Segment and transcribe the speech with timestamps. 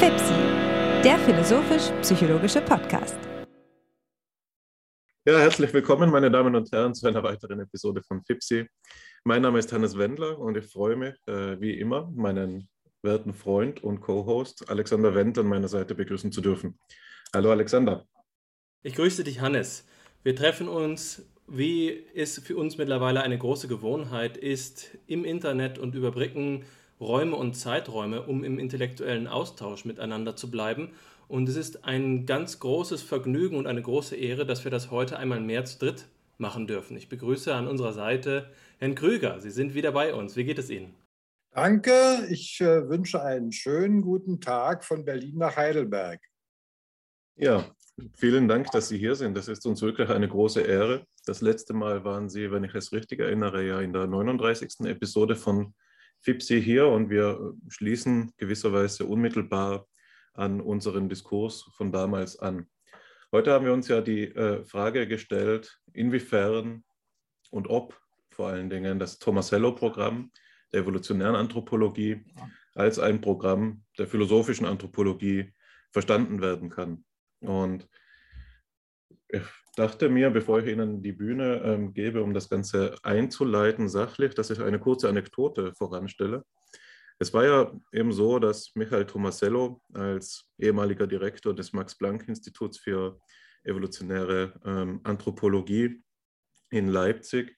[0.00, 3.18] FIPSI, der philosophisch-psychologische Podcast.
[5.26, 8.66] Ja, herzlich willkommen, meine Damen und Herren, zu einer weiteren Episode von FIPSI.
[9.24, 12.70] Mein Name ist Hannes Wendler und ich freue mich, äh, wie immer, meinen
[13.02, 16.78] werten Freund und Co-Host Alexander Wendt an meiner Seite begrüßen zu dürfen.
[17.34, 18.06] Hallo Alexander.
[18.82, 19.84] Ich grüße dich, Hannes.
[20.22, 25.94] Wir treffen uns, wie es für uns mittlerweile eine große Gewohnheit ist, im Internet und
[25.94, 26.64] überbrücken
[27.00, 30.90] Räume und Zeiträume, um im intellektuellen Austausch miteinander zu bleiben.
[31.28, 35.16] Und es ist ein ganz großes Vergnügen und eine große Ehre, dass wir das heute
[35.16, 36.06] einmal mehr zu dritt
[36.38, 36.96] machen dürfen.
[36.96, 39.40] Ich begrüße an unserer Seite Herrn Krüger.
[39.40, 40.36] Sie sind wieder bei uns.
[40.36, 40.94] Wie geht es Ihnen?
[41.52, 42.26] Danke.
[42.30, 46.20] Ich äh, wünsche einen schönen guten Tag von Berlin nach Heidelberg.
[47.36, 47.64] Ja,
[48.14, 49.36] vielen Dank, dass Sie hier sind.
[49.36, 51.04] Das ist uns wirklich eine große Ehre.
[51.26, 54.80] Das letzte Mal waren Sie, wenn ich es richtig erinnere, ja in der 39.
[54.86, 55.74] Episode von
[56.22, 59.86] FIPSI hier und wir schließen gewisserweise unmittelbar
[60.34, 62.68] an unseren Diskurs von damals an.
[63.32, 66.84] Heute haben wir uns ja die äh, Frage gestellt, inwiefern
[67.50, 67.98] und ob
[68.30, 70.30] vor allen Dingen das Tomasello-Programm
[70.72, 72.24] der evolutionären Anthropologie
[72.74, 75.52] als ein Programm der philosophischen Anthropologie
[75.90, 77.04] verstanden werden kann.
[77.40, 77.88] Und
[79.80, 84.50] dachte mir, bevor ich Ihnen die Bühne ähm, gebe, um das Ganze einzuleiten, sachlich, dass
[84.50, 86.44] ich eine kurze Anekdote voranstelle.
[87.18, 93.18] Es war ja eben so, dass Michael Tomasello als ehemaliger Direktor des Max-Planck-Instituts für
[93.64, 96.02] evolutionäre ähm, Anthropologie
[96.70, 97.56] in Leipzig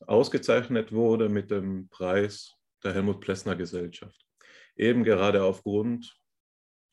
[0.00, 4.24] ausgezeichnet wurde mit dem Preis der Helmut Plessner Gesellschaft.
[4.74, 6.18] Eben gerade aufgrund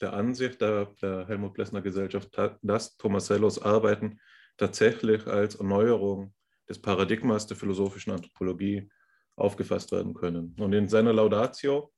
[0.02, 4.20] der Ansicht der, der Helmut Plessner Gesellschaft, dass Tomasellos Arbeiten
[4.58, 6.34] tatsächlich als Erneuerung
[6.68, 8.90] des Paradigmas der philosophischen Anthropologie
[9.36, 10.56] aufgefasst werden können.
[10.60, 11.92] Und in seiner Laudatio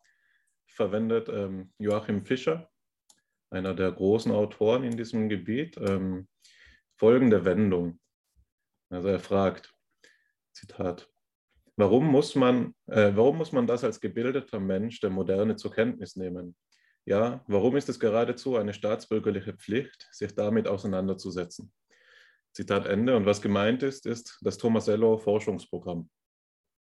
[0.68, 2.70] verwendet ähm, Joachim Fischer,
[3.50, 6.28] einer der großen Autoren in diesem Gebiet, ähm,
[6.98, 8.00] folgende Wendung.
[8.90, 9.73] Also er fragt,
[10.52, 11.10] Zitat,
[11.76, 16.16] warum muss, man, äh, warum muss man das als gebildeter Mensch der Moderne zur Kenntnis
[16.16, 16.56] nehmen?
[17.06, 21.72] Ja, warum ist es geradezu eine staatsbürgerliche Pflicht, sich damit auseinanderzusetzen?
[22.58, 23.16] Zitat Ende.
[23.16, 26.10] Und was gemeint ist, ist das Tomasello Forschungsprogramm.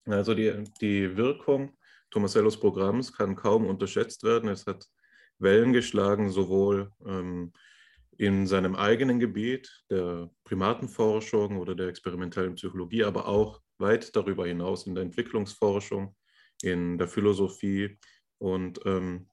[0.05, 1.77] Also die, die Wirkung
[2.09, 4.49] Tomasellos Programms kann kaum unterschätzt werden.
[4.49, 4.85] Es hat
[5.39, 7.53] Wellen geschlagen, sowohl ähm,
[8.17, 14.85] in seinem eigenen Gebiet der Primatenforschung oder der experimentellen Psychologie, aber auch weit darüber hinaus
[14.85, 16.13] in der Entwicklungsforschung,
[16.61, 17.97] in der Philosophie
[18.37, 19.29] und ähm,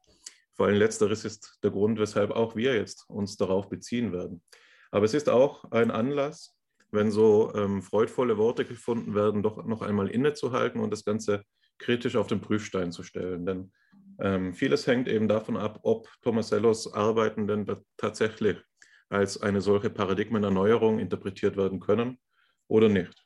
[0.54, 4.42] vor allem letzteres ist der Grund, weshalb auch wir jetzt uns darauf beziehen werden.
[4.90, 6.56] Aber es ist auch ein Anlass,
[6.90, 11.44] wenn so ähm, freudvolle Worte gefunden werden, doch noch einmal innezuhalten und das Ganze
[11.78, 13.46] kritisch auf den Prüfstein zu stellen.
[13.46, 13.72] Denn
[14.18, 18.58] ähm, vieles hängt eben davon ab, ob Tomasellos Arbeiten denn tatsächlich
[19.08, 22.18] als eine solche Paradigmenerneuerung interpretiert werden können
[22.68, 23.24] oder nicht.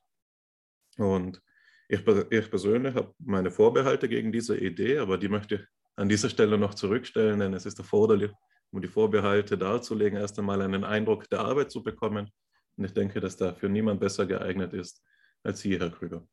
[0.96, 1.42] Und
[1.88, 2.00] ich,
[2.30, 5.60] ich persönlich habe meine Vorbehalte gegen diese Idee, aber die möchte ich
[5.96, 8.32] an dieser Stelle noch zurückstellen, denn es ist erforderlich,
[8.70, 12.30] um die Vorbehalte darzulegen, erst einmal einen Eindruck der Arbeit zu bekommen.
[12.76, 15.02] Und ich denke, dass dafür niemand besser geeignet ist
[15.42, 16.26] als Sie, Herr Krüger.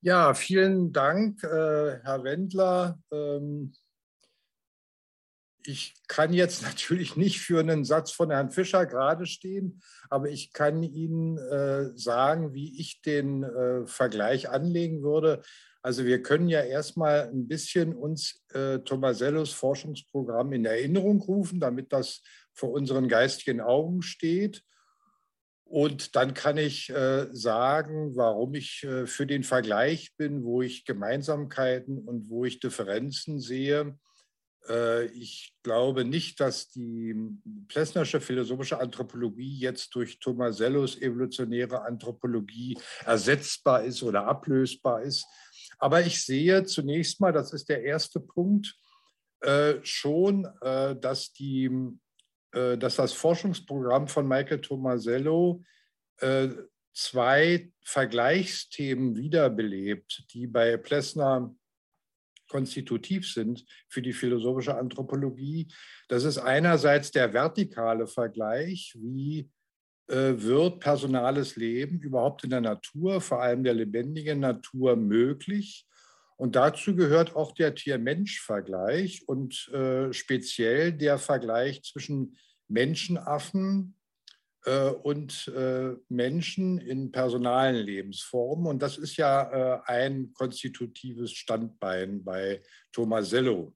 [0.00, 2.98] Ja, vielen Dank, äh, Herr Wendler.
[3.10, 3.72] Ähm,
[5.66, 9.80] ich kann jetzt natürlich nicht für einen Satz von Herrn Fischer gerade stehen,
[10.10, 15.42] aber ich kann Ihnen äh, sagen, wie ich den äh, Vergleich anlegen würde.
[15.84, 21.92] Also wir können ja erstmal ein bisschen uns äh, Tomasellos Forschungsprogramm in Erinnerung rufen, damit
[21.92, 22.22] das
[22.54, 24.62] vor unseren geistigen Augen steht.
[25.64, 30.86] Und dann kann ich äh, sagen, warum ich äh, für den Vergleich bin, wo ich
[30.86, 33.98] Gemeinsamkeiten und wo ich Differenzen sehe.
[34.68, 37.14] Äh, ich glaube nicht, dass die
[37.68, 45.26] Plessnersche philosophische Anthropologie jetzt durch Tomasellos evolutionäre Anthropologie ersetzbar ist oder ablösbar ist.
[45.78, 48.74] Aber ich sehe zunächst mal, das ist der erste Punkt,
[49.40, 51.70] äh, schon, äh, dass, die,
[52.52, 55.62] äh, dass das Forschungsprogramm von Michael Tomasello
[56.18, 56.48] äh,
[56.94, 61.54] zwei Vergleichsthemen wiederbelebt, die bei Plessner
[62.48, 65.66] konstitutiv sind für die philosophische Anthropologie.
[66.08, 69.50] Das ist einerseits der vertikale Vergleich, wie
[70.06, 75.86] wird personales Leben überhaupt in der Natur, vor allem der lebendigen Natur, möglich.
[76.36, 82.36] Und dazu gehört auch der Tier-Mensch-Vergleich und äh, speziell der Vergleich zwischen
[82.68, 83.96] Menschenaffen
[84.64, 88.66] äh, und äh, Menschen in personalen Lebensformen.
[88.66, 89.42] Und das ist ja
[89.76, 92.62] äh, ein konstitutives Standbein bei
[92.92, 93.74] Tomasello.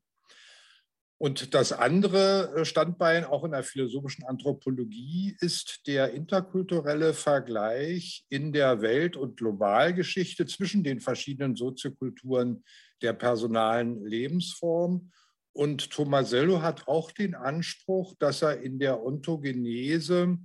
[1.21, 8.53] Und das andere äh, Standbein auch in der philosophischen Anthropologie ist der interkulturelle Vergleich in
[8.53, 12.63] der Welt- und Globalgeschichte zwischen den verschiedenen Soziokulturen
[13.03, 15.11] der personalen Lebensform.
[15.53, 20.39] Und Tomasello hat auch den Anspruch, dass er in der Ontogenese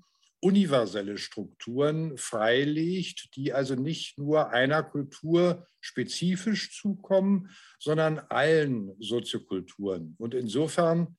[0.43, 7.49] universelle Strukturen freilegt, die also nicht nur einer Kultur spezifisch zukommen,
[7.79, 10.15] sondern allen Soziokulturen.
[10.17, 11.17] Und insofern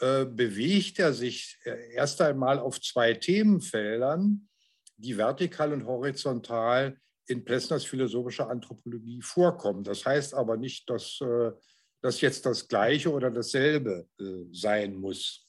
[0.00, 4.48] äh, bewegt er sich äh, erst einmal auf zwei Themenfeldern,
[4.96, 9.84] die vertikal und horizontal in Plessners philosophischer Anthropologie vorkommen.
[9.84, 11.52] Das heißt aber nicht, dass äh,
[12.00, 15.46] das jetzt das Gleiche oder dasselbe äh, sein muss.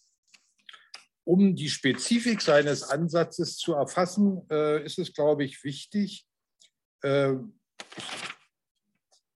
[1.25, 6.25] Um die Spezifik seines Ansatzes zu erfassen, äh, ist es, glaube ich, wichtig.
[7.01, 7.33] Äh,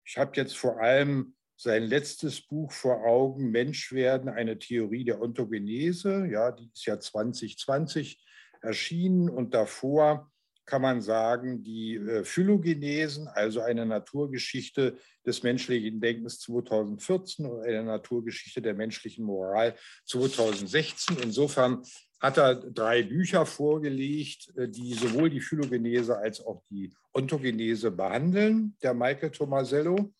[0.04, 5.20] ich habe jetzt vor allem sein letztes Buch vor Augen, Mensch werden, eine Theorie der
[5.20, 6.26] Ontogenese.
[6.26, 8.22] Ja, die ist ja 2020
[8.62, 10.32] erschienen und davor
[10.66, 14.96] kann man sagen, die äh, Phylogenesen, also eine Naturgeschichte
[15.26, 19.75] des menschlichen Denkens 2014 und eine Naturgeschichte der menschlichen Moral
[20.06, 21.19] 2016.
[21.22, 21.82] Insofern
[22.20, 28.76] hat er drei Bücher vorgelegt, äh, die sowohl die Phylogenese als auch die Ontogenese behandeln,
[28.82, 30.12] der Michael Tomasello.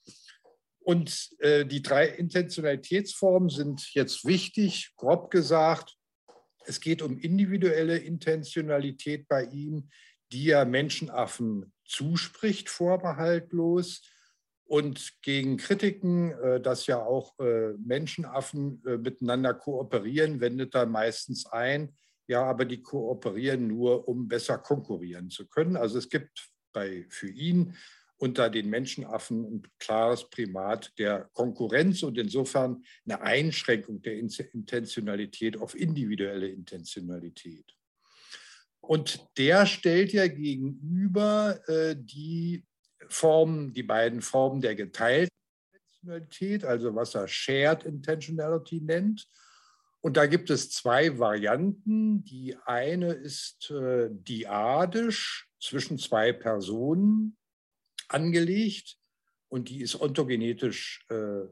[0.81, 5.97] Und äh, die drei Intentionalitätsformen sind jetzt wichtig, grob gesagt.
[6.67, 9.89] Es geht um individuelle Intentionalität bei ihm,
[10.33, 14.03] die er Menschenaffen zuspricht, vorbehaltlos.
[14.67, 21.47] Und gegen Kritiken, äh, dass ja auch äh, Menschenaffen äh, miteinander kooperieren, wendet er meistens
[21.47, 21.95] ein,
[22.27, 25.77] ja, aber die kooperieren nur, um besser konkurrieren zu können.
[25.77, 27.75] Also es gibt bei, für ihn
[28.17, 35.75] unter den Menschenaffen ein klares Primat der Konkurrenz und insofern eine Einschränkung der Intentionalität auf
[35.75, 37.77] individuelle Intentionalität.
[38.87, 42.65] Und der stellt ja gegenüber äh, die
[43.09, 45.35] Formen, die beiden Formen der geteilten
[45.73, 49.27] Intentionalität, also was er Shared Intentionality nennt.
[50.01, 52.25] Und da gibt es zwei Varianten.
[52.25, 57.39] Die eine ist äh, diadisch zwischen zwei Personen
[58.09, 58.99] angelegt
[59.49, 61.47] und die ist ontogenetisch äh,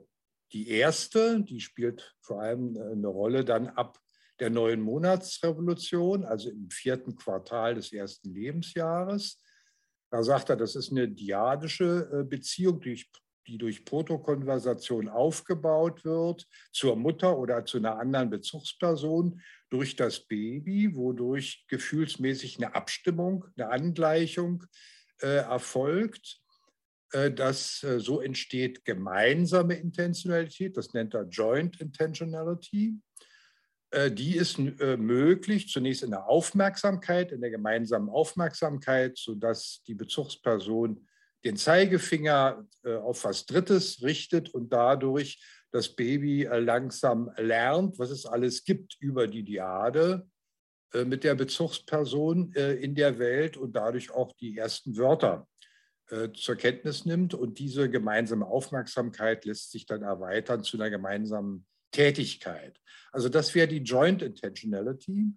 [0.53, 1.43] die erste.
[1.43, 4.02] Die spielt vor allem äh, eine Rolle dann ab
[4.43, 9.41] der neuen Monatsrevolution, also im vierten Quartal des ersten Lebensjahres.
[10.11, 13.01] Da sagt er, das ist eine diadische äh, Beziehung, die,
[13.47, 19.41] die durch Protokonversation aufgebaut wird zur Mutter oder zu einer anderen Bezugsperson
[19.71, 24.65] durch das Baby, wodurch gefühlsmäßig eine Abstimmung, eine Angleichung
[25.21, 26.41] äh, erfolgt.
[27.13, 32.99] Äh, das, äh, so entsteht gemeinsame Intentionalität, das nennt er Joint Intentionality.
[33.93, 39.95] Äh, die ist äh, möglich, zunächst in der Aufmerksamkeit, in der gemeinsamen Aufmerksamkeit, sodass die
[39.95, 41.07] Bezugsperson
[41.45, 48.27] den Zeigefinger äh, auf was Drittes richtet und dadurch das Baby langsam lernt, was es
[48.27, 50.29] alles gibt über die Diade
[51.07, 55.49] mit der Bezugsperson in der Welt und dadurch auch die ersten Wörter
[56.35, 57.33] zur Kenntnis nimmt.
[57.33, 62.81] Und diese gemeinsame Aufmerksamkeit lässt sich dann erweitern zu einer gemeinsamen Tätigkeit.
[63.13, 65.33] Also das wäre die Joint Intentionality.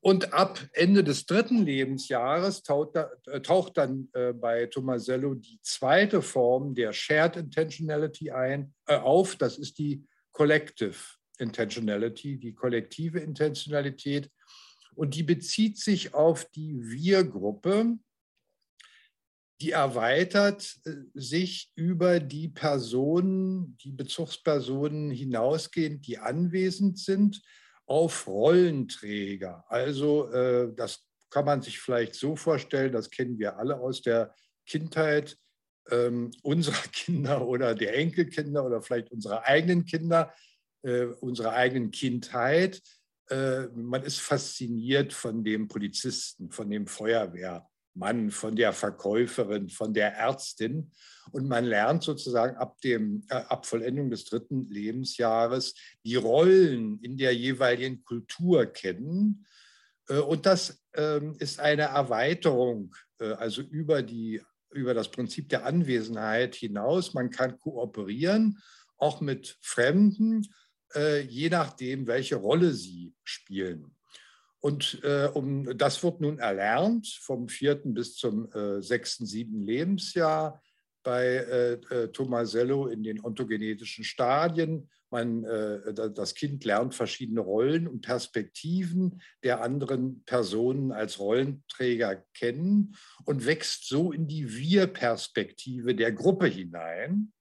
[0.00, 6.22] Und ab Ende des dritten Lebensjahres taucht, äh, taucht dann äh, bei Tomasello die zweite
[6.22, 9.36] Form der Shared Intentionality ein, äh, auf.
[9.36, 10.94] Das ist die Collective
[11.38, 14.30] Intentionality, die kollektive Intentionalität.
[14.94, 17.98] Und die bezieht sich auf die Wir-Gruppe,
[19.60, 27.42] die erweitert äh, sich über die Personen, die Bezugspersonen hinausgehend, die anwesend sind,
[27.86, 29.64] auf Rollenträger.
[29.68, 34.34] Also äh, das kann man sich vielleicht so vorstellen, das kennen wir alle aus der
[34.66, 35.36] Kindheit
[35.90, 40.32] ähm, unserer Kinder oder der Enkelkinder oder vielleicht unserer eigenen Kinder,
[40.82, 42.80] äh, unserer eigenen Kindheit.
[43.30, 50.14] Man ist fasziniert von dem Polizisten, von dem Feuerwehr Mann, von der Verkäuferin, von der
[50.14, 50.92] Ärztin.
[51.32, 55.74] Und man lernt sozusagen ab, dem, äh, ab Vollendung des dritten Lebensjahres
[56.04, 59.46] die Rollen in der jeweiligen Kultur kennen.
[60.08, 64.40] Äh, und das äh, ist eine Erweiterung, äh, also über, die,
[64.72, 67.14] über das Prinzip der Anwesenheit hinaus.
[67.14, 68.58] Man kann kooperieren,
[68.96, 70.46] auch mit Fremden,
[70.94, 73.94] äh, je nachdem, welche Rolle sie spielen.
[74.60, 80.60] Und äh, um, das wird nun erlernt vom vierten bis zum äh, sechsten, siebten Lebensjahr.
[81.04, 84.90] bei äh, äh, Tomasello in den ontogenetischen Stadien.
[85.10, 92.94] Man, äh, das Kind lernt verschiedene Rollen und Perspektiven der anderen Personen als Rollenträger kennen
[93.24, 97.32] und wächst so in die Wir-Perspektive der Gruppe hinein.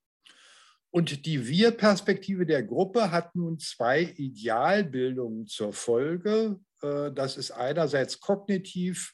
[0.90, 6.60] Und die Wir-Perspektive der Gruppe hat nun zwei Idealbildungen zur Folge.
[6.82, 9.14] Äh, das ist einerseits kognitiv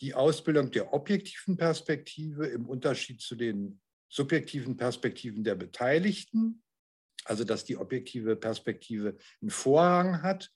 [0.00, 6.62] die Ausbildung der objektiven Perspektive im Unterschied zu den subjektiven Perspektiven der Beteiligten,
[7.24, 10.50] also dass die objektive Perspektive einen Vorrang hat,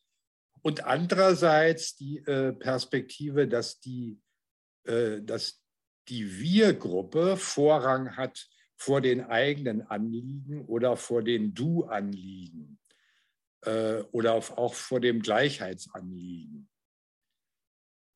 [0.63, 4.21] und andererseits die äh, Perspektive, dass die,
[4.85, 5.63] äh, dass
[6.09, 12.79] die Wir-Gruppe Vorrang hat vor den eigenen Anliegen oder vor den Du-Anliegen
[13.63, 16.69] äh, oder auch vor dem Gleichheitsanliegen.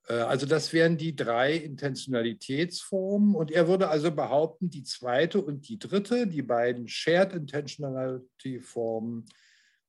[0.09, 3.35] Äh, also das wären die drei Intentionalitätsformen.
[3.35, 9.27] Und er würde also behaupten, die zweite und die dritte, die beiden Shared Intentionality Formen,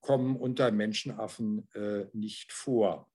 [0.02, 3.10] kommen unter Menschenaffen äh, nicht vor.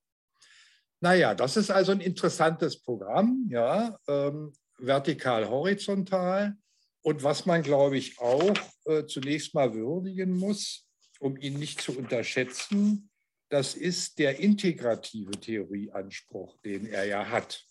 [1.01, 6.57] Naja, das ist also ein interessantes Programm, ja, ähm, vertikal-horizontal.
[7.01, 8.53] Und was man, glaube ich, auch
[8.85, 10.88] äh, zunächst mal würdigen muss,
[11.19, 13.09] um ihn nicht zu unterschätzen,
[13.49, 17.65] das ist der integrative Theorieanspruch, den er ja hat.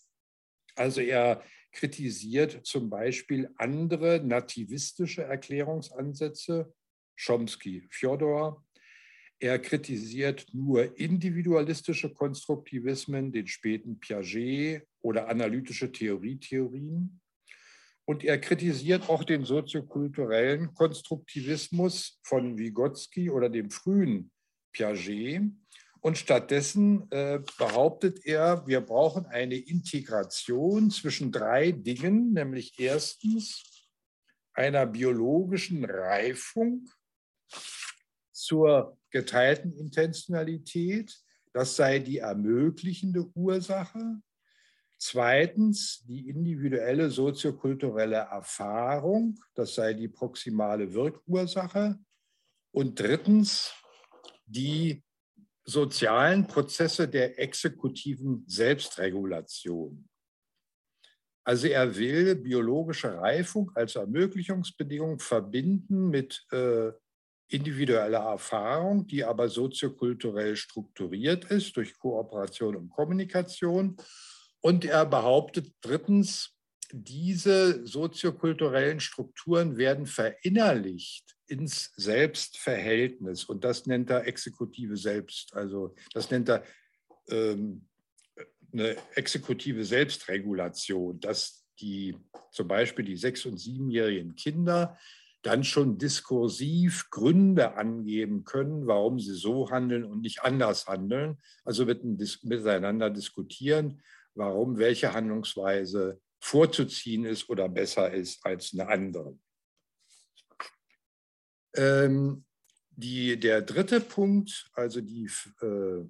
[0.75, 6.73] Also er kritisiert zum Beispiel andere nativistische Erklärungsansätze,
[7.17, 8.65] Chomsky, Fjodor.
[9.39, 17.21] Er kritisiert nur individualistische Konstruktivismen, den späten Piaget oder analytische Theorietheorien.
[18.09, 24.31] Und er kritisiert auch den soziokulturellen Konstruktivismus von Vygotsky oder dem frühen
[24.71, 25.43] Piaget.
[25.99, 33.63] Und stattdessen äh, behauptet er, wir brauchen eine Integration zwischen drei Dingen, nämlich erstens
[34.53, 36.89] einer biologischen Reifung
[38.31, 41.15] zur geteilten Intentionalität,
[41.53, 44.19] das sei die ermöglichende Ursache.
[45.01, 51.97] Zweitens die individuelle soziokulturelle Erfahrung, das sei die proximale Wirkursache.
[52.71, 53.73] Und drittens
[54.45, 55.01] die
[55.63, 60.09] sozialen Prozesse der exekutiven Selbstregulation.
[61.45, 66.91] Also er will biologische Reifung als Ermöglichungsbedingung verbinden mit äh,
[67.47, 73.95] individueller Erfahrung, die aber soziokulturell strukturiert ist durch Kooperation und Kommunikation.
[74.61, 76.55] Und er behauptet drittens,
[76.91, 83.45] diese soziokulturellen Strukturen werden verinnerlicht ins Selbstverhältnis.
[83.45, 85.53] Und das nennt er exekutive Selbst.
[85.55, 86.63] Also das nennt er
[87.29, 87.85] ähm,
[88.73, 92.15] eine exekutive Selbstregulation, dass die
[92.51, 94.97] zum Beispiel die sechs- und siebenjährigen Kinder
[95.41, 101.37] dann schon diskursiv Gründe angeben können, warum sie so handeln und nicht anders handeln.
[101.63, 102.03] Also mit,
[102.43, 104.01] miteinander diskutieren,
[104.35, 109.37] warum welche Handlungsweise vorzuziehen ist oder besser ist als eine andere.
[111.75, 112.45] Ähm,
[112.91, 115.29] die, der dritte Punkt, also die
[115.61, 116.05] äh,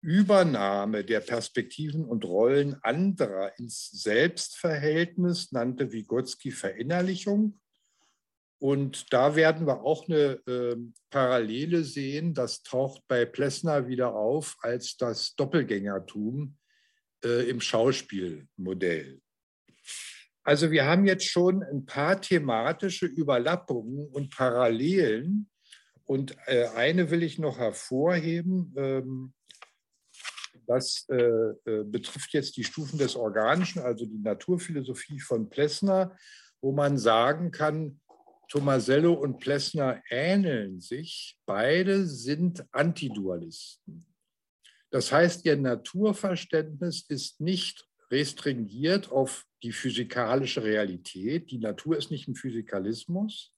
[0.00, 7.60] Übernahme der Perspektiven und Rollen anderer ins Selbstverhältnis, nannte Vygotsky Verinnerlichung.
[8.60, 10.76] Und da werden wir auch eine äh,
[11.10, 12.34] Parallele sehen.
[12.34, 16.57] Das taucht bei Plessner wieder auf als das Doppelgängertum
[17.24, 19.20] äh, im Schauspielmodell.
[20.42, 25.50] Also wir haben jetzt schon ein paar thematische Überlappungen und Parallelen.
[26.04, 28.72] Und äh, eine will ich noch hervorheben.
[28.78, 29.34] Ähm,
[30.66, 36.16] das äh, äh, betrifft jetzt die Stufen des Organischen, also die Naturphilosophie von Plessner,
[36.60, 38.00] wo man sagen kann,
[38.48, 41.38] Tomasello und Plessner ähneln sich.
[41.44, 44.06] Beide sind Antidualisten.
[44.90, 51.50] Das heißt, ihr Naturverständnis ist nicht restringiert auf die physikalische Realität.
[51.50, 53.52] Die Natur ist nicht ein Physikalismus,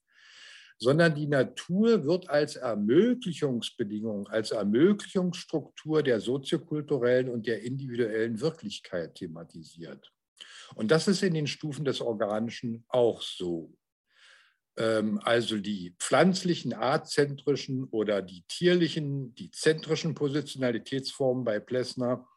[0.77, 10.11] sondern die Natur wird als Ermöglichungsbedingung, als Ermöglichungsstruktur der soziokulturellen und der individuellen Wirklichkeit thematisiert.
[10.75, 13.73] Und das ist in den Stufen des Organischen auch so.
[14.81, 22.27] Ähm, also die pflanzlichen, artzentrischen oder die tierlichen, die zentrischen Positionalitätsformen bei Plessner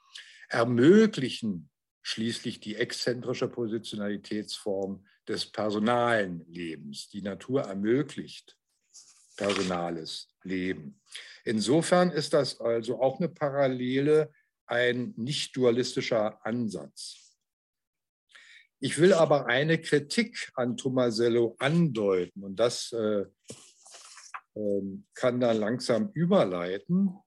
[0.48, 1.70] ermöglichen
[2.02, 7.08] schließlich die exzentrische Positionalitätsform des personalen Lebens.
[7.08, 8.58] Die Natur ermöglicht
[9.38, 11.00] personales Leben.
[11.44, 14.30] Insofern ist das also auch eine Parallele,
[14.66, 17.23] ein nicht dualistischer Ansatz.
[18.80, 23.24] Ich will aber eine Kritik an Tomasello andeuten und das äh,
[24.54, 24.82] äh,
[25.14, 27.18] kann dann langsam überleiten.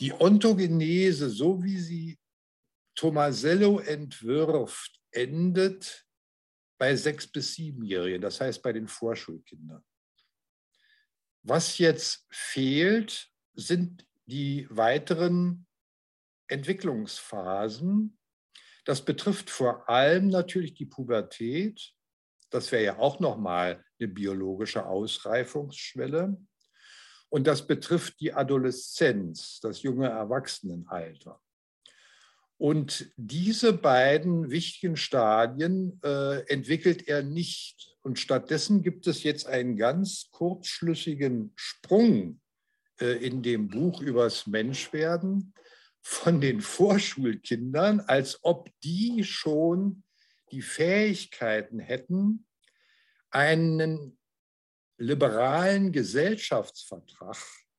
[0.00, 2.18] Die Ontogenese, so wie sie
[2.94, 6.06] Tomasello entwirft, endet
[6.78, 9.84] bei sechs bis siebenjährigen, das heißt bei den Vorschulkindern.
[11.42, 15.66] Was jetzt fehlt, sind die weiteren
[16.48, 18.18] Entwicklungsphasen.
[18.84, 21.92] Das betrifft vor allem natürlich die Pubertät.
[22.50, 26.36] Das wäre ja auch nochmal eine biologische Ausreifungsschwelle.
[27.28, 31.40] Und das betrifft die Adoleszenz, das junge Erwachsenenalter.
[32.58, 37.96] Und diese beiden wichtigen Stadien äh, entwickelt er nicht.
[38.02, 42.40] Und stattdessen gibt es jetzt einen ganz kurzschlüssigen Sprung
[43.00, 45.54] äh, in dem Buch übers Menschwerden
[46.02, 50.02] von den Vorschulkindern, als ob die schon
[50.50, 52.46] die Fähigkeiten hätten,
[53.30, 54.18] einen
[54.98, 57.36] liberalen Gesellschaftsvertrag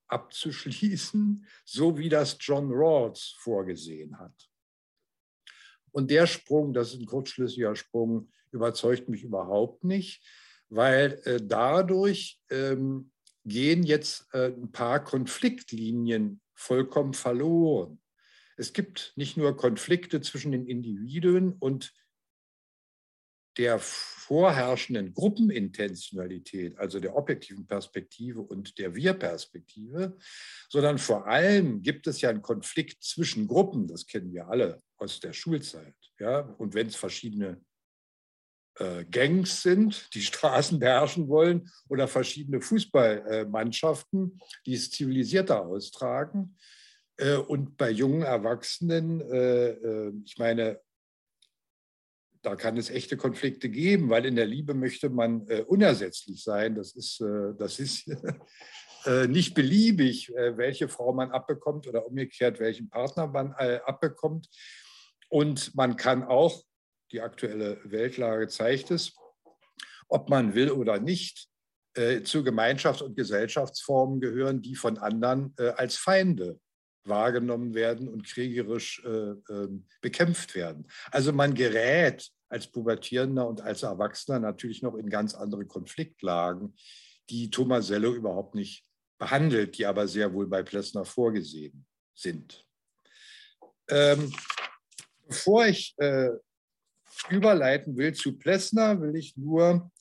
[0.08, 4.50] abzuschließen, so wie das John Rawls vorgesehen hat.
[5.92, 10.24] Und der Sprung, das ist ein kurzschlüssiger Sprung, überzeugt mich überhaupt nicht,
[10.70, 13.12] weil äh, dadurch ähm,
[13.46, 18.00] gehen jetzt äh, ein paar Konfliktlinien vollkommen verloren.
[18.58, 21.94] Es gibt nicht nur Konflikte zwischen den Individuen und
[23.58, 30.18] der vorherrschenden Gruppenintentionalität, also der objektiven Perspektive und der Wir-Perspektive,
[30.70, 35.20] sondern vor allem gibt es ja einen Konflikt zwischen Gruppen, das kennen wir alle aus
[35.20, 35.96] der Schulzeit.
[36.20, 36.40] Ja?
[36.40, 37.62] Und wenn es verschiedene
[38.80, 46.58] äh, Gangs sind, die Straßen beherrschen wollen, oder verschiedene Fußballmannschaften, die es zivilisierter austragen.
[47.18, 50.80] Äh, und bei jungen Erwachsenen, äh, ich meine,
[52.42, 56.76] da kann es echte Konflikte geben, weil in der Liebe möchte man unersetzlich sein.
[56.76, 57.24] Das ist,
[57.58, 58.06] das ist
[59.30, 64.50] nicht beliebig, welche Frau man abbekommt oder umgekehrt, welchen Partner man abbekommt.
[65.30, 66.66] Und man kann auch
[67.14, 69.16] die aktuelle Weltlage zeigt es,
[70.10, 71.48] ob man will oder nicht,
[71.96, 76.60] äh, zu Gemeinschafts- und Gesellschaftsformen gehören, die von anderen äh, als Feinde
[77.06, 80.88] wahrgenommen werden und kriegerisch äh, ähm, bekämpft werden.
[81.12, 86.76] Also man gerät als Pubertierender und als Erwachsener natürlich noch in ganz andere Konfliktlagen,
[87.30, 88.86] die Tomasello überhaupt nicht
[89.18, 92.66] behandelt, die aber sehr wohl bei Plessner vorgesehen sind.
[93.90, 94.32] Ähm,
[95.28, 96.30] bevor ich äh,
[97.30, 99.92] überleiten will zu Plessner, will ich nur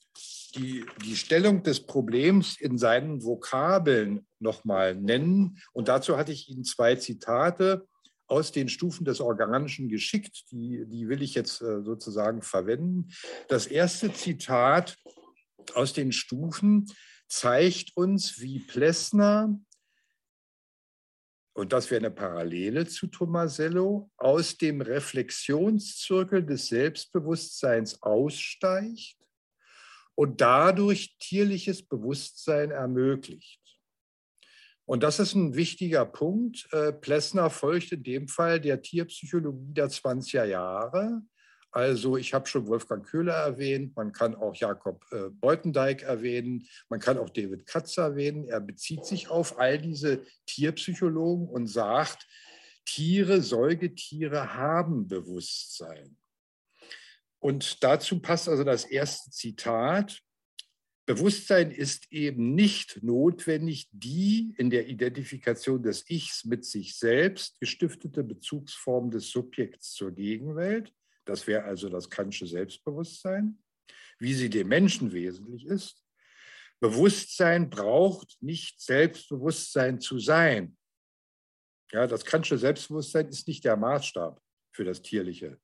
[0.55, 5.59] die, die Stellung des Problems in seinen Vokabeln nochmal nennen.
[5.73, 7.87] Und dazu hatte ich Ihnen zwei Zitate
[8.27, 10.51] aus den Stufen des Organischen geschickt.
[10.51, 13.09] Die, die will ich jetzt äh, sozusagen verwenden.
[13.47, 14.97] Das erste Zitat
[15.73, 16.85] aus den Stufen
[17.27, 19.59] zeigt uns, wie Plessner
[21.55, 29.22] und das wäre eine Parallele zu Tomasello, aus dem Reflexionszirkel des Selbstbewusstseins aussteigt
[30.15, 33.59] und dadurch tierliches Bewusstsein ermöglicht.
[34.85, 36.67] Und das ist ein wichtiger Punkt.
[36.71, 41.23] Äh, Plessner folgt in dem Fall der Tierpsychologie der 20er Jahre
[41.73, 46.99] also ich habe schon Wolfgang Köhler erwähnt, man kann auch Jakob äh, Beutendijk erwähnen, man
[46.99, 48.47] kann auch David Katz erwähnen.
[48.47, 52.27] Er bezieht sich auf all diese Tierpsychologen und sagt,
[52.85, 56.15] Tiere, Säugetiere haben Bewusstsein.
[57.43, 60.21] Und dazu passt also das erste Zitat.
[61.05, 68.23] Bewusstsein ist eben nicht notwendig die in der Identifikation des Ichs mit sich selbst gestiftete
[68.23, 70.93] Bezugsform des Subjekts zur Gegenwelt,
[71.25, 73.61] das wäre also das Kantsche Selbstbewusstsein,
[74.19, 76.01] wie sie dem Menschen wesentlich ist.
[76.79, 80.77] Bewusstsein braucht nicht Selbstbewusstsein zu sein.
[81.91, 85.59] Ja, das Kantsche Selbstbewusstsein ist nicht der Maßstab für das Tierliche.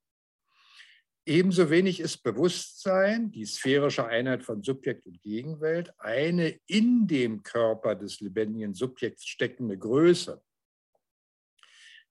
[1.29, 7.93] Ebenso wenig ist Bewusstsein, die sphärische Einheit von Subjekt und Gegenwelt, eine in dem Körper
[7.93, 10.41] des lebendigen Subjekts steckende Größe.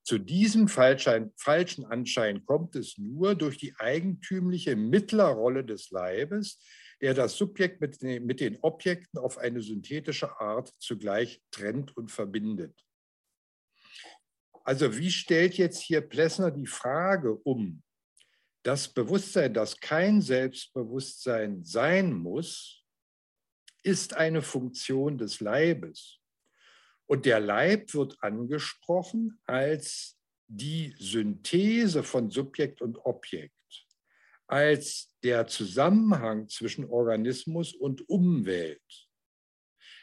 [0.04, 6.64] Zu diesem falschen Anschein kommt es nur durch die eigentümliche Mittlerrolle des Leibes,
[7.00, 8.00] der das Subjekt mit
[8.40, 12.86] den, Objekten auf eine synthetische Art zugleich trennt und verbindet.
[14.62, 17.82] Also wie stellt jetzt hier Plessner die Frage um,
[18.68, 22.84] das Bewusstsein, das kein Selbstbewusstsein sein muss,
[23.82, 26.20] ist eine Funktion des Leibes.
[27.06, 33.54] Und der Leib wird angesprochen als die Synthese von Subjekt und Objekt,
[34.46, 39.08] als der Zusammenhang zwischen Organismus und Umwelt.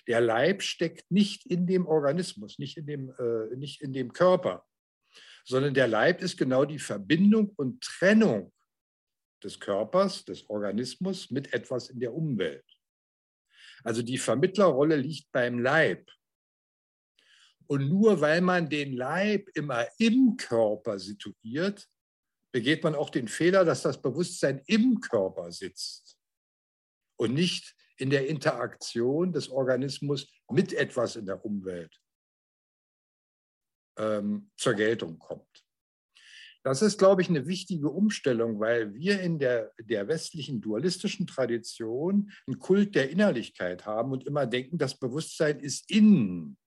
[0.08, 4.66] Der Leib steckt nicht in dem Organismus, nicht in dem, äh, nicht in dem Körper,
[5.44, 8.52] sondern der Leib ist genau die Verbindung und Trennung
[9.44, 12.66] des Körpers, des Organismus mit etwas in der Umwelt.
[13.84, 16.10] Also die Vermittlerrolle liegt beim Leib.
[17.68, 21.88] Und nur weil man den Leib immer im Körper situiert,
[22.52, 26.18] begeht man auch den Fehler, dass das Bewusstsein im Körper sitzt
[27.18, 32.00] und nicht in der Interaktion des Organismus mit etwas in der Umwelt
[33.98, 35.65] ähm, zur Geltung kommt.
[36.66, 42.32] Das ist, glaube ich, eine wichtige Umstellung, weil wir in der, der westlichen dualistischen Tradition
[42.48, 46.58] einen Kult der Innerlichkeit haben und immer denken, das Bewusstsein ist innen.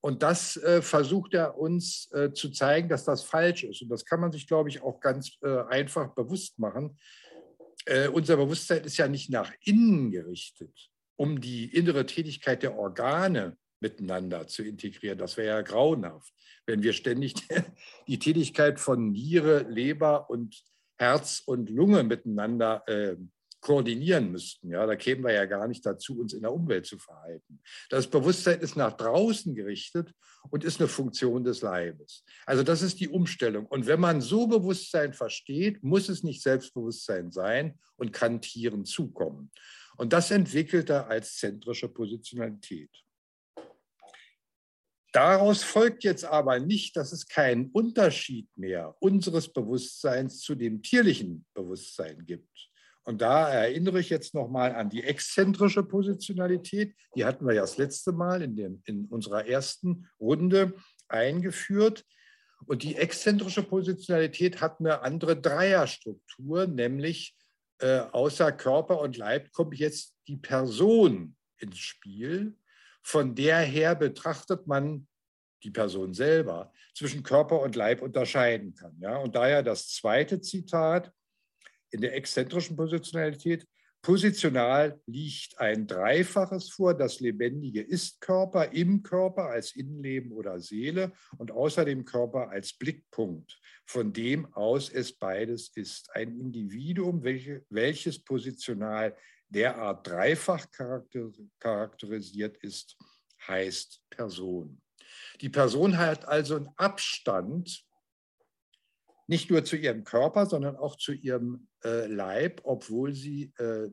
[0.00, 3.82] Und das äh, versucht er uns äh, zu zeigen, dass das falsch ist.
[3.82, 6.96] Und das kann man sich, glaube ich, auch ganz äh, einfach bewusst machen.
[7.86, 13.56] Äh, unser Bewusstsein ist ja nicht nach innen gerichtet, um die innere Tätigkeit der Organe
[13.80, 15.18] miteinander zu integrieren.
[15.18, 16.32] Das wäre ja grauenhaft,
[16.66, 17.34] wenn wir ständig
[18.06, 20.62] die Tätigkeit von Niere, Leber und
[20.98, 23.16] Herz und Lunge miteinander äh,
[23.60, 24.70] koordinieren müssten.
[24.70, 27.60] Ja, da kämen wir ja gar nicht dazu, uns in der Umwelt zu verhalten.
[27.90, 30.12] Das Bewusstsein ist nach draußen gerichtet
[30.50, 32.24] und ist eine Funktion des Leibes.
[32.46, 33.66] Also das ist die Umstellung.
[33.66, 39.50] Und wenn man so Bewusstsein versteht, muss es nicht Selbstbewusstsein sein und kann Tieren zukommen.
[39.96, 42.90] Und das entwickelt er als zentrische Positionalität.
[45.12, 51.44] Daraus folgt jetzt aber nicht, dass es keinen Unterschied mehr unseres Bewusstseins zu dem tierlichen
[51.52, 52.70] Bewusstsein gibt.
[53.02, 56.94] Und da erinnere ich jetzt nochmal an die exzentrische Positionalität.
[57.16, 60.74] Die hatten wir ja das letzte Mal in, dem, in unserer ersten Runde
[61.08, 62.04] eingeführt.
[62.66, 67.34] Und die exzentrische Positionalität hat eine andere Dreierstruktur, nämlich
[67.78, 72.54] äh, außer Körper und Leib kommt jetzt die Person ins Spiel.
[73.02, 75.06] Von der her betrachtet man
[75.62, 78.96] die Person selber zwischen Körper und Leib unterscheiden kann.
[79.00, 79.16] Ja?
[79.18, 81.12] Und daher das zweite Zitat,
[81.90, 83.66] in der exzentrischen Positionalität.
[84.02, 86.94] Positional liegt ein Dreifaches vor.
[86.94, 93.60] Das Lebendige ist Körper, im Körper als Innenleben oder Seele und außerdem Körper als Blickpunkt,
[93.84, 96.10] von dem aus es beides ist.
[96.14, 99.14] Ein Individuum, welche, welches positional
[99.50, 100.66] derart dreifach
[101.58, 102.96] charakterisiert ist,
[103.46, 104.80] heißt Person.
[105.40, 107.84] Die Person hat also einen Abstand
[109.26, 113.88] nicht nur zu ihrem Körper, sondern auch zu ihrem äh, Leib, obwohl sie äh,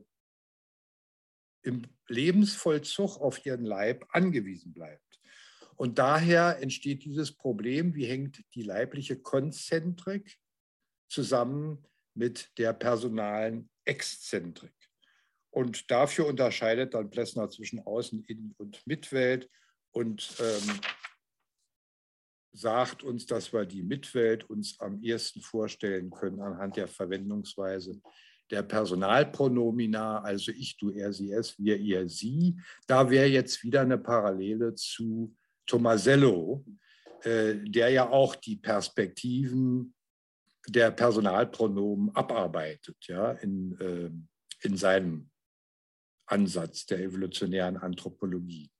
[1.62, 5.20] im Lebensvollzug auf ihren Leib angewiesen bleibt.
[5.76, 10.38] Und daher entsteht dieses Problem, wie hängt die leibliche Konzentrik
[11.08, 14.74] zusammen mit der personalen Exzentrik.
[15.50, 19.48] Und dafür unterscheidet dann Plessner zwischen Außen-, Innen- und Mitwelt.
[19.92, 20.80] Und ähm,
[22.52, 28.00] sagt uns, dass wir die Mitwelt uns am ehesten vorstellen können anhand der Verwendungsweise
[28.50, 32.56] der Personalpronomina, also ich, du, er, sie, es, wir, ihr, sie.
[32.86, 35.34] Da wäre jetzt wieder eine Parallele zu
[35.66, 36.64] Tomasello,
[37.22, 39.94] äh, der ja auch die Perspektiven
[40.66, 45.30] der Personalpronomen abarbeitet, ja, in, äh, in seinem
[46.30, 48.70] Ansatz der evolutionären Anthropologie.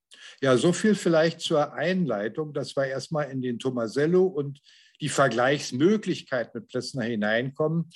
[0.41, 2.53] Ja, so viel vielleicht zur Einleitung.
[2.53, 4.61] Das war erstmal in den Tomasello und
[5.01, 7.91] die Vergleichsmöglichkeit mit Plessner hineinkommen.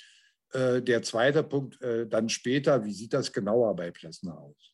[0.51, 4.73] Äh, der zweite Punkt äh, dann später, wie sieht das genauer bei Plessner aus?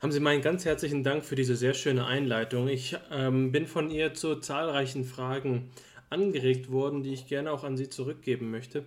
[0.00, 2.68] Haben Sie meinen ganz herzlichen Dank für diese sehr schöne Einleitung.
[2.68, 5.70] Ich ähm, bin von ihr zu zahlreichen Fragen
[6.10, 8.84] angeregt worden, die ich gerne auch an Sie zurückgeben möchte.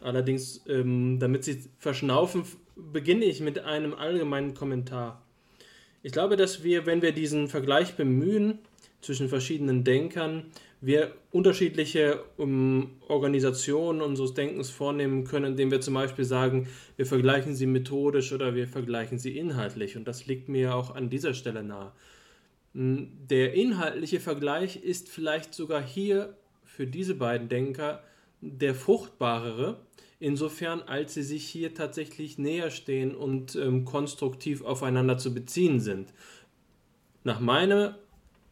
[0.00, 2.44] Allerdings, ähm, damit Sie verschnaufen,
[2.92, 5.22] beginne ich mit einem allgemeinen Kommentar.
[6.02, 8.60] Ich glaube, dass wir, wenn wir diesen Vergleich bemühen
[9.00, 10.44] zwischen verschiedenen Denkern,
[10.80, 17.54] wir unterschiedliche um, Organisationen unseres Denkens vornehmen können, indem wir zum Beispiel sagen, wir vergleichen
[17.54, 19.96] sie methodisch oder wir vergleichen sie inhaltlich.
[19.96, 21.92] Und das liegt mir auch an dieser Stelle nahe.
[22.74, 28.04] Hm, der inhaltliche Vergleich ist vielleicht sogar hier für diese beiden Denker
[28.40, 29.80] der fruchtbarere,
[30.20, 36.12] insofern als sie sich hier tatsächlich näher stehen und ähm, konstruktiv aufeinander zu beziehen sind.
[37.24, 37.98] Nach meiner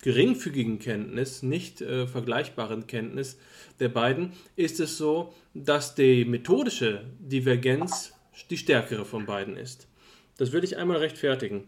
[0.03, 3.39] geringfügigen Kenntnis, nicht äh, vergleichbaren Kenntnis
[3.81, 8.13] der beiden, ist es so, dass die methodische Divergenz
[8.51, 9.89] die stärkere von beiden ist.
[10.37, 11.65] Das will ich einmal rechtfertigen.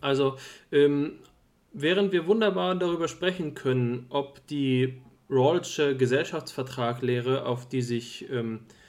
[0.00, 0.36] Also,
[0.72, 1.12] ähm,
[1.72, 8.79] während wir wunderbar darüber sprechen können, ob die Rawlsche Gesellschaftsvertraglehre, auf die sich ähm, äh,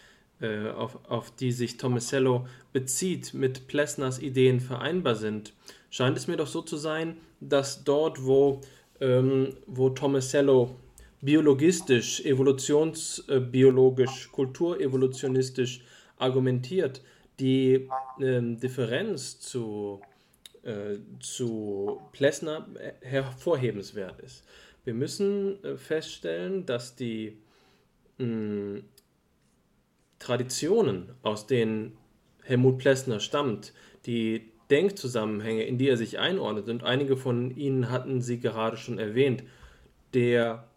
[0.42, 5.54] auf, auf die sich Tomasello bezieht, mit Plessners Ideen vereinbar sind,
[5.90, 8.62] scheint es mir doch so zu sein, dass dort, wo,
[9.00, 10.76] ähm, wo Tomasello
[11.22, 15.84] biologistisch, evolutionsbiologisch, kulturevolutionistisch
[16.18, 17.02] argumentiert,
[17.40, 20.02] die ähm, Differenz zu,
[20.64, 22.68] äh, zu Plessner
[23.02, 24.44] hervorhebenswert ist.
[24.84, 27.38] Wir müssen äh, feststellen, dass die
[28.18, 28.84] mh, hm,
[30.22, 31.98] Traditionen, aus denen
[32.44, 33.74] Helmut Plessner stammt,
[34.06, 39.00] die Denkzusammenhänge, in die er sich einordnet, und einige von ihnen hatten Sie gerade schon
[39.00, 39.44] erwähnt,
[40.14, 40.70] der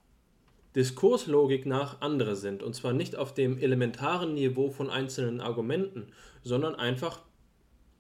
[0.75, 2.63] Diskurslogik nach andere sind.
[2.63, 6.09] Und zwar nicht auf dem elementaren Niveau von einzelnen Argumenten,
[6.43, 7.21] sondern einfach,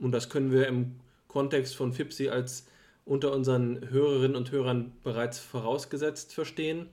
[0.00, 0.96] und das können wir im
[1.28, 2.66] Kontext von FIPSI als
[3.04, 6.87] unter unseren Hörerinnen und Hörern bereits vorausgesetzt verstehen,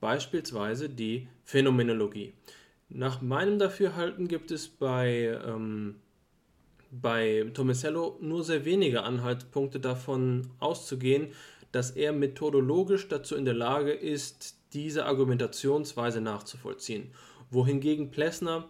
[0.00, 2.32] beispielsweise die Phänomenologie.
[2.88, 5.96] Nach meinem Dafürhalten gibt es bei, ähm,
[6.90, 11.28] bei Tomasello nur sehr wenige Anhaltspunkte davon auszugehen,
[11.70, 17.10] dass er methodologisch dazu in der Lage ist, diese Argumentationsweise nachzuvollziehen.
[17.50, 18.68] Wohingegen Plessner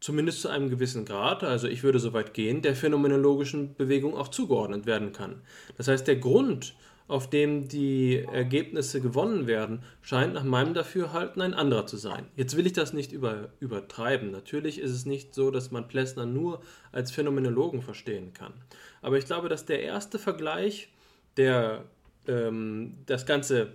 [0.00, 4.28] zumindest zu einem gewissen Grad, also ich würde so weit gehen, der phänomenologischen Bewegung auch
[4.28, 5.42] zugeordnet werden kann.
[5.76, 6.74] Das heißt, der Grund,
[7.08, 12.26] auf dem die Ergebnisse gewonnen werden, scheint nach meinem Dafürhalten ein anderer zu sein.
[12.34, 14.32] Jetzt will ich das nicht über, übertreiben.
[14.32, 18.54] Natürlich ist es nicht so, dass man Plessner nur als Phänomenologen verstehen kann.
[19.02, 20.88] Aber ich glaube, dass der erste Vergleich,
[21.36, 21.84] der
[22.26, 23.74] ähm, das ganze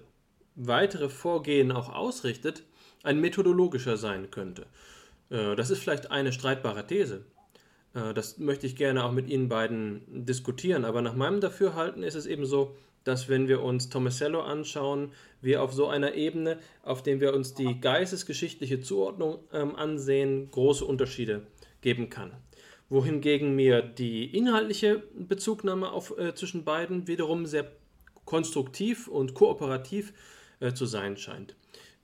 [0.55, 2.63] weitere Vorgehen auch ausrichtet,
[3.03, 4.65] ein methodologischer sein könnte.
[5.29, 7.23] Äh, das ist vielleicht eine streitbare These.
[7.93, 10.83] Äh, das möchte ich gerne auch mit Ihnen beiden diskutieren.
[10.83, 15.11] Aber nach meinem Dafürhalten ist es eben so, dass wenn wir uns Tomasello anschauen,
[15.41, 20.85] wir auf so einer Ebene, auf der wir uns die geistesgeschichtliche Zuordnung ähm, ansehen, große
[20.85, 21.41] Unterschiede
[21.81, 22.31] geben kann.
[22.89, 27.71] Wohingegen mir die inhaltliche Bezugnahme auf, äh, zwischen beiden wiederum sehr
[28.25, 30.13] konstruktiv und kooperativ
[30.59, 31.55] äh, zu sein scheint.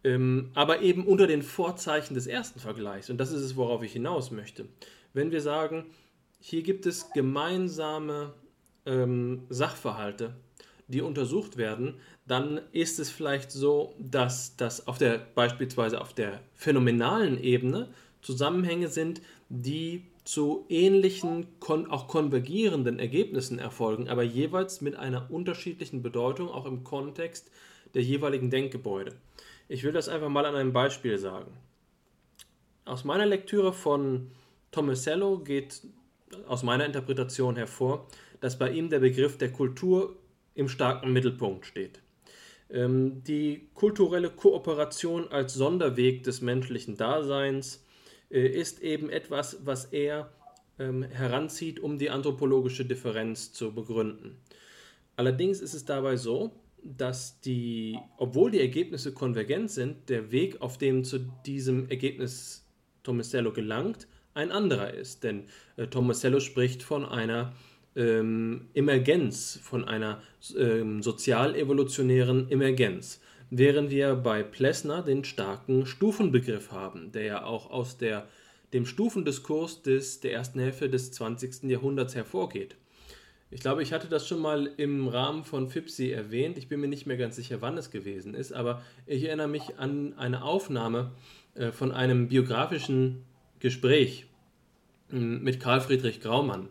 [0.03, 3.09] Ähm, aber eben unter den Vorzeichen des ersten Vergleichs.
[3.09, 4.65] Und das ist es, worauf ich hinaus möchte.
[5.13, 5.85] Wenn wir sagen,
[6.39, 8.33] hier gibt es gemeinsame
[8.85, 10.35] ähm, Sachverhalte,
[10.87, 11.95] die untersucht werden,
[12.25, 17.89] dann ist es vielleicht so, dass das auf der beispielsweise auf der phänomenalen Ebene
[18.21, 21.47] Zusammenhänge sind, die zu ähnlichen,
[21.89, 27.49] auch konvergierenden Ergebnissen erfolgen, aber jeweils mit einer unterschiedlichen Bedeutung, auch im Kontext
[27.93, 29.13] der jeweiligen Denkgebäude.
[29.69, 31.51] Ich will das einfach mal an einem Beispiel sagen.
[32.83, 34.31] Aus meiner Lektüre von
[34.71, 35.81] Tomasello geht
[36.47, 38.07] aus meiner Interpretation hervor,
[38.41, 40.15] dass bei ihm der Begriff der Kultur
[40.57, 42.01] im starken Mittelpunkt steht.
[42.69, 47.85] Ähm, die kulturelle Kooperation als Sonderweg des menschlichen Daseins
[48.29, 50.31] äh, ist eben etwas, was er
[50.79, 54.37] ähm, heranzieht, um die anthropologische Differenz zu begründen.
[55.15, 56.51] Allerdings ist es dabei so,
[56.83, 62.65] dass die, obwohl die Ergebnisse konvergent sind, der Weg, auf dem zu diesem Ergebnis
[63.03, 65.23] Tomasello gelangt, ein anderer ist.
[65.23, 65.45] Denn
[65.77, 67.53] äh, Tomasello spricht von einer
[67.97, 70.21] ähm, Emergenz, von einer
[70.57, 73.19] ähm, sozial-evolutionären Emergenz.
[73.49, 78.27] Während wir bei Plessner den starken Stufenbegriff haben, der ja auch aus der,
[78.73, 81.63] dem Stufendiskurs des, der ersten Hälfte des 20.
[81.63, 82.75] Jahrhunderts hervorgeht.
[83.49, 86.57] Ich glaube, ich hatte das schon mal im Rahmen von FIPSI erwähnt.
[86.57, 89.79] Ich bin mir nicht mehr ganz sicher, wann es gewesen ist, aber ich erinnere mich
[89.79, 91.11] an eine Aufnahme
[91.55, 93.23] äh, von einem biografischen
[93.59, 94.25] Gespräch
[95.09, 96.67] hm, mit Karl Friedrich Graumann,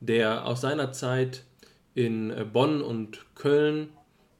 [0.00, 1.44] der aus seiner Zeit
[1.94, 3.88] in äh, Bonn und Köln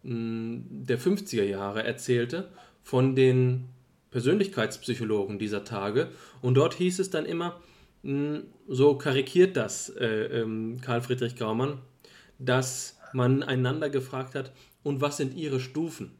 [0.03, 2.49] hm, der 50er Jahre erzählte
[2.83, 3.67] von den
[4.11, 6.09] Persönlichkeitspsychologen dieser Tage.
[6.41, 7.61] Und dort hieß es dann immer,
[8.03, 11.79] hm, so karikiert das äh, ähm, Karl Friedrich Graumann,
[12.39, 16.13] dass man einander gefragt hat, und was sind ihre Stufen?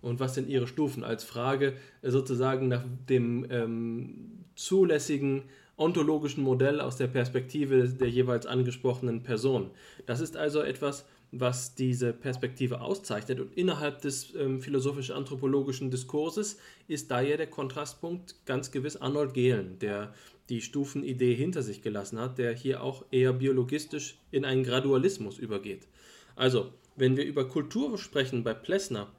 [0.00, 1.04] Und was sind ihre Stufen?
[1.04, 5.42] Als Frage äh, sozusagen nach dem ähm, zulässigen
[5.76, 9.70] ontologischen Modell aus der Perspektive der jeweils angesprochenen Person.
[10.06, 13.40] Das ist also etwas, was diese Perspektive auszeichnet.
[13.40, 20.14] Und innerhalb des ähm, philosophisch-anthropologischen Diskurses ist daher der Kontrastpunkt ganz gewiss Arnold Gehlen, der
[20.48, 25.88] die Stufenidee hinter sich gelassen hat, der hier auch eher biologistisch in einen Gradualismus übergeht.
[26.36, 29.10] Also, wenn wir über Kultur sprechen bei Plessner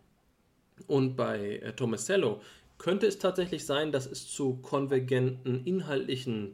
[0.88, 2.42] und bei äh, Tomasello,
[2.86, 6.54] könnte es tatsächlich sein, dass es zu konvergenten inhaltlichen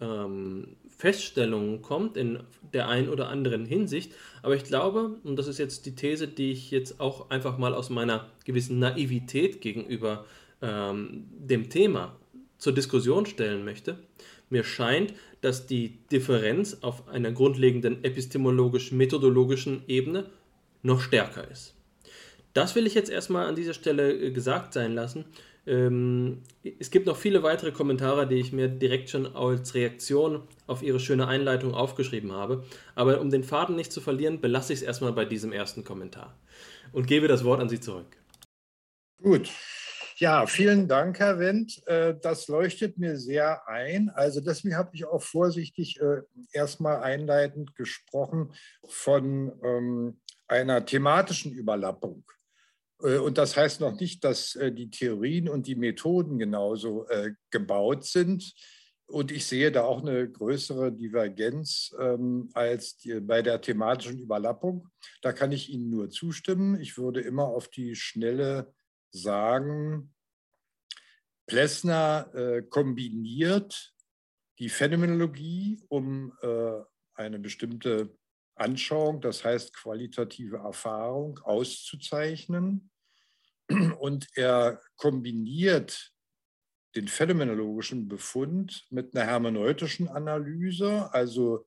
[0.00, 2.38] ähm, Feststellungen kommt in
[2.72, 4.14] der einen oder anderen Hinsicht.
[4.42, 7.74] Aber ich glaube, und das ist jetzt die These, die ich jetzt auch einfach mal
[7.74, 10.24] aus meiner gewissen Naivität gegenüber
[10.62, 12.16] ähm, dem Thema
[12.56, 13.98] zur Diskussion stellen möchte.
[14.48, 15.12] Mir scheint,
[15.42, 20.24] dass die Differenz auf einer grundlegenden epistemologisch-methodologischen Ebene
[20.82, 21.74] noch stärker ist.
[22.54, 25.26] Das will ich jetzt erstmal an dieser Stelle äh, gesagt sein lassen.
[25.66, 26.42] Ähm,
[26.78, 31.00] es gibt noch viele weitere Kommentare, die ich mir direkt schon als Reaktion auf Ihre
[31.00, 32.64] schöne Einleitung aufgeschrieben habe.
[32.94, 36.38] Aber um den Faden nicht zu verlieren, belasse ich es erstmal bei diesem ersten Kommentar
[36.92, 38.16] und gebe das Wort an Sie zurück.
[39.20, 39.50] Gut.
[40.18, 41.86] Ja, vielen Dank, Herr Wendt.
[41.86, 44.08] Äh, das leuchtet mir sehr ein.
[44.10, 48.54] Also deswegen habe ich auch vorsichtig äh, erstmal einleitend gesprochen
[48.88, 52.24] von ähm, einer thematischen Überlappung.
[53.02, 57.32] Äh, und das heißt noch nicht, dass äh, die Theorien und die Methoden genauso äh,
[57.50, 58.54] gebaut sind.
[59.08, 64.88] Und ich sehe da auch eine größere Divergenz ähm, als bei der thematischen Überlappung.
[65.22, 66.80] Da kann ich Ihnen nur zustimmen.
[66.80, 68.74] Ich würde immer auf die Schnelle
[69.12, 70.12] sagen,
[71.46, 73.94] Plessner kombiniert
[74.58, 76.32] die Phänomenologie, um
[77.14, 78.10] eine bestimmte
[78.56, 82.90] Anschauung, das heißt qualitative Erfahrung, auszuzeichnen.
[83.98, 86.12] Und er kombiniert
[86.94, 91.66] den phänomenologischen Befund mit einer hermeneutischen Analyse, also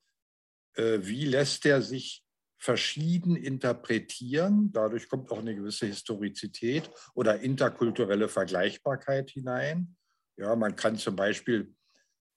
[0.76, 2.24] äh, wie lässt er sich
[2.58, 4.72] verschieden interpretieren.
[4.72, 9.96] Dadurch kommt auch eine gewisse Historizität oder interkulturelle Vergleichbarkeit hinein.
[10.38, 11.74] Ja, man kann zum Beispiel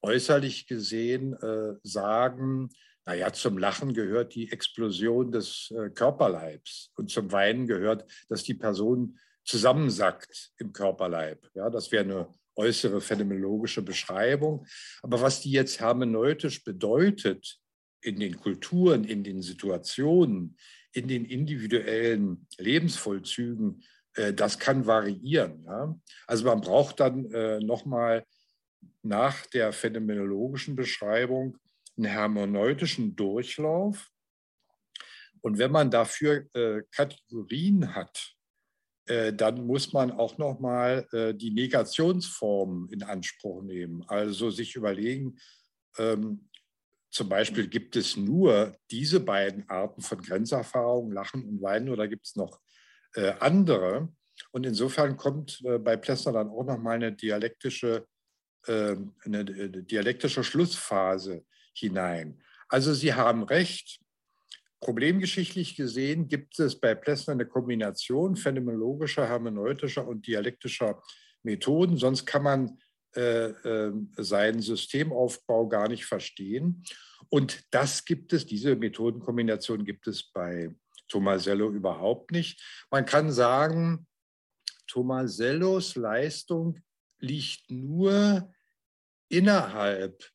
[0.02, 2.68] äußerlich gesehen äh, sagen,
[3.04, 8.54] naja, zum Lachen gehört die Explosion des äh, Körperleibs und zum Weinen gehört, dass die
[8.54, 11.50] Person zusammensackt im Körperleib.
[11.54, 14.66] Ja, das wäre eine äußere phänomenologische Beschreibung.
[15.02, 17.58] Aber was die jetzt hermeneutisch bedeutet
[18.02, 20.56] in den Kulturen, in den Situationen,
[20.92, 23.82] in den individuellen Lebensvollzügen,
[24.14, 25.64] äh, das kann variieren.
[25.64, 25.98] Ja?
[26.26, 28.24] Also man braucht dann äh, nochmal
[29.02, 31.58] nach der phänomenologischen Beschreibung
[31.96, 34.10] einen hermeneutischen Durchlauf.
[35.40, 38.34] Und wenn man dafür äh, Kategorien hat,
[39.06, 44.04] äh, dann muss man auch noch mal äh, die Negationsformen in Anspruch nehmen.
[44.06, 45.36] Also sich überlegen,
[45.98, 46.48] ähm,
[47.10, 52.26] zum Beispiel gibt es nur diese beiden Arten von Grenzerfahrung, Lachen und Weinen, oder gibt
[52.26, 52.60] es noch
[53.14, 54.08] äh, andere?
[54.52, 58.06] Und insofern kommt äh, bei Plessner dann auch noch mal eine dialektische,
[58.66, 62.40] ähm, eine dialektische Schlussphase hinein.
[62.68, 64.00] Also Sie haben recht.
[64.80, 71.00] Problemgeschichtlich gesehen gibt es bei Plessner eine Kombination phänomenologischer, hermeneutischer und dialektischer
[71.44, 71.98] Methoden.
[71.98, 72.78] Sonst kann man
[73.14, 76.82] äh, äh, seinen Systemaufbau gar nicht verstehen.
[77.28, 80.74] Und das gibt es, diese Methodenkombination gibt es bei
[81.08, 82.86] Tomasello überhaupt nicht.
[82.90, 84.06] Man kann sagen,
[84.86, 86.80] Tomasellos Leistung
[87.18, 88.52] liegt nur
[89.28, 90.31] innerhalb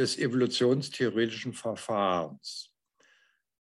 [0.00, 2.72] des evolutionstheoretischen Verfahrens.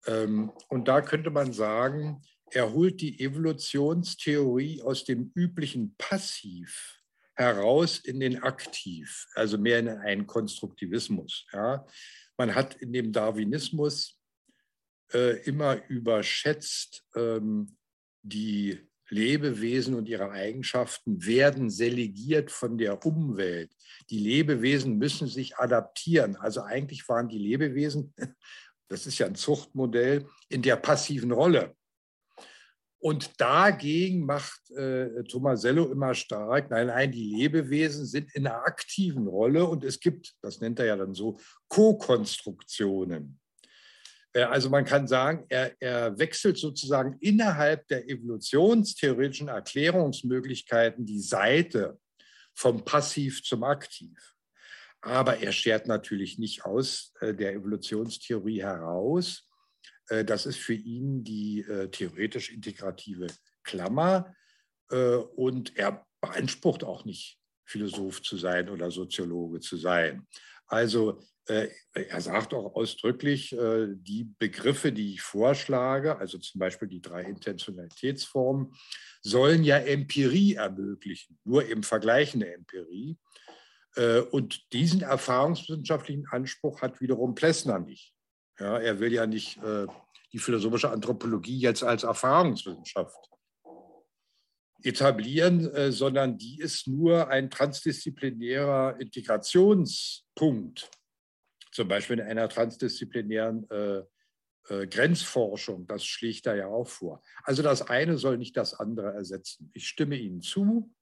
[0.08, 2.22] Ähm, und da könnte man sagen,
[2.52, 7.02] er holt die Evolutionstheorie aus dem üblichen Passiv
[7.36, 11.46] heraus in den Aktiv, also mehr in einen Konstruktivismus.
[11.52, 11.86] Ja.
[12.38, 14.18] Man hat in dem Darwinismus
[15.14, 17.78] äh, immer überschätzt ähm,
[18.22, 23.72] die Lebewesen und ihre Eigenschaften werden selegiert von der Umwelt.
[24.10, 26.36] Die Lebewesen müssen sich adaptieren.
[26.36, 28.14] Also eigentlich waren die Lebewesen,
[28.88, 31.76] das ist ja ein Zuchtmodell, in der passiven Rolle.
[33.02, 39.26] Und dagegen macht äh, Tomasello immer stark, nein, nein, die Lebewesen sind in einer aktiven
[39.26, 43.40] Rolle und es gibt, das nennt er ja dann so, Co-Konstruktionen.
[44.40, 52.00] Äh, also man kann sagen, er, er wechselt sozusagen innerhalb der evolutionstheoretischen Erklärungsmöglichkeiten die Seite
[52.56, 54.18] vom Passiv zum Aktiv.
[55.02, 59.48] Aber er schert natürlich nicht aus äh, der Evolutionstheorie heraus.
[60.08, 63.28] Äh, das ist für ihn die theoretisch integrative
[63.64, 64.34] Klammer.
[65.36, 70.26] Und er beansprucht auch nicht, Philosoph zu sein oder Soziologe zu sein.
[70.66, 77.02] Also er sagt auch ausdrücklich, äh, die Begriffe, die ich vorschlage, also zum Beispiel die
[77.02, 78.74] drei Intentionalitätsformen,
[79.22, 83.18] sollen ja Empirie ermöglichen, nur im Vergleich eine Empirie.
[83.96, 88.14] Äh, und diesen erfahrungswissenschaftlichen Anspruch hat wiederum Plessner nicht.
[88.60, 89.58] Ja, er will ja nicht
[90.34, 93.30] die philosophische Anthropologie jetzt als Erfahrungswissenschaft
[94.84, 100.90] etablieren, sondern die ist nur ein transdisziplinärer Integrationspunkt
[101.80, 104.04] zum Beispiel in einer transdisziplinären äh,
[104.68, 105.88] äh, Grenzforschung.
[105.88, 107.24] Das schlägt da ja auch vor.
[107.44, 109.72] Also das eine soll nicht das andere ersetzen.
[109.74, 110.94] Ich stimme Ihnen zu.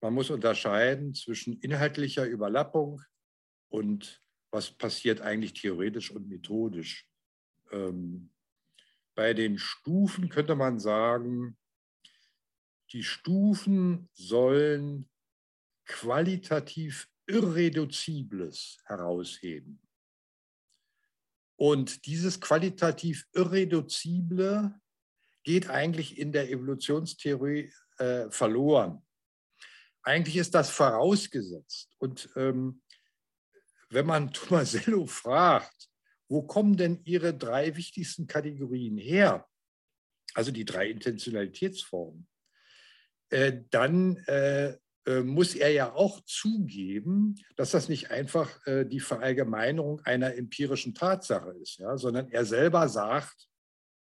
[0.00, 3.02] man muss unterscheiden zwischen inhaltlicher Überlappung
[3.68, 7.06] und was passiert eigentlich theoretisch und methodisch.
[7.70, 8.30] Ähm,
[9.14, 11.58] bei den Stufen könnte man sagen,
[12.92, 15.10] die Stufen sollen
[15.84, 19.78] qualitativ Irreduzibles herausheben.
[21.60, 24.80] Und dieses qualitativ Irreduzible
[25.44, 29.02] geht eigentlich in der Evolutionstheorie äh, verloren.
[30.02, 31.90] Eigentlich ist das vorausgesetzt.
[31.98, 32.80] Und ähm,
[33.90, 35.90] wenn man Tomasello fragt,
[36.30, 39.46] wo kommen denn Ihre drei wichtigsten Kategorien her?
[40.32, 42.26] Also die drei Intentionalitätsformen.
[43.28, 44.78] Äh, dann äh,
[45.22, 51.52] muss er ja auch zugeben, dass das nicht einfach äh, die Verallgemeinerung einer empirischen Tatsache
[51.62, 53.48] ist, ja, sondern er selber sagt,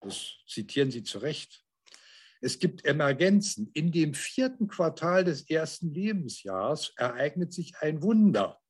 [0.02, 1.66] das zitieren Sie zu Recht,
[2.42, 3.72] es gibt Emergenzen.
[3.74, 8.62] In dem vierten Quartal des ersten Lebensjahres ereignet sich ein Wunder.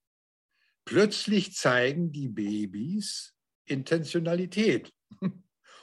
[0.85, 3.35] Plötzlich zeigen die Babys
[3.65, 4.93] Intentionalität.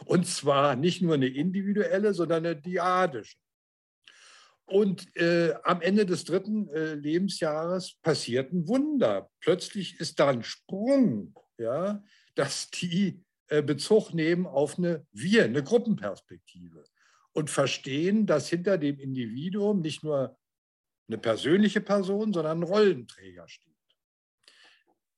[0.07, 3.37] Und zwar nicht nur eine individuelle, sondern eine diadische.
[4.73, 9.31] Und äh, am Ende des dritten äh, Lebensjahres passiert ein Wunder.
[9.41, 12.03] Plötzlich ist da ein Sprung, ja,
[12.35, 16.85] dass die äh, Bezug nehmen auf eine Wir, eine Gruppenperspektive
[17.33, 20.39] und verstehen, dass hinter dem Individuum nicht nur
[21.07, 23.77] eine persönliche Person, sondern ein Rollenträger steht.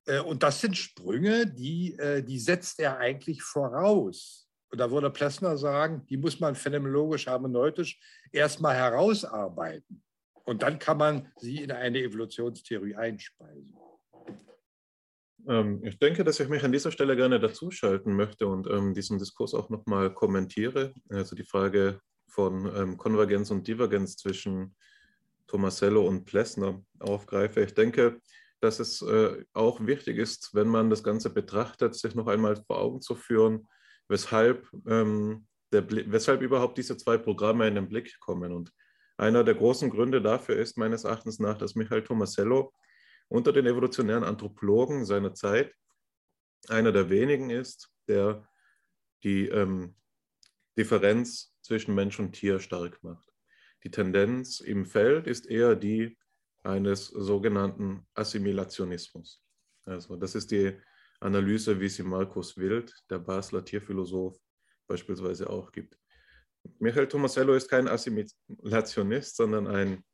[0.07, 4.44] Äh, und das sind Sprünge, die, äh, die setzt er eigentlich voraus.
[4.75, 8.01] Und da würde Plessner sagen, die muss man phänomenologisch, hermeneutisch
[8.33, 10.03] erstmal herausarbeiten.
[10.47, 13.73] Und dann kann man sie in eine Evolutionstheorie einspeisen.
[15.47, 19.17] Ähm, ich denke, dass ich mich an dieser Stelle gerne dazuschalten möchte und ähm, diesen
[19.17, 20.93] Diskurs auch nochmal kommentiere.
[21.09, 24.75] Also die Frage von ähm, Konvergenz und Divergenz zwischen
[25.47, 27.61] Tomasello und Plessner aufgreife.
[27.61, 28.21] Ich denke,
[28.59, 32.81] dass es äh, auch wichtig ist, wenn man das Ganze betrachtet, sich noch einmal vor
[32.81, 33.69] Augen zu führen,
[34.09, 38.53] weshalb, ähm, der, weshalb überhaupt diese zwei Programme in den Blick kommen.
[38.53, 38.73] Und
[39.17, 42.73] einer der großen Gründe dafür ist meines Erachtens nach, dass Michael Tomasello
[43.29, 45.75] unter den evolutionären Anthropologen seiner Zeit
[46.69, 48.47] einer der wenigen ist, der
[49.23, 49.97] die ähm,
[50.77, 53.33] Differenz zwischen Mensch und Tier stark macht.
[53.85, 56.19] Die Tendenz im Feld ist eher die
[56.63, 59.43] eines sogenannten Assimilationismus.
[59.85, 60.79] Also das ist die
[61.21, 64.39] Analyse, wie sie Markus Wild, der Basler Tierphilosoph,
[64.87, 65.99] beispielsweise auch gibt.
[66.79, 70.05] Michael Tomasello ist kein Assimilationist, sondern ein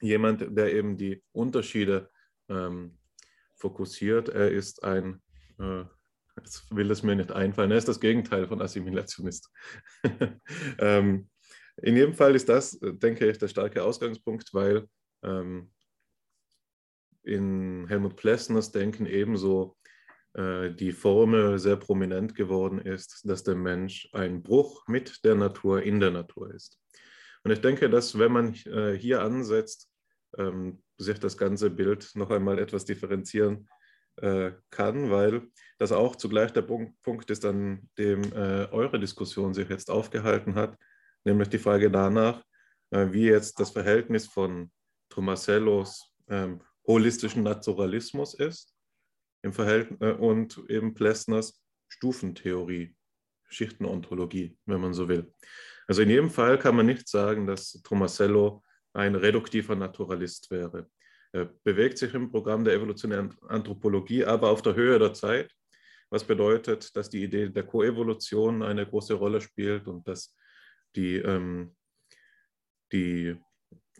[0.00, 2.10] jemand, der eben die Unterschiede
[2.48, 2.98] ähm,
[3.54, 4.28] fokussiert.
[4.28, 5.22] Er ist ein,
[5.58, 5.84] äh,
[6.36, 9.50] jetzt will es mir nicht einfallen, er ist das Gegenteil von Assimilationist.
[10.78, 11.28] ähm,
[11.82, 14.88] in jedem Fall ist das, denke ich, der starke Ausgangspunkt, weil
[15.22, 15.70] ähm,
[17.22, 19.76] in Helmut Plessners Denken ebenso
[20.36, 25.98] die Formel sehr prominent geworden ist, dass der Mensch ein Bruch mit der Natur in
[25.98, 26.78] der Natur ist.
[27.42, 29.88] Und ich denke, dass wenn man äh, hier ansetzt,
[30.36, 33.68] ähm, sich das ganze Bild noch einmal etwas differenzieren
[34.16, 39.90] äh, kann, weil das auch zugleich der Punkt ist, an dem eure Diskussion sich jetzt
[39.90, 40.76] aufgehalten hat,
[41.24, 42.42] nämlich die Frage danach,
[42.90, 44.70] wie jetzt das Verhältnis von
[45.10, 48.75] Tomasellos ähm, holistischen Naturalismus ist
[49.46, 52.94] im Verhältnis, äh, und eben Plessners Stufentheorie,
[53.48, 55.32] Schichtenontologie, wenn man so will.
[55.86, 60.90] Also in jedem Fall kann man nicht sagen, dass Tomasello ein reduktiver Naturalist wäre.
[61.32, 65.52] Er bewegt sich im Programm der evolutionären Anthropologie, aber auf der Höhe der Zeit,
[66.10, 70.34] was bedeutet, dass die Idee der Koevolution eine große Rolle spielt und dass
[70.96, 71.76] die, ähm,
[72.92, 73.36] die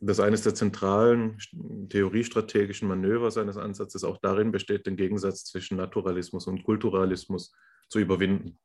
[0.01, 1.39] dass eines der zentralen
[1.89, 7.53] theoriestrategischen Manöver seines Ansatzes auch darin besteht, den Gegensatz zwischen Naturalismus und Kulturalismus
[7.89, 8.59] zu überwinden.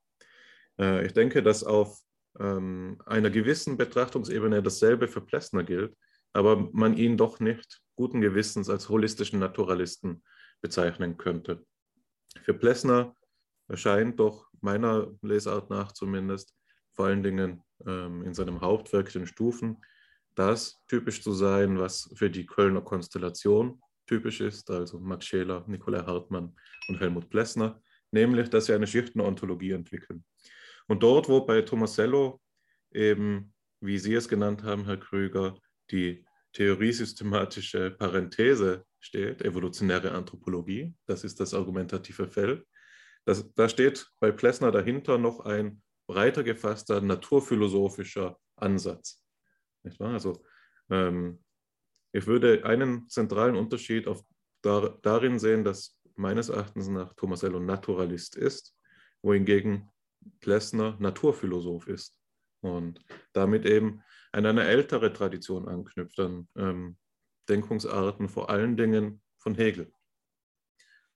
[0.79, 1.99] Äh, ich denke, dass auf
[2.39, 5.95] ähm, einer gewissen Betrachtungsebene dasselbe für Plessner gilt,
[6.33, 10.23] aber man ihn doch nicht guten Gewissens als holistischen Naturalisten
[10.61, 11.65] bezeichnen könnte.
[12.43, 13.15] Für Plessner
[13.67, 16.55] erscheint doch meiner Lesart nach zumindest
[16.93, 19.77] vor allen Dingen ähm, in seinem Hauptwerk, den Stufen,
[20.35, 26.03] das typisch zu sein, was für die Kölner Konstellation typisch ist, also Max Scheler, Nikolai
[26.03, 26.55] Hartmann
[26.87, 30.23] und Helmut Plessner, nämlich, dass sie eine Schichtenontologie entwickeln.
[30.87, 32.41] Und dort, wo bei Tomasello
[32.91, 35.57] eben, wie Sie es genannt haben, Herr Krüger,
[35.89, 42.65] die theoriesystematische Parenthese steht, evolutionäre Anthropologie, das ist das argumentative Feld,
[43.25, 49.20] das, da steht bei Plessner dahinter noch ein breiter gefasster naturphilosophischer Ansatz.
[49.83, 50.13] Nicht wahr?
[50.13, 50.43] Also
[50.89, 51.43] ähm,
[52.13, 54.23] Ich würde einen zentralen Unterschied auf,
[54.61, 58.75] dar, darin sehen, dass meines Erachtens nach Tomasello Naturalist ist,
[59.21, 59.89] wohingegen
[60.39, 62.19] Plessner Naturphilosoph ist
[62.61, 63.03] und
[63.33, 64.03] damit eben
[64.33, 66.97] an eine ältere Tradition anknüpft, an ähm,
[67.49, 69.91] Denkungsarten, vor allen Dingen von Hegel.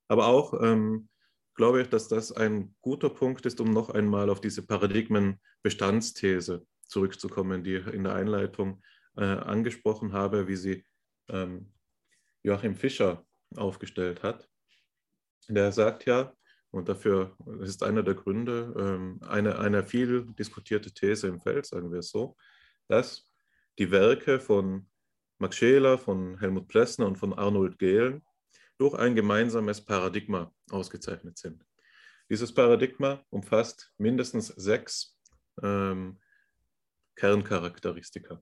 [0.07, 1.09] Aber auch ähm,
[1.55, 7.63] glaube ich, dass das ein guter Punkt ist, um noch einmal auf diese Paradigmenbestandsthese zurückzukommen,
[7.63, 8.81] die ich in der Einleitung
[9.17, 10.85] äh, angesprochen habe, wie sie
[11.29, 11.71] ähm,
[12.43, 13.25] Joachim Fischer
[13.55, 14.49] aufgestellt hat.
[15.47, 16.33] Der sagt ja,
[16.71, 21.91] und dafür ist einer der Gründe, ähm, eine, eine viel diskutierte These im Feld, sagen
[21.91, 22.35] wir es so,
[22.87, 23.31] dass
[23.79, 24.87] die Werke von
[25.37, 28.23] Max Scheler, von Helmut Plessner und von Arnold Gehlen
[28.77, 31.65] durch ein gemeinsames Paradigma ausgezeichnet sind.
[32.29, 35.17] Dieses Paradigma umfasst mindestens sechs
[35.61, 36.19] ähm,
[37.15, 38.41] Kerncharakteristika.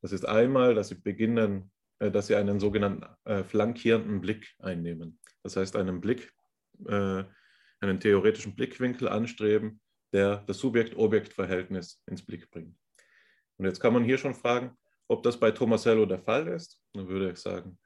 [0.00, 5.18] Das ist einmal, dass sie beginnen, äh, dass sie einen sogenannten äh, flankierenden Blick einnehmen.
[5.42, 6.32] Das heißt, einen Blick,
[6.86, 7.24] äh,
[7.80, 9.80] einen theoretischen Blickwinkel anstreben,
[10.12, 12.76] der das Subjekt-Objekt-Verhältnis ins Blick bringt.
[13.56, 14.76] Und jetzt kann man hier schon fragen,
[15.08, 16.80] ob das bei Tomasello der Fall ist.
[16.92, 17.78] Dann würde ich sagen,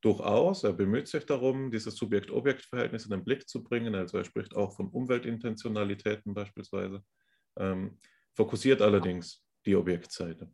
[0.00, 0.64] durchaus.
[0.64, 3.94] Er bemüht sich darum, dieses Subjekt-Objekt-Verhältnis in den Blick zu bringen.
[3.94, 7.02] Also er spricht auch von Umweltintentionalitäten beispielsweise,
[7.58, 7.98] ähm,
[8.34, 10.50] fokussiert allerdings die Objektseite.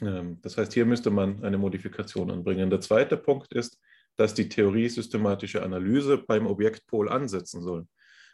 [0.00, 2.70] Ähm, das heißt, hier müsste man eine Modifikation anbringen.
[2.70, 3.80] Der zweite Punkt ist,
[4.16, 7.86] dass die Theorie systematische Analyse beim Objektpol ansetzen soll.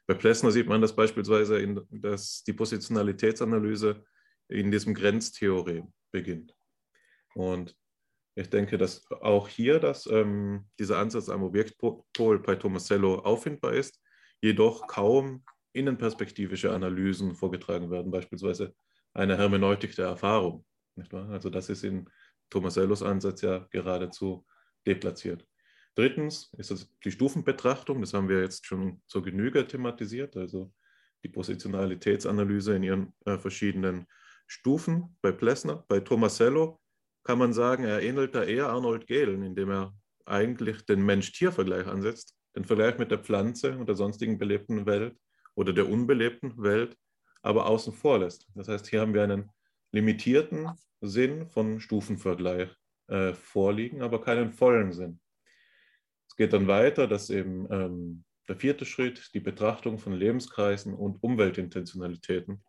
[0.07, 4.05] Bei Plessner sieht man das beispielsweise, in, dass die Positionalitätsanalyse
[4.49, 6.55] in diesem Grenztheorem beginnt.
[7.35, 7.76] Und
[8.35, 14.01] ich denke, dass auch hier dass, ähm, dieser Ansatz am Objektpol bei Tomasello auffindbar ist,
[14.41, 18.74] jedoch kaum innenperspektivische Analysen vorgetragen werden, beispielsweise
[19.15, 20.65] eine Hermeneutik der Erfahrung.
[21.11, 22.09] Also das ist in
[22.51, 24.45] Tomasellos Ansatz ja geradezu
[24.87, 25.47] deplatziert.
[25.95, 30.73] Drittens ist es die Stufenbetrachtung, das haben wir jetzt schon zur Genüge thematisiert, also
[31.23, 34.07] die Positionalitätsanalyse in ihren äh, verschiedenen
[34.47, 35.85] Stufen bei Plessner.
[35.89, 36.81] Bei Tomasello
[37.25, 39.95] kann man sagen, er ähnelt da eher Arnold Gehlen, indem er
[40.25, 45.17] eigentlich den Mensch-Tier-Vergleich ansetzt, den Vergleich mit der Pflanze und der sonstigen belebten Welt
[45.55, 46.97] oder der unbelebten Welt,
[47.43, 48.49] aber außen vor lässt.
[48.55, 49.51] Das heißt, hier haben wir einen
[49.90, 50.70] limitierten
[51.01, 52.70] Sinn von Stufenvergleich
[53.09, 55.20] äh, vorliegen, aber keinen vollen Sinn.
[56.28, 61.22] Es geht dann weiter, dass eben ähm, der vierte Schritt die Betrachtung von Lebenskreisen und
[61.22, 62.64] Umweltintentionalitäten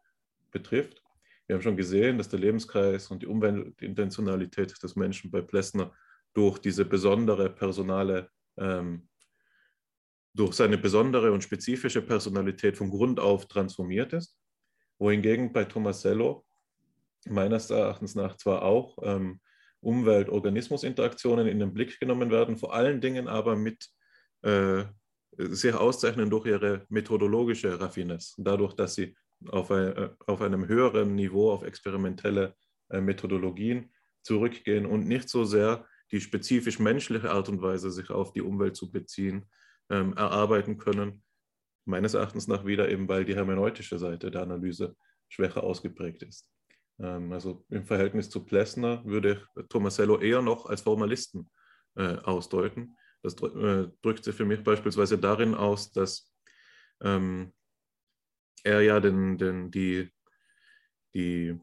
[0.51, 1.01] betrifft.
[1.47, 5.93] Wir haben schon gesehen, dass der Lebenskreis und die Umweltintentionalität des Menschen bei Plessner
[6.33, 9.07] durch diese besondere personale, ähm,
[10.33, 14.37] durch seine besondere und spezifische Personalität von Grund auf transformiert ist,
[14.99, 16.45] wohingegen bei Tomasello
[17.25, 19.39] meines Erachtens nach zwar auch ähm,
[19.81, 23.89] Umwelt-Organismus-Interaktionen in den Blick genommen werden, vor allen Dingen aber mit
[24.41, 24.83] äh,
[25.37, 29.15] sich auszeichnen durch ihre methodologische Raffinesse, dadurch, dass sie
[29.49, 32.55] auf, ein, äh, auf einem höheren Niveau auf experimentelle
[32.89, 33.91] äh, Methodologien
[34.21, 38.75] zurückgehen und nicht so sehr die spezifisch menschliche Art und Weise, sich auf die Umwelt
[38.75, 39.45] zu beziehen,
[39.89, 41.23] ähm, erarbeiten können.
[41.85, 44.95] Meines Erachtens nach wieder eben, weil die hermeneutische Seite der Analyse
[45.27, 46.49] schwächer ausgeprägt ist.
[46.99, 51.49] Ähm, also im Verhältnis zu Plessner würde ich Tomasello eher noch als Formalisten
[51.95, 52.97] äh, ausdeuten.
[53.21, 56.33] Das äh, drückt sich für mich beispielsweise darin aus, dass
[57.01, 57.53] ähm,
[58.63, 60.11] er ja den, den, die,
[61.13, 61.59] die,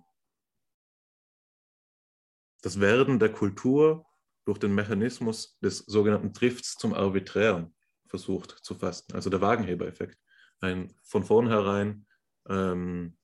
[2.63, 4.07] das Werden der Kultur
[4.45, 7.75] durch den Mechanismus des sogenannten Drifts zum Arbiträren
[8.11, 10.19] versucht zu fassen, also der Wagenheber-Effekt,
[10.61, 12.07] ein von vornherein
[12.49, 13.17] ähm,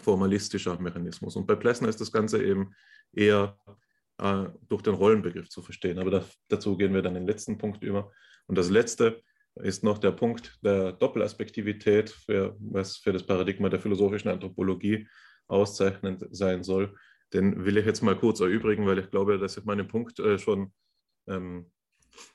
[0.00, 1.36] formalistischer Mechanismus.
[1.36, 2.74] Und bei Plessner ist das Ganze eben
[3.12, 3.56] eher
[4.18, 5.98] äh, durch den Rollenbegriff zu verstehen.
[5.98, 8.10] Aber das, dazu gehen wir dann den letzten Punkt über.
[8.46, 9.22] Und das letzte
[9.56, 15.06] ist noch der Punkt der Doppelaspektivität, für, was für das Paradigma der philosophischen Anthropologie
[15.48, 16.96] auszeichnend sein soll.
[17.32, 20.38] Den will ich jetzt mal kurz erübrigen, weil ich glaube, dass ich meinen Punkt äh,
[20.38, 20.72] schon
[21.28, 21.70] ähm,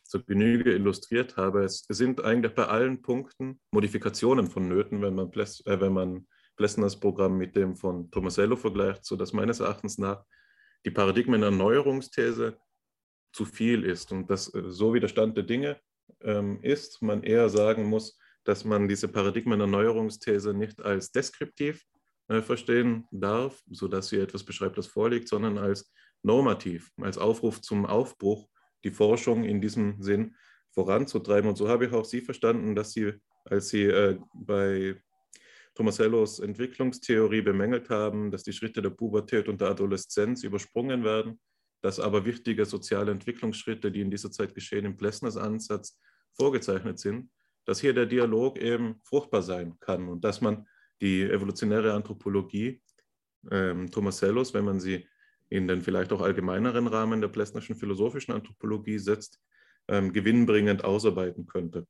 [0.03, 1.63] zur Genüge illustriert habe.
[1.63, 6.27] Es sind eigentlich bei allen Punkten Modifikationen von Nöten, wenn man, Pless, äh, wenn man
[6.55, 10.23] Plessners Programm mit dem von Tomasello vergleicht, sodass meines Erachtens nach
[10.85, 12.57] die Paradigmenerneuerungsthese
[13.33, 15.79] zu viel ist und dass äh, so wie der Stand der Dinge
[16.21, 21.83] ähm, ist, man eher sagen muss, dass man diese Paradigmenerneuerungsthese nicht als deskriptiv
[22.27, 25.91] äh, verstehen darf, sodass sie etwas beschreibt, das vorliegt, sondern als
[26.23, 28.47] normativ, als Aufruf zum Aufbruch,
[28.85, 30.35] die Forschung in diesem Sinn
[30.71, 31.49] voranzutreiben.
[31.49, 33.13] Und so habe ich auch Sie verstanden, dass Sie,
[33.43, 34.95] als Sie äh, bei
[35.73, 41.41] Tomasellos Entwicklungstheorie bemängelt haben, dass die Schritte der Pubertät und der Adoleszenz übersprungen werden,
[41.81, 45.99] dass aber wichtige soziale Entwicklungsschritte, die in dieser Zeit geschehen, im Plessners Ansatz
[46.33, 47.29] vorgezeichnet sind,
[47.65, 50.67] dass hier der Dialog eben fruchtbar sein kann und dass man
[51.01, 52.81] die evolutionäre Anthropologie
[53.51, 55.05] ähm, Tomasellos, wenn man sie
[55.49, 59.39] in den vielleicht auch allgemeineren Rahmen der plessnerschen philosophischen Anthropologie setzt,
[59.87, 61.87] ähm, gewinnbringend ausarbeiten könnte.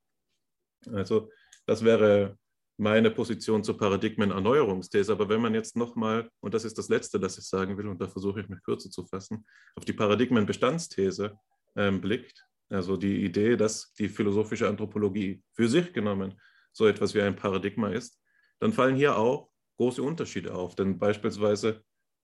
[0.92, 1.30] Also
[1.66, 2.36] das wäre
[2.78, 5.12] meine Position zur Paradigmenerneuerungsthese.
[5.12, 8.00] Aber wenn man jetzt nochmal, und das ist das Letzte, das ich sagen will, und
[8.00, 11.38] da versuche ich mich kürzer zu fassen, auf die Paradigmenbestandsthese
[11.76, 16.38] ähm, blickt, also die Idee, dass die philosophische Anthropologie für sich genommen
[16.72, 18.20] so etwas wie ein Paradigma ist,
[18.58, 19.48] dann fallen hier auch
[19.78, 20.74] große Unterschiede auf.
[20.74, 21.82] Denn beispielsweise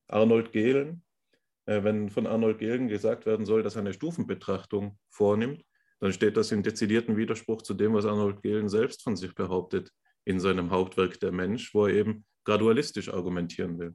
[0.08, 1.02] Arnold Gehlen,
[1.66, 5.64] wenn von Arnold Gehlen gesagt werden soll, dass er eine Stufenbetrachtung vornimmt,
[6.00, 9.90] dann steht das in dezidierten Widerspruch zu dem, was Arnold Gehlen selbst von sich behauptet
[10.24, 13.94] in seinem Hauptwerk Der Mensch, wo er eben gradualistisch argumentieren will.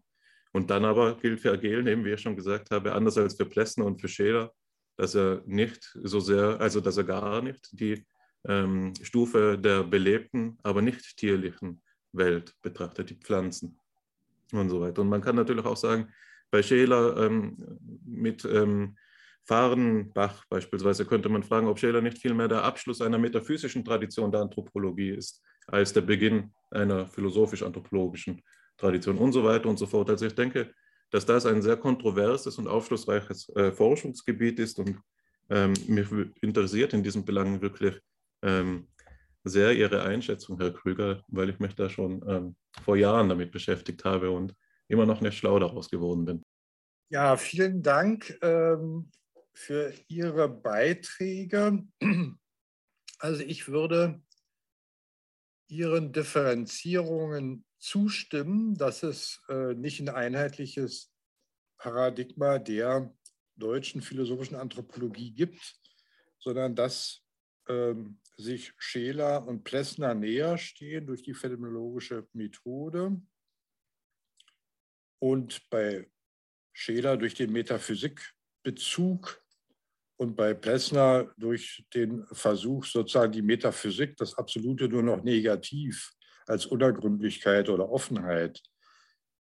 [0.54, 3.46] Und dann aber gilt für Gehlen, eben wie ich schon gesagt habe, anders als für
[3.46, 4.54] Plessner und für Scheler,
[4.96, 8.06] dass er nicht so sehr, also dass er gar nicht die
[8.48, 11.82] ähm, Stufe der belebten, aber nicht tierlichen
[12.14, 13.80] Welt betrachtet, die Pflanzen
[14.54, 15.02] und so weiter.
[15.02, 16.12] Und man kann natürlich auch sagen,
[16.52, 17.58] bei Scheler ähm,
[18.06, 18.96] mit ähm,
[19.46, 24.42] Fahrenbach beispielsweise könnte man fragen, ob Scheler nicht vielmehr der Abschluss einer metaphysischen Tradition der
[24.42, 28.42] Anthropologie ist, als der Beginn einer philosophisch-anthropologischen
[28.78, 30.10] Tradition und so weiter und so fort.
[30.10, 30.74] Also ich denke,
[31.12, 35.00] dass das ein sehr kontroverses und aufschlussreiches äh, Forschungsgebiet ist und
[35.50, 36.08] ähm, mich
[36.42, 37.98] interessiert in diesen Belangen wirklich
[38.42, 38.88] ähm,
[39.46, 44.04] sehr Ihre Einschätzung, Herr Krüger, weil ich mich da schon ähm, vor Jahren damit beschäftigt
[44.04, 44.54] habe und
[44.88, 46.44] immer noch nicht schlau daraus geworden bin.
[47.10, 49.12] Ja, vielen Dank ähm,
[49.54, 51.84] für Ihre Beiträge.
[53.20, 54.22] Also ich würde
[55.68, 61.12] Ihren Differenzierungen zustimmen, dass es äh, nicht ein einheitliches
[61.78, 63.12] Paradigma der
[63.56, 65.80] deutschen philosophischen Anthropologie gibt,
[66.38, 67.24] sondern dass
[67.68, 73.20] ähm, sich Scheler und Plessner näher stehen durch die phänomenologische Methode
[75.20, 76.08] und bei
[76.74, 79.42] Scheler durch den Metaphysikbezug
[80.18, 86.14] und bei Plessner durch den Versuch, sozusagen die Metaphysik, das Absolute nur noch negativ
[86.48, 88.62] als Unergründlichkeit oder Offenheit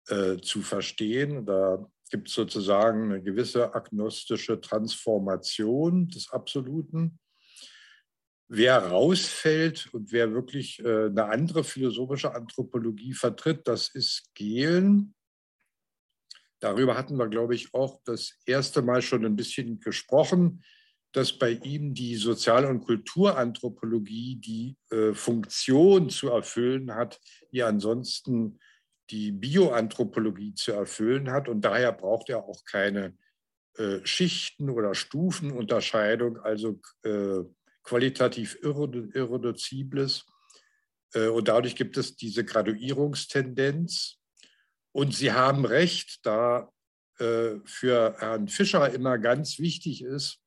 [0.08, 1.44] äh, zu verstehen.
[1.46, 7.18] Da gibt es sozusagen eine gewisse agnostische Transformation des Absoluten.
[8.48, 15.14] Wer rausfällt und wer wirklich äh, eine andere philosophische Anthropologie vertritt, das ist Gehlen.
[16.62, 20.62] Darüber hatten wir, glaube ich, auch das erste Mal schon ein bisschen gesprochen,
[21.10, 28.60] dass bei ihm die Sozial- und Kulturanthropologie die äh, Funktion zu erfüllen hat, die ansonsten
[29.10, 31.48] die Bioanthropologie zu erfüllen hat.
[31.48, 33.16] Und daher braucht er auch keine
[33.76, 37.40] äh, Schichten- oder Stufenunterscheidung, also äh,
[37.82, 40.24] qualitativ Irreduzibles.
[41.12, 44.21] Äh, und dadurch gibt es diese Graduierungstendenz.
[44.92, 46.70] Und Sie haben recht, da
[47.18, 50.40] äh, für Herrn Fischer immer ganz wichtig ist,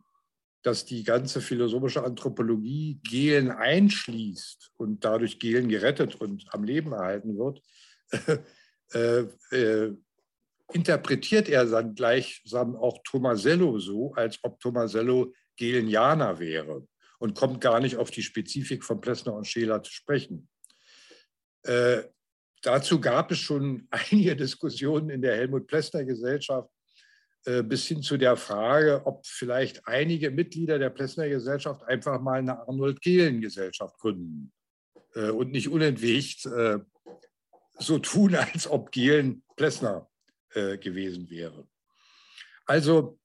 [0.62, 7.38] dass die ganze philosophische Anthropologie Gehlen einschließt und dadurch Gehlen gerettet und am Leben erhalten
[7.38, 7.62] wird,
[8.94, 9.26] äh,
[9.56, 9.96] äh,
[10.74, 16.88] interpretiert er dann gleichsam auch Tomasello so, als ob Tomasello Gelenianer wäre
[17.20, 20.50] und kommt gar nicht auf die Spezifik von Plessner und Scheler zu sprechen.
[21.64, 22.04] Äh,
[22.62, 26.70] dazu gab es schon einige Diskussionen in der Helmut Plessner Gesellschaft
[27.46, 32.40] äh, bis hin zu der Frage, ob vielleicht einige Mitglieder der Plessner Gesellschaft einfach mal
[32.40, 34.52] eine Arnold Gehlen Gesellschaft gründen
[35.14, 36.80] äh, und nicht unentwegt äh,
[37.78, 40.10] so tun, als ob Gehlen Plessner
[40.80, 41.68] gewesen wäre.
[42.66, 43.20] Also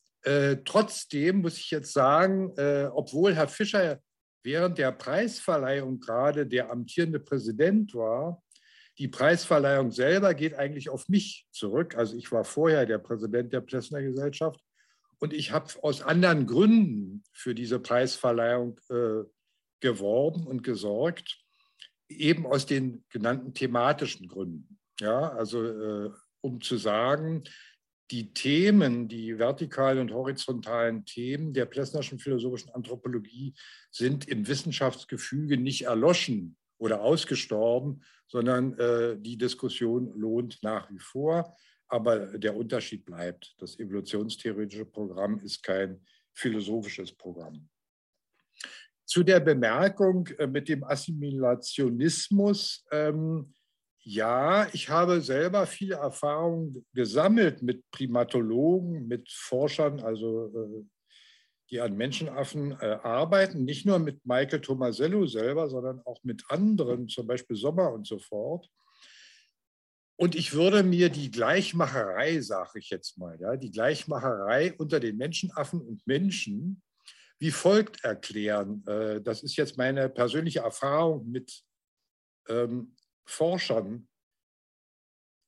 [0.64, 2.50] trotzdem muss ich jetzt sagen,
[2.92, 4.00] obwohl Herr Fischer
[4.42, 8.42] während der Preisverleihung gerade der amtierende Präsident war,
[8.98, 11.96] die Preisverleihung selber geht eigentlich auf mich zurück.
[11.96, 14.60] Also ich war vorher der Präsident der Plessner Gesellschaft
[15.18, 19.24] und ich habe aus anderen Gründen für diese Preisverleihung äh,
[19.80, 21.38] geworben und gesorgt,
[22.08, 24.78] eben aus den genannten thematischen Gründen.
[24.98, 26.10] Ja, also äh,
[26.42, 27.44] um zu sagen,
[28.10, 33.54] die Themen, die vertikalen und horizontalen Themen der Plessnerschen philosophischen Anthropologie
[33.90, 41.54] sind im Wissenschaftsgefüge nicht erloschen oder ausgestorben, sondern äh, die Diskussion lohnt nach wie vor.
[41.88, 43.54] Aber der Unterschied bleibt.
[43.58, 46.00] Das evolutionstheoretische Programm ist kein
[46.32, 47.68] philosophisches Programm.
[49.04, 52.86] Zu der Bemerkung äh, mit dem Assimilationismus.
[52.90, 53.52] Ähm,
[54.02, 60.84] ja, ich habe selber viele Erfahrungen gesammelt mit Primatologen, mit Forschern, also äh,
[61.70, 67.08] die an Menschenaffen äh, arbeiten, nicht nur mit Michael Tomasello selber, sondern auch mit anderen,
[67.08, 68.68] zum Beispiel Sommer und so fort.
[70.16, 75.16] Und ich würde mir die Gleichmacherei, sage ich jetzt mal, ja, die Gleichmacherei unter den
[75.16, 76.82] Menschenaffen und Menschen
[77.40, 78.84] wie folgt erklären.
[78.86, 81.64] Äh, das ist jetzt meine persönliche Erfahrung mit
[82.48, 82.94] ähm,
[83.24, 84.08] Forschern.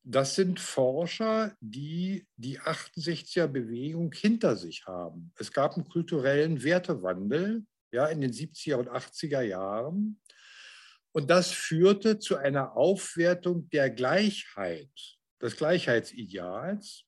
[0.05, 5.33] Das sind Forscher, die die 68er Bewegung hinter sich haben.
[5.39, 10.21] Es gab einen kulturellen Wertewandel ja, in den 70er und 80er Jahren.
[11.13, 14.91] Und das führte zu einer Aufwertung der Gleichheit,
[15.41, 17.05] des Gleichheitsideals.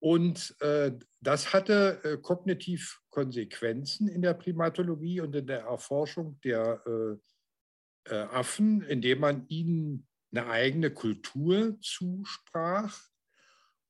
[0.00, 6.82] Und äh, das hatte äh, kognitiv Konsequenzen in der Primatologie und in der Erforschung der
[6.86, 13.08] äh, äh Affen, indem man ihnen eine eigene Kultur zusprach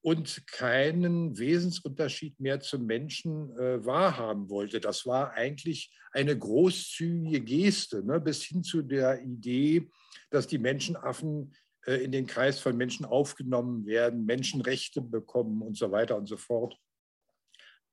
[0.00, 4.80] und keinen Wesensunterschied mehr zum Menschen äh, wahrhaben wollte.
[4.80, 9.90] Das war eigentlich eine großzügige Geste, ne, bis hin zu der Idee,
[10.30, 15.90] dass die Menschenaffen äh, in den Kreis von Menschen aufgenommen werden, Menschenrechte bekommen und so
[15.90, 16.78] weiter und so fort.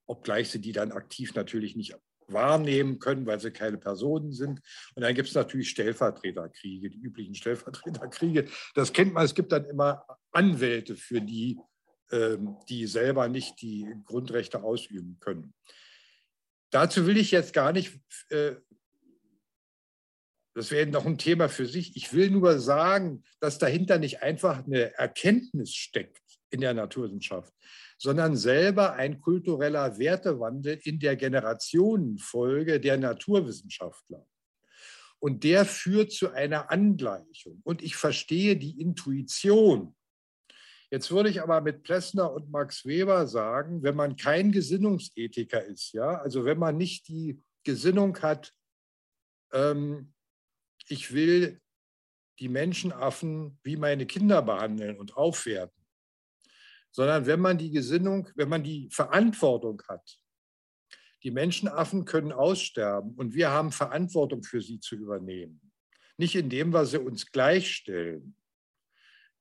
[0.05, 1.95] Obgleich sie die dann aktiv natürlich nicht
[2.27, 4.61] wahrnehmen können, weil sie keine Personen sind.
[4.95, 8.47] Und dann gibt es natürlich Stellvertreterkriege, die üblichen Stellvertreterkriege.
[8.73, 9.25] Das kennt man.
[9.25, 11.59] Es gibt dann immer Anwälte für die,
[12.11, 15.53] ähm, die selber nicht die Grundrechte ausüben können.
[16.71, 17.99] Dazu will ich jetzt gar nicht,
[18.29, 18.55] äh,
[20.53, 21.95] das wäre noch ein Thema für sich.
[21.95, 27.53] Ich will nur sagen, dass dahinter nicht einfach eine Erkenntnis steckt in der Naturwissenschaft,
[27.97, 34.25] sondern selber ein kultureller Wertewandel in der Generationenfolge der Naturwissenschaftler.
[35.19, 37.61] Und der führt zu einer Angleichung.
[37.63, 39.95] Und ich verstehe die Intuition.
[40.91, 45.93] Jetzt würde ich aber mit Plessner und Max Weber sagen, wenn man kein Gesinnungsethiker ist,
[45.93, 48.53] ja, also wenn man nicht die Gesinnung hat,
[49.51, 50.13] ähm,
[50.87, 51.59] ich will
[52.39, 55.74] die Menschenaffen wie meine Kinder behandeln und aufwerten,
[56.95, 60.17] sondern wenn man die Gesinnung, wenn man die Verantwortung hat,
[61.23, 65.59] die Menschenaffen können aussterben und wir haben Verantwortung für sie zu übernehmen.
[66.15, 68.37] Nicht indem wir sie uns gleichstellen,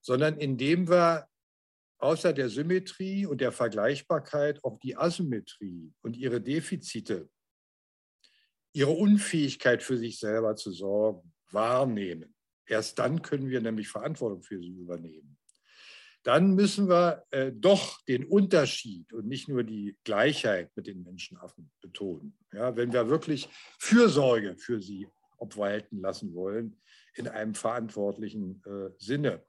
[0.01, 1.29] sondern indem wir
[1.99, 7.31] außer der Symmetrie und der Vergleichbarkeit auch die Asymmetrie und ihre Defizite,
[8.73, 12.35] ihre Unfähigkeit für sich selber zu sorgen, wahrnehmen.
[12.67, 15.34] Erst dann können wir nämlich Verantwortung für sie übernehmen
[16.25, 21.71] dann müssen wir äh, doch den Unterschied und nicht nur die Gleichheit mit den Menschenaffen
[21.81, 22.37] betonen.
[22.53, 23.49] Ja, wenn wir wirklich
[23.79, 25.07] Fürsorge für sie
[25.37, 26.81] obwalten lassen wollen,
[27.15, 29.45] in einem verantwortlichen äh, Sinne.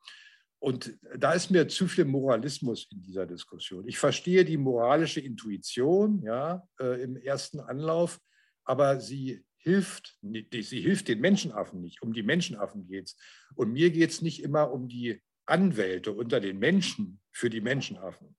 [0.60, 3.88] Und da ist mir zu viel Moralismus in dieser Diskussion.
[3.88, 8.20] Ich verstehe die moralische Intuition ja, äh, im ersten Anlauf,
[8.64, 12.02] aber sie hilft, sie hilft den Menschenaffen nicht.
[12.02, 13.18] Um die Menschenaffen geht es.
[13.56, 18.36] Und mir geht es nicht immer um die Anwälte unter den Menschen für die Menschenaffen,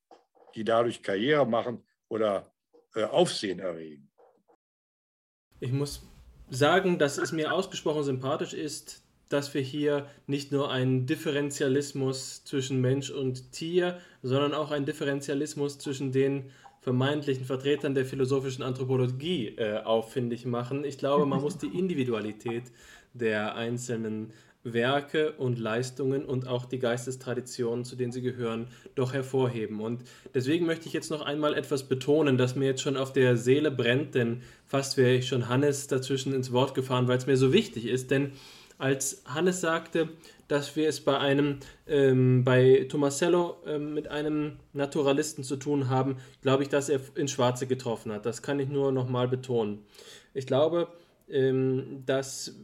[0.55, 2.53] die dadurch Karriere machen oder
[2.95, 4.11] äh, Aufsehen erregen.
[5.61, 6.03] Ich muss
[6.51, 12.81] sagen, dass es mir ausgesprochen sympathisch ist, dass wir hier nicht nur einen Differentialismus zwischen
[12.81, 16.51] Mensch und Tier, sondern auch einen Differentialismus zwischen den
[16.81, 20.85] vermeintlichen Vertretern der philosophischen Anthropologie äh, auffindig machen.
[20.85, 22.71] Ich glaube, man muss die Individualität
[23.13, 24.33] der einzelnen
[24.73, 29.81] Werke und Leistungen und auch die Geistestraditionen, zu denen sie gehören, doch hervorheben.
[29.81, 30.03] Und
[30.35, 33.71] deswegen möchte ich jetzt noch einmal etwas betonen, das mir jetzt schon auf der Seele
[33.71, 37.53] brennt, denn fast wäre ich schon Hannes dazwischen ins Wort gefahren, weil es mir so
[37.53, 38.11] wichtig ist.
[38.11, 38.33] Denn
[38.79, 40.11] als Hannes sagte,
[40.49, 46.19] dass wir es bei einem, ähm, bei Tomasello ähm, mit einem Naturalisten zu tun haben,
[46.43, 48.27] glaube ich, dass er ins Schwarze getroffen hat.
[48.27, 49.85] Das kann ich nur nochmal betonen.
[50.35, 50.89] Ich glaube,
[51.29, 52.55] ähm, dass,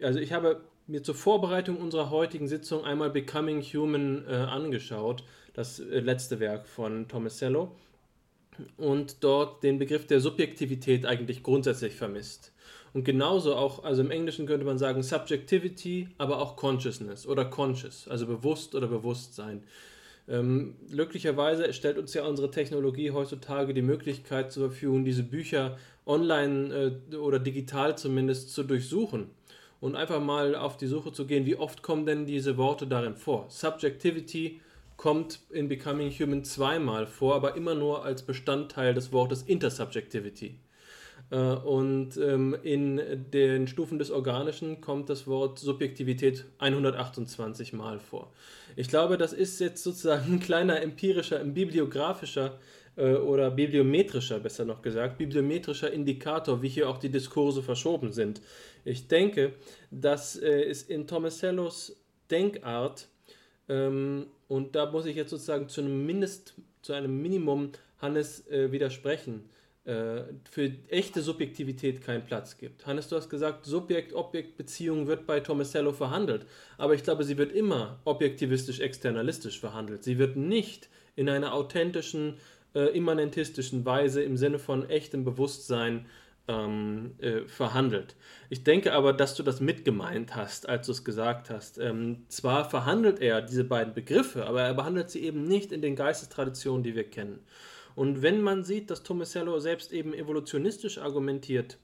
[0.00, 5.80] also ich habe mir zur Vorbereitung unserer heutigen Sitzung einmal Becoming Human äh, angeschaut, das
[5.80, 7.72] äh, letzte Werk von Tomasello,
[8.76, 12.52] und dort den Begriff der Subjektivität eigentlich grundsätzlich vermisst.
[12.94, 18.08] Und genauso auch, also im Englischen könnte man sagen Subjectivity, aber auch Consciousness oder Conscious,
[18.08, 19.64] also bewusst oder Bewusstsein.
[20.28, 25.76] Ähm, glücklicherweise stellt uns ja unsere Technologie heutzutage die Möglichkeit zur Verfügung, diese Bücher
[26.06, 29.30] online äh, oder digital zumindest zu durchsuchen
[29.80, 33.14] und einfach mal auf die Suche zu gehen, wie oft kommen denn diese Worte darin
[33.14, 33.46] vor.
[33.48, 34.60] Subjectivity
[34.96, 40.58] kommt in Becoming Human zweimal vor, aber immer nur als Bestandteil des Wortes Intersubjectivity.
[41.30, 43.00] Äh, und ähm, in
[43.32, 48.32] den Stufen des Organischen kommt das Wort Subjektivität 128 Mal vor.
[48.76, 52.58] Ich glaube, das ist jetzt sozusagen ein kleiner empirischer, ein bibliografischer
[52.96, 58.40] oder bibliometrischer, besser noch gesagt, bibliometrischer Indikator, wie hier auch die Diskurse verschoben sind.
[58.84, 59.52] Ich denke,
[59.90, 61.96] dass äh, es in Tomasellos
[62.30, 63.08] Denkart,
[63.68, 68.70] ähm, und da muss ich jetzt sozusagen zu einem Mindest, zu einem Minimum Hannes äh,
[68.72, 69.48] widersprechen,
[69.84, 72.86] äh, für echte Subjektivität keinen Platz gibt.
[72.86, 76.46] Hannes, du hast gesagt, Subjekt-Objekt-Beziehung wird bei Tomasello verhandelt,
[76.78, 80.02] aber ich glaube, sie wird immer objektivistisch-externalistisch verhandelt.
[80.02, 82.34] Sie wird nicht in einer authentischen,
[82.76, 86.04] äh, immanentistischen Weise im Sinne von echtem Bewusstsein
[86.46, 88.14] ähm, äh, verhandelt.
[88.50, 91.78] Ich denke aber, dass du das mitgemeint hast, als du es gesagt hast.
[91.78, 95.96] Ähm, zwar verhandelt er diese beiden Begriffe, aber er behandelt sie eben nicht in den
[95.96, 97.40] Geistestraditionen, die wir kennen.
[97.94, 101.78] Und wenn man sieht, dass Tomasello selbst eben evolutionistisch argumentiert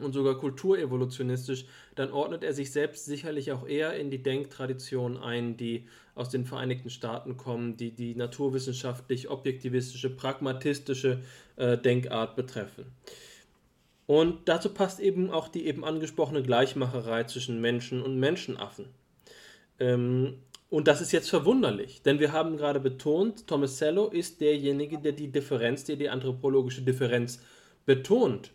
[0.00, 5.56] und sogar kulturevolutionistisch, dann ordnet er sich selbst sicherlich auch eher in die Denktradition ein,
[5.56, 11.22] die aus den Vereinigten Staaten kommen, die die naturwissenschaftlich objektivistische, pragmatistische
[11.56, 12.86] äh, Denkart betreffen.
[14.06, 18.86] Und dazu passt eben auch die eben angesprochene Gleichmacherei zwischen Menschen und Menschenaffen.
[19.78, 20.34] Ähm,
[20.68, 25.28] und das ist jetzt verwunderlich, denn wir haben gerade betont, Tomasello ist derjenige, der die
[25.28, 27.40] Differenz, der die anthropologische Differenz
[27.84, 28.52] betont.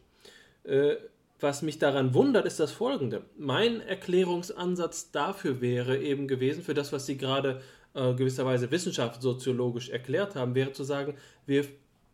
[0.64, 0.96] Äh,
[1.40, 3.24] was mich daran wundert, ist das folgende.
[3.38, 7.62] Mein Erklärungsansatz dafür wäre eben gewesen, für das, was Sie gerade
[7.94, 11.16] äh, gewisserweise wissenschaftssoziologisch erklärt haben, wäre zu sagen,
[11.46, 11.66] wir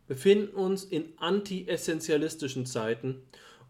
[0.07, 3.21] befinden uns in anti-essentialistischen Zeiten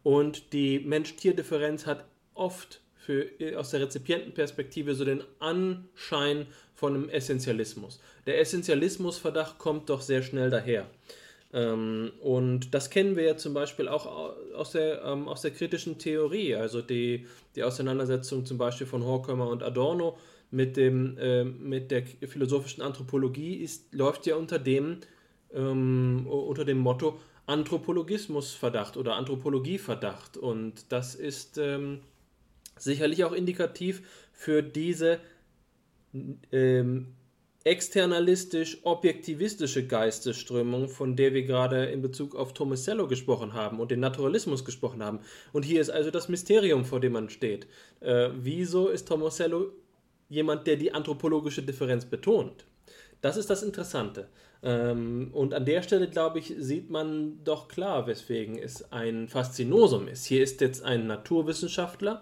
[0.01, 7.10] und die Mensch-Tier-Differenz hat oft für, äh, aus der Rezipientenperspektive so den Anschein von einem
[7.10, 7.99] Essentialismus.
[8.26, 10.89] Der Essentialismusverdacht kommt doch sehr schnell daher.
[11.54, 15.99] Ähm, und das kennen wir ja zum Beispiel auch aus der, ähm, aus der kritischen
[15.99, 20.18] Theorie, also die, die Auseinandersetzung zum Beispiel von Horkheimer und Adorno
[20.49, 24.97] mit, dem, äh, mit der philosophischen Anthropologie ist, läuft ja unter dem,
[25.54, 30.38] ähm, unter dem Motto Anthropologismusverdacht oder Anthropologieverdacht.
[30.38, 31.99] Und das ist ähm,
[32.78, 34.01] sicherlich auch indikativ
[34.32, 35.20] für diese
[36.51, 37.14] ähm,
[37.66, 44.66] externalistisch-objektivistische Geistesströmung, von der wir gerade in Bezug auf Tomasello gesprochen haben und den Naturalismus
[44.66, 45.22] gesprochen haben.
[45.53, 47.66] Und hier ist also das Mysterium, vor dem man steht.
[48.01, 49.72] Äh, wieso ist Tomasello
[50.28, 52.66] jemand, der die anthropologische Differenz betont?
[53.22, 54.28] Das ist das Interessante.
[54.64, 60.07] Ähm, und an der Stelle, glaube ich, sieht man doch klar, weswegen es ein Faszinosum
[60.07, 60.26] ist.
[60.26, 62.22] Hier ist jetzt ein Naturwissenschaftler,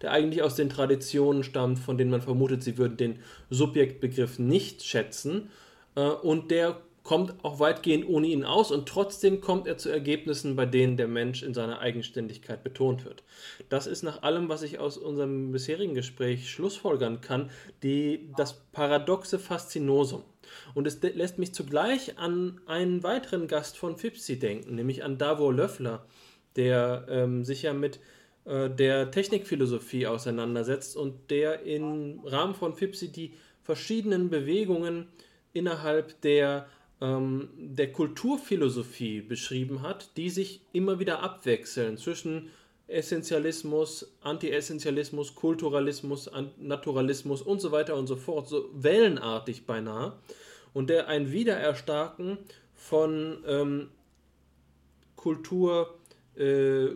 [0.00, 3.18] der eigentlich aus den Traditionen stammt, von denen man vermutet, sie würden den
[3.50, 5.50] Subjektbegriff nicht schätzen.
[5.96, 10.54] Äh, und der kommt auch weitgehend ohne ihn aus und trotzdem kommt er zu Ergebnissen,
[10.54, 13.24] bei denen der Mensch in seiner Eigenständigkeit betont wird.
[13.68, 17.50] Das ist nach allem, was ich aus unserem bisherigen Gespräch schlussfolgern kann,
[17.82, 20.22] die, das paradoxe Faszinosum.
[20.74, 25.52] Und es lässt mich zugleich an einen weiteren Gast von Fipsi denken, nämlich an Davor
[25.52, 26.06] Löffler,
[26.56, 28.00] der ähm, sich ja mit
[28.44, 35.06] äh, der Technikphilosophie auseinandersetzt und der im Rahmen von FIPSI die verschiedenen Bewegungen
[35.52, 36.68] innerhalb der,
[37.00, 42.50] ähm, der Kulturphilosophie beschrieben hat, die sich immer wieder abwechseln zwischen
[42.90, 50.18] Essentialismus, Anti-Essentialismus, Kulturalismus, Naturalismus und so weiter und so fort, so wellenartig beinahe,
[50.72, 52.38] und der ein Wiedererstarken
[52.74, 53.88] von ähm,
[55.16, 55.98] Kultur,
[56.36, 56.88] äh,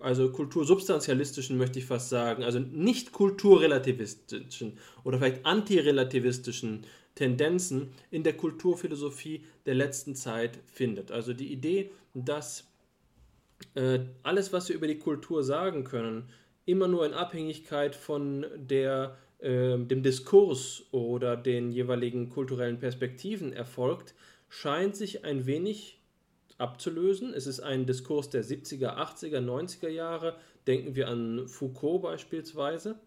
[0.00, 8.34] also kultursubstantialistischen möchte ich fast sagen, also nicht kulturrelativistischen oder vielleicht antirelativistischen Tendenzen in der
[8.34, 11.10] Kulturphilosophie der letzten Zeit findet.
[11.10, 12.69] Also die Idee, dass
[13.74, 16.28] äh, alles, was wir über die Kultur sagen können,
[16.66, 24.14] immer nur in Abhängigkeit von der, äh, dem Diskurs oder den jeweiligen kulturellen Perspektiven erfolgt,
[24.48, 26.00] scheint sich ein wenig
[26.58, 27.32] abzulösen.
[27.32, 30.36] Es ist ein Diskurs der 70er, 80er, 90er Jahre.
[30.66, 32.98] Denken wir an Foucault beispielsweise.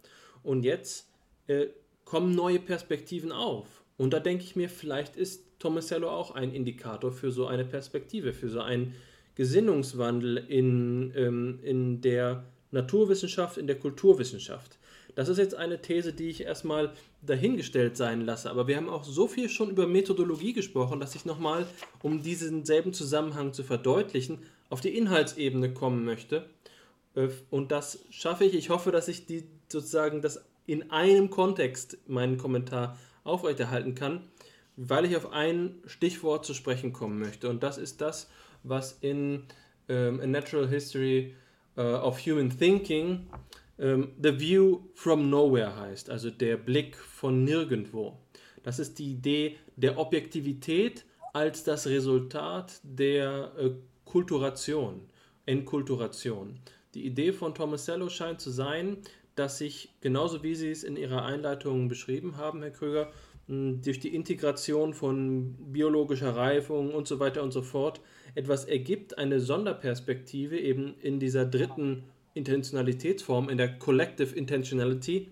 [0.41, 1.07] Und jetzt
[1.47, 1.67] äh,
[2.05, 3.83] kommen neue Perspektiven auf.
[3.97, 8.33] Und da denke ich mir, vielleicht ist Tomasello auch ein Indikator für so eine Perspektive,
[8.33, 8.95] für so einen
[9.35, 14.77] Gesinnungswandel in, ähm, in der Naturwissenschaft, in der Kulturwissenschaft.
[15.15, 18.49] Das ist jetzt eine These, die ich erstmal dahingestellt sein lasse.
[18.49, 21.67] Aber wir haben auch so viel schon über Methodologie gesprochen, dass ich nochmal,
[22.01, 26.49] um diesen selben Zusammenhang zu verdeutlichen, auf die Inhaltsebene kommen möchte.
[27.15, 28.55] Äh, und das schaffe ich.
[28.55, 34.21] Ich hoffe, dass ich die sozusagen das in einem Kontext meinen Kommentar aufrechterhalten kann,
[34.75, 37.49] weil ich auf ein Stichwort zu sprechen kommen möchte.
[37.49, 38.29] Und das ist das,
[38.63, 39.43] was in
[39.89, 41.35] um, A Natural History
[41.77, 43.27] uh, of Human Thinking,
[43.79, 48.17] um, The View from Nowhere heißt, also der Blick von nirgendwo.
[48.63, 53.71] Das ist die Idee der Objektivität als das Resultat der äh,
[54.05, 55.01] Kulturation,
[55.45, 56.59] Enkulturation.
[56.93, 58.97] Die Idee von Tomasello scheint zu sein,
[59.35, 63.11] dass sich, genauso wie Sie es in Ihrer Einleitung beschrieben haben, Herr Kröger,
[63.47, 67.99] durch die Integration von biologischer Reifung und so weiter und so fort
[68.35, 72.03] etwas ergibt, eine Sonderperspektive eben in dieser dritten
[72.33, 75.29] Intentionalitätsform, in der Collective Intentionality,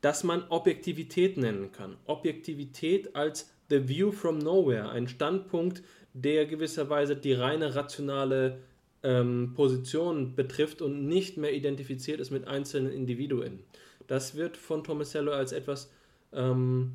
[0.00, 1.96] dass man Objektivität nennen kann.
[2.06, 5.82] Objektivität als The View from Nowhere, ein Standpunkt,
[6.14, 8.58] der gewisserweise die reine rationale
[9.02, 13.60] ähm, Position betrifft und nicht mehr identifiziert ist mit einzelnen Individuen.
[14.06, 15.90] Das wird von Tomasello als etwas
[16.32, 16.92] ähm,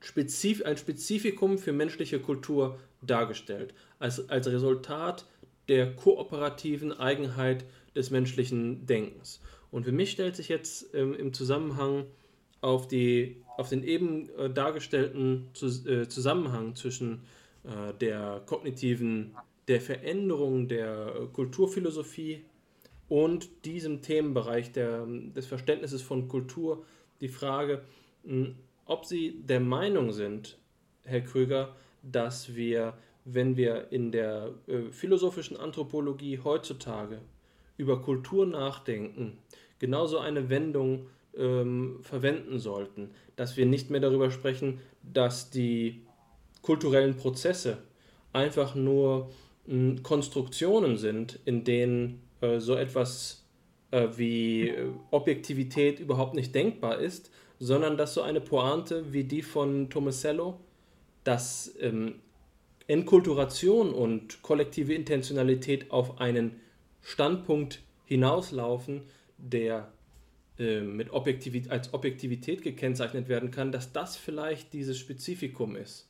[0.00, 5.26] spezif ein Spezifikum für menschliche Kultur dargestellt, als, als Resultat
[5.68, 9.40] der kooperativen Eigenheit des menschlichen Denkens.
[9.70, 12.04] Und für mich stellt sich jetzt ähm, im Zusammenhang
[12.60, 17.22] auf, die, auf den eben äh, dargestellten zu, äh, Zusammenhang zwischen
[17.64, 19.34] äh, der kognitiven,
[19.68, 22.44] der Veränderung der äh, Kulturphilosophie
[23.08, 26.84] und diesem Themenbereich der, des Verständnisses von Kultur
[27.20, 27.82] die Frage,
[28.24, 28.50] mh,
[28.84, 30.58] ob Sie der Meinung sind,
[31.04, 32.96] Herr Krüger, dass wir,
[33.26, 37.18] wenn wir in der äh, philosophischen Anthropologie heutzutage
[37.76, 39.38] über Kultur nachdenken,
[39.78, 46.02] genauso eine Wendung ähm, verwenden sollten, dass wir nicht mehr darüber sprechen, dass die
[46.62, 47.78] kulturellen Prozesse
[48.32, 49.30] einfach nur
[49.66, 53.44] mh, Konstruktionen sind, in denen äh, so etwas
[53.90, 59.42] äh, wie äh, Objektivität überhaupt nicht denkbar ist, sondern dass so eine Pointe wie die
[59.42, 60.60] von Tomasello,
[61.24, 62.20] dass ähm,
[62.88, 66.60] Enkulturation und kollektive Intentionalität auf einen
[67.02, 69.02] Standpunkt hinauslaufen,
[69.38, 69.92] der
[70.58, 76.08] äh, mit Objektivität, als Objektivität gekennzeichnet werden kann, dass das vielleicht dieses Spezifikum ist,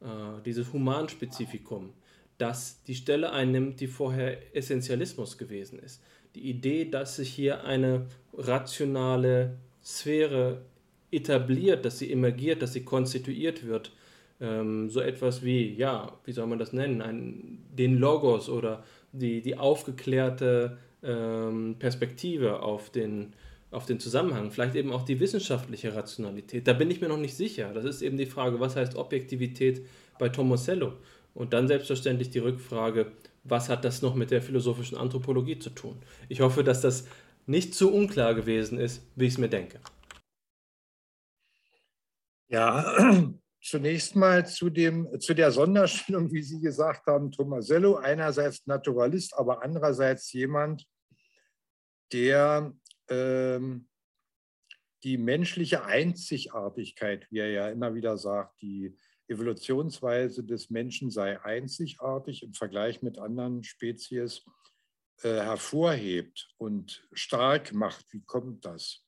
[0.00, 1.92] äh, dieses Humanspezifikum,
[2.38, 6.02] das die Stelle einnimmt, die vorher Essentialismus gewesen ist.
[6.34, 10.62] Die Idee, dass sich hier eine rationale Sphäre
[11.10, 13.92] etabliert, dass sie emergiert, dass sie konstituiert wird.
[14.40, 19.40] Ähm, so etwas wie, ja, wie soll man das nennen, Ein, den Logos oder die,
[19.40, 23.32] die aufgeklärte ähm, Perspektive auf den,
[23.70, 26.66] auf den Zusammenhang, vielleicht eben auch die wissenschaftliche Rationalität.
[26.68, 27.72] Da bin ich mir noch nicht sicher.
[27.72, 29.86] Das ist eben die Frage, was heißt Objektivität
[30.18, 30.94] bei Tomasello?
[31.34, 33.12] Und dann selbstverständlich die Rückfrage,
[33.44, 35.96] was hat das noch mit der philosophischen Anthropologie zu tun?
[36.28, 37.06] Ich hoffe, dass das
[37.46, 39.80] nicht zu unklar gewesen ist, wie ich es mir denke.
[42.48, 42.94] Ja,
[43.68, 49.62] zunächst mal zu, dem, zu der Sonderstellung, wie Sie gesagt haben, Tomasello, einerseits Naturalist, aber
[49.62, 50.86] andererseits jemand,
[52.12, 52.72] der
[53.08, 53.88] ähm,
[55.02, 58.96] die menschliche Einzigartigkeit, wie er ja immer wieder sagt, die
[59.28, 64.44] Evolutionsweise des Menschen sei einzigartig im Vergleich mit anderen Spezies,
[65.22, 68.06] äh, hervorhebt und stark macht.
[68.12, 69.05] Wie kommt das?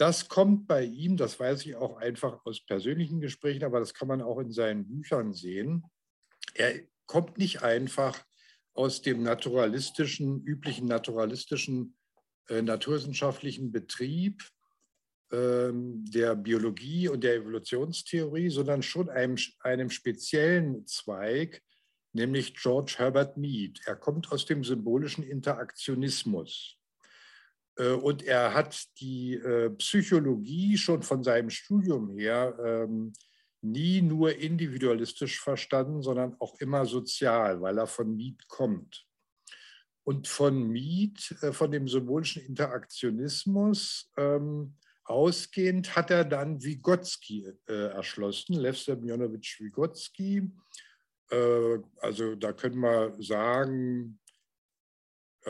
[0.00, 4.08] Das kommt bei ihm, das weiß ich auch einfach aus persönlichen Gesprächen, aber das kann
[4.08, 5.84] man auch in seinen Büchern sehen.
[6.54, 8.24] Er kommt nicht einfach
[8.72, 11.98] aus dem naturalistischen, üblichen naturalistischen,
[12.48, 14.42] äh, naturwissenschaftlichen Betrieb
[15.32, 21.62] äh, der Biologie und der Evolutionstheorie, sondern schon einem, einem speziellen Zweig,
[22.14, 23.82] nämlich George Herbert Mead.
[23.84, 26.79] Er kommt aus dem symbolischen Interaktionismus.
[27.80, 33.12] Äh, und er hat die äh, Psychologie schon von seinem Studium her ähm,
[33.62, 39.06] nie nur individualistisch verstanden, sondern auch immer sozial, weil er von Miet kommt.
[40.04, 48.54] Und von Miet, äh, von dem symbolischen Interaktionismus ähm, ausgehend, hat er dann Vygotsky erschlossen,
[48.54, 50.48] Lev Semyonovich Vygotsky.
[52.00, 54.19] also da können wir sagen,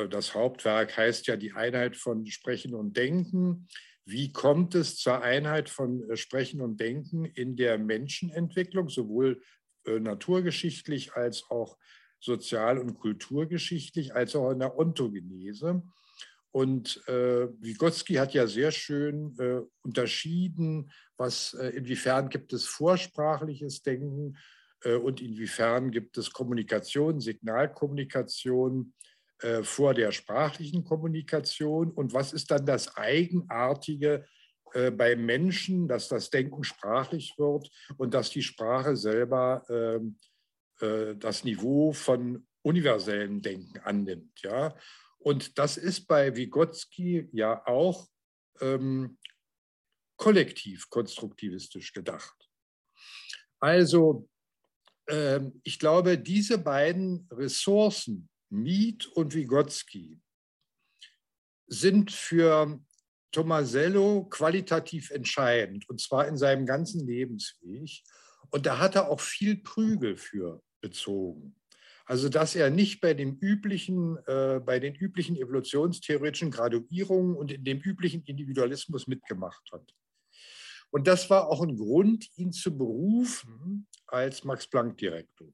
[0.09, 3.67] das Hauptwerk heißt ja die Einheit von Sprechen und Denken.
[4.05, 9.41] Wie kommt es zur Einheit von äh, Sprechen und Denken in der Menschenentwicklung, sowohl
[9.85, 11.79] äh, naturgeschichtlich als auch
[12.19, 15.83] sozial- und kulturgeschichtlich, als auch in der Ontogenese?
[16.53, 23.83] Und äh, Vygotsky hat ja sehr schön äh, unterschieden, was äh, inwiefern gibt es vorsprachliches
[23.83, 24.37] Denken
[24.83, 28.93] äh, und inwiefern gibt es Kommunikation, Signalkommunikation
[29.43, 34.27] äh, vor der sprachlichen Kommunikation und was ist dann das Eigenartige
[34.73, 40.19] äh, beim Menschen, dass das Denken sprachlich wird und dass die Sprache selber ähm,
[40.81, 44.41] äh, das Niveau von universellen Denken annimmt.
[44.43, 44.77] Ja?
[45.19, 48.09] Und das ist bei Vygotsky ja auch
[48.61, 49.19] ähm,
[50.17, 52.37] kollektiv konstruktivistisch gedacht.
[53.59, 54.29] Also
[55.09, 60.21] ähm, ich glaube, diese beiden Ressourcen, Miet und Vygotsky,
[61.67, 62.81] sind für
[63.33, 68.03] Tomasello qualitativ entscheidend, und zwar in seinem ganzen Lebensweg.
[68.51, 71.55] Und da hat er auch viel Prügel für bezogen.
[72.05, 77.63] Also dass er nicht bei, dem üblichen, äh, bei den üblichen evolutionstheoretischen Graduierungen und in
[77.63, 79.95] dem üblichen Individualismus mitgemacht hat.
[80.91, 85.53] Und das war auch ein Grund, ihn zu berufen als Max-Planck-Direktor.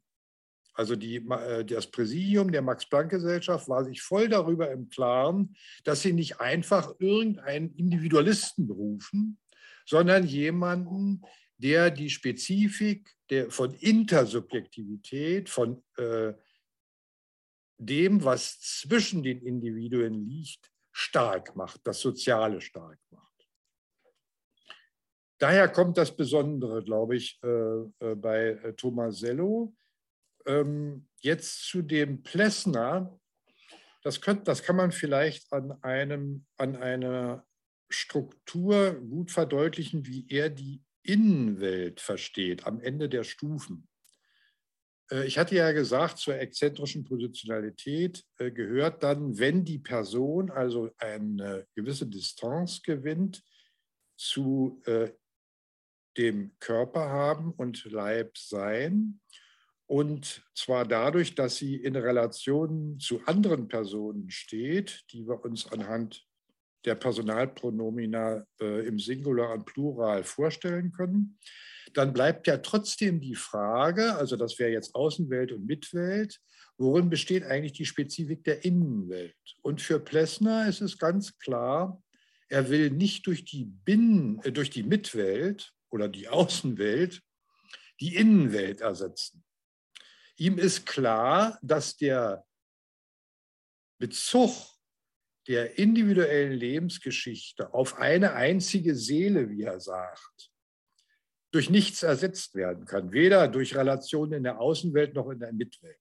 [0.76, 6.12] Also die, äh, das Präsidium der Max-Planck-Gesellschaft war sich voll darüber im Klaren, dass sie
[6.12, 9.38] nicht einfach irgendeinen Individualisten berufen,
[9.86, 11.22] sondern jemanden,
[11.58, 16.34] der die Spezifik der, von Intersubjektivität, von äh,
[17.78, 23.48] dem, was zwischen den Individuen liegt, stark macht, das Soziale stark macht.
[25.38, 29.74] Daher kommt das Besondere, glaube ich, äh, äh, bei äh, Tomasello.
[30.46, 33.18] Ähm, jetzt zu dem Plessner.
[34.02, 37.44] Das, könnt, das kann man vielleicht an, einem, an einer
[37.88, 43.88] Struktur gut verdeutlichen, wie er die Innenwelt versteht, am Ende der Stufen.
[45.24, 52.08] Ich hatte ja gesagt, zur exzentrischen Positionalität gehört dann, wenn die Person also eine gewisse
[52.08, 53.44] Distanz gewinnt
[54.16, 54.82] zu
[56.16, 59.20] dem Körper haben und Leib sein.
[59.86, 66.26] Und zwar dadurch, dass sie in Relation zu anderen Personen steht, die wir uns anhand
[66.84, 71.38] der Personalpronomina äh, im Singular und Plural vorstellen können.
[71.94, 76.40] Dann bleibt ja trotzdem die Frage, also das wäre jetzt Außenwelt und Mitwelt,
[76.78, 79.34] worin besteht eigentlich die Spezifik der Innenwelt?
[79.62, 82.02] Und für Plessner ist es ganz klar,
[82.48, 87.22] er will nicht durch die, Binnen, äh, durch die Mitwelt oder die Außenwelt
[88.00, 89.42] die Innenwelt ersetzen.
[90.36, 92.44] Ihm ist klar, dass der
[93.98, 94.52] Bezug
[95.48, 100.50] der individuellen Lebensgeschichte auf eine einzige Seele, wie er sagt,
[101.52, 105.96] durch nichts ersetzt werden kann, weder durch Relationen in der Außenwelt noch in der Mitwelt.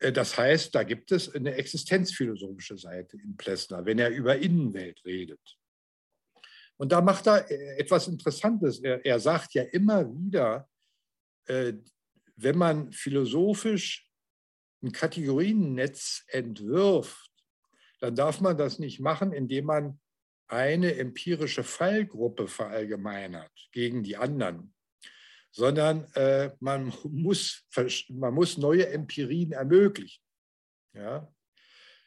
[0.00, 5.02] Äh, das heißt, da gibt es eine existenzphilosophische Seite in Plessner, wenn er über Innenwelt
[5.04, 5.58] redet.
[6.76, 8.80] Und da macht er äh, etwas Interessantes.
[8.80, 10.68] Er, er sagt ja immer wieder,
[11.46, 11.74] äh,
[12.36, 14.08] wenn man philosophisch
[14.82, 17.30] ein Kategoriennetz entwirft,
[18.00, 20.00] dann darf man das nicht machen, indem man
[20.48, 24.74] eine empirische Fallgruppe verallgemeinert gegen die anderen,
[25.50, 27.64] sondern äh, man, muss,
[28.08, 30.22] man muss neue Empirien ermöglichen.
[30.94, 31.32] Ja?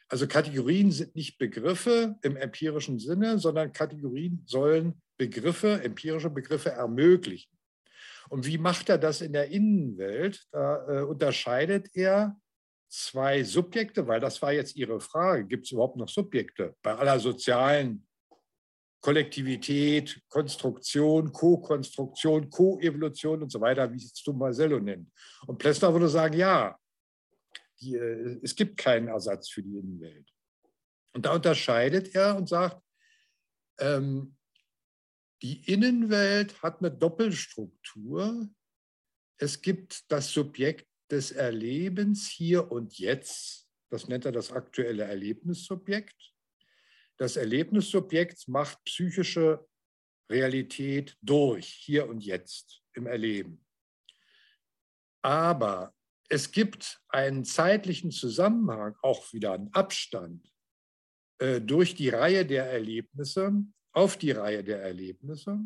[0.08, 7.55] Also Kategorien sind nicht Begriffe im empirischen Sinne, sondern Kategorien sollen Begriffe, empirische Begriffe ermöglichen.
[8.28, 10.46] Und wie macht er das in der Innenwelt?
[10.50, 12.36] Da äh, unterscheidet er
[12.88, 15.46] zwei Subjekte, weil das war jetzt Ihre Frage.
[15.46, 18.06] Gibt es überhaupt noch Subjekte bei aller sozialen
[19.00, 25.10] Kollektivität, Konstruktion, Co-Konstruktion, Co-Evolution und so weiter, wie es Tomasello nennt?
[25.46, 26.76] Und Plessner würde sagen, ja,
[27.80, 30.28] die, äh, es gibt keinen Ersatz für die Innenwelt.
[31.12, 32.80] Und da unterscheidet er und sagt,
[33.78, 34.36] ähm,
[35.46, 38.48] die Innenwelt hat eine Doppelstruktur.
[39.38, 43.68] Es gibt das Subjekt des Erlebens hier und jetzt.
[43.88, 46.16] Das nennt er das aktuelle Erlebnissubjekt.
[47.16, 49.64] Das Erlebnissubjekt macht psychische
[50.28, 53.64] Realität durch, hier und jetzt im Erleben.
[55.22, 55.94] Aber
[56.28, 60.52] es gibt einen zeitlichen Zusammenhang, auch wieder einen Abstand
[61.38, 63.52] äh, durch die Reihe der Erlebnisse
[63.96, 65.58] auf die Reihe der Erlebnisse.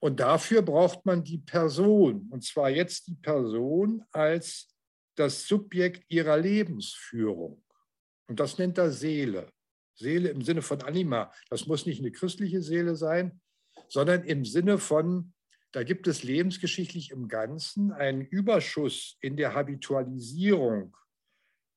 [0.00, 4.74] Und dafür braucht man die Person, und zwar jetzt die Person als
[5.16, 7.62] das Subjekt ihrer Lebensführung.
[8.26, 9.52] Und das nennt er Seele.
[9.94, 11.30] Seele im Sinne von Anima.
[11.50, 13.40] Das muss nicht eine christliche Seele sein,
[13.88, 15.34] sondern im Sinne von
[15.72, 20.94] da gibt es lebensgeschichtlich im Ganzen einen Überschuss in der Habitualisierung,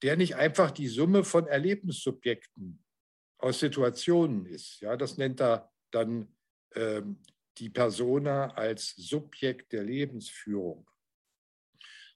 [0.04, 2.85] der nicht einfach die Summe von Erlebnissubjekten
[3.38, 4.80] aus Situationen ist.
[4.82, 6.28] Ja, das nennt er dann
[6.76, 7.22] ähm,
[7.58, 10.88] die Persona als Subjekt der Lebensführung.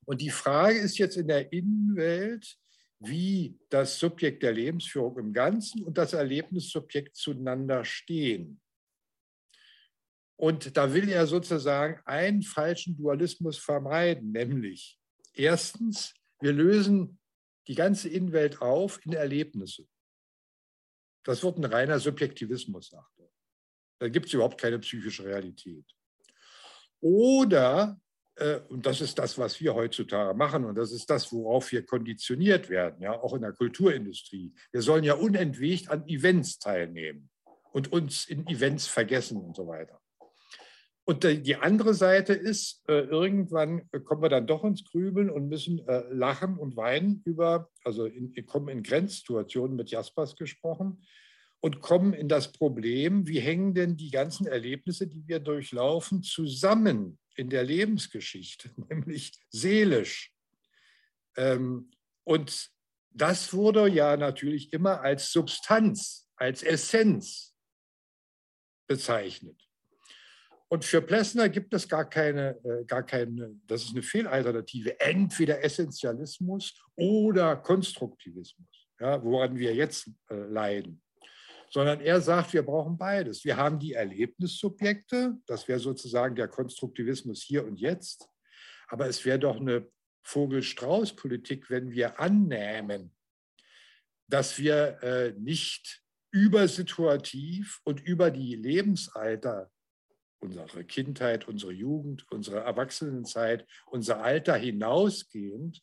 [0.05, 2.57] Und die Frage ist jetzt in der Innenwelt,
[2.99, 8.59] wie das Subjekt der Lebensführung im Ganzen und das Erlebnissubjekt zueinander stehen.
[10.35, 14.97] Und da will er sozusagen einen falschen Dualismus vermeiden, nämlich
[15.33, 17.19] erstens, wir lösen
[17.67, 19.85] die ganze Innenwelt auf in Erlebnisse.
[21.29, 23.29] Das wird ein reiner Subjektivismus, sagt er.
[23.99, 25.85] Da gibt es überhaupt keine psychische Realität.
[27.01, 28.01] Oder,
[28.33, 31.85] äh, und das ist das, was wir heutzutage machen, und das ist das, worauf wir
[31.85, 34.51] konditioniert werden, ja, auch in der Kulturindustrie.
[34.71, 37.29] Wir sollen ja unentwegt an Events teilnehmen
[37.73, 40.01] und uns in Events vergessen und so weiter.
[41.09, 45.79] Und die andere Seite ist, äh, irgendwann kommen wir dann doch ins Grübeln und müssen
[45.87, 51.03] äh, lachen und weinen über, also in, kommen in Grenzsituationen mit Jaspers gesprochen
[51.61, 57.17] und kommen in das Problem, wie hängen denn die ganzen Erlebnisse, die wir durchlaufen, zusammen
[57.35, 60.31] in der Lebensgeschichte, nämlich seelisch.
[61.37, 61.89] Ähm,
[62.23, 62.69] und
[63.09, 67.55] das wurde ja natürlich immer als Substanz, als Essenz
[68.85, 69.68] bezeichnet.
[70.71, 75.63] Und für Plessner gibt es gar keine, äh, gar keine, das ist eine Fehlalternative, entweder
[75.63, 81.01] Essentialismus oder Konstruktivismus, ja, woran wir jetzt äh, leiden.
[81.71, 83.43] Sondern er sagt, wir brauchen beides.
[83.43, 88.27] Wir haben die Erlebnissubjekte, das wäre sozusagen der Konstruktivismus hier und jetzt.
[88.87, 89.87] Aber es wäre doch eine
[90.23, 93.11] Vogel-Strauß-Politik, wenn wir annehmen,
[94.27, 99.71] dass wir äh, nicht übersituativ und über die Lebensalter
[100.39, 105.81] unsere Kindheit, unsere Jugend, unsere Erwachsenenzeit, unser Alter hinausgehend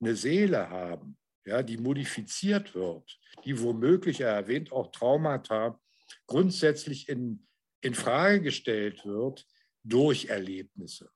[0.00, 5.80] eine Seele haben, ja, die modifiziert wird, die womöglich, er erwähnt auch Traumata,
[6.26, 7.46] grundsätzlich in,
[7.80, 9.46] in Frage gestellt wird
[9.82, 11.10] durch Erlebnisse.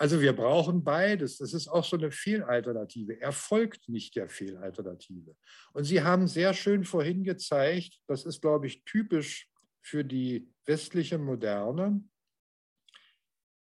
[0.00, 1.36] Also wir brauchen beides.
[1.36, 3.20] Das ist auch so eine Fehlalternative.
[3.20, 5.36] Er folgt nicht der Fehlalternative.
[5.74, 9.49] Und Sie haben sehr schön vorhin gezeigt, das ist, glaube ich, typisch
[9.82, 12.02] für die westliche Moderne,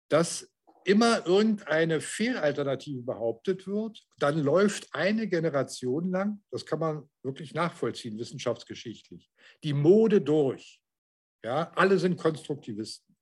[0.10, 0.52] dass
[0.86, 8.18] immer irgendeine Fehlalternative behauptet wird, dann läuft eine Generation lang, das kann man wirklich nachvollziehen,
[8.18, 9.30] wissenschaftsgeschichtlich,
[9.64, 10.82] die Mode durch.
[11.44, 13.16] Ja, alle sind Konstruktivisten.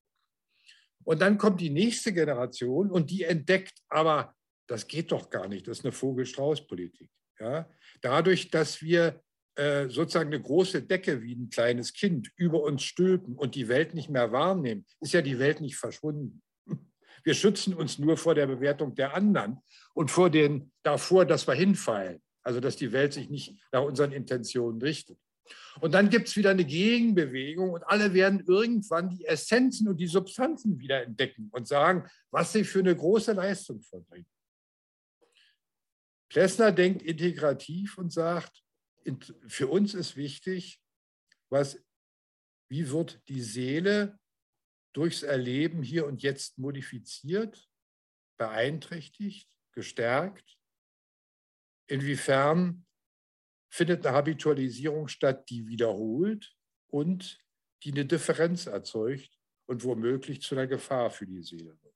[1.03, 4.36] Und dann kommt die nächste Generation und die entdeckt, aber
[4.68, 7.10] das geht doch gar nicht, das ist eine Vogel-Strauß-Politik.
[7.40, 7.69] Ja,
[8.02, 9.24] dadurch, dass wir
[9.57, 13.95] äh, sozusagen eine große Decke wie ein kleines Kind über uns stülpen und die Welt
[13.95, 16.43] nicht mehr wahrnehmen, ist ja die Welt nicht verschwunden.
[17.23, 19.57] Wir schützen uns nur vor der Bewertung der anderen
[19.95, 22.21] und vor den, davor, dass wir hinfallen.
[22.43, 25.17] Also dass die Welt sich nicht nach unseren Intentionen richtet.
[25.81, 30.07] Und dann gibt es wieder eine Gegenbewegung und alle werden irgendwann die Essenzen und die
[30.07, 34.27] Substanzen wieder entdecken und sagen, was sie für eine große Leistung vollbringen.
[36.29, 38.63] Plessner denkt integrativ und sagt,
[39.47, 40.81] für uns ist wichtig,
[41.49, 41.81] was,
[42.69, 44.19] wie wird die Seele
[44.93, 47.69] durchs Erleben hier und jetzt modifiziert,
[48.38, 50.57] beeinträchtigt, gestärkt?
[51.89, 52.85] Inwiefern
[53.69, 56.55] findet eine Habitualisierung statt, die wiederholt
[56.88, 57.39] und
[57.84, 59.31] die eine Differenz erzeugt
[59.67, 61.95] und womöglich zu einer Gefahr für die Seele wird?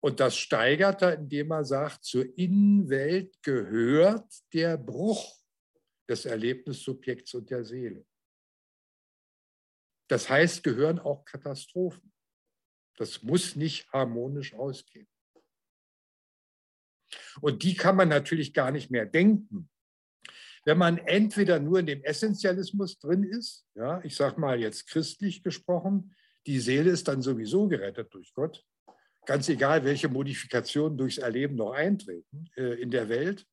[0.00, 5.36] Und das steigert er, indem er sagt, zur Innenwelt gehört der Bruch
[6.08, 8.04] des Erlebnissubjekts und der Seele.
[10.08, 12.12] Das heißt, gehören auch Katastrophen.
[12.96, 15.08] Das muss nicht harmonisch ausgehen.
[17.40, 19.68] Und die kann man natürlich gar nicht mehr denken.
[20.64, 25.42] Wenn man entweder nur in dem Essentialismus drin ist, ja, ich sage mal jetzt christlich
[25.42, 26.14] gesprochen,
[26.46, 28.64] die Seele ist dann sowieso gerettet durch Gott,
[29.26, 33.46] ganz egal, welche Modifikationen durchs Erleben noch eintreten äh, in der Welt.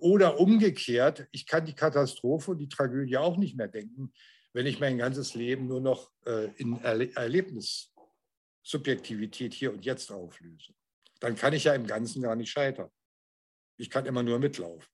[0.00, 4.12] Oder umgekehrt, ich kann die Katastrophe und die Tragödie auch nicht mehr denken,
[4.52, 10.72] wenn ich mein ganzes Leben nur noch äh, in Erle Erlebnissubjektivität hier und jetzt auflöse.
[11.20, 12.90] Dann kann ich ja im Ganzen gar nicht scheitern.
[13.76, 14.88] Ich kann immer nur mitlaufen.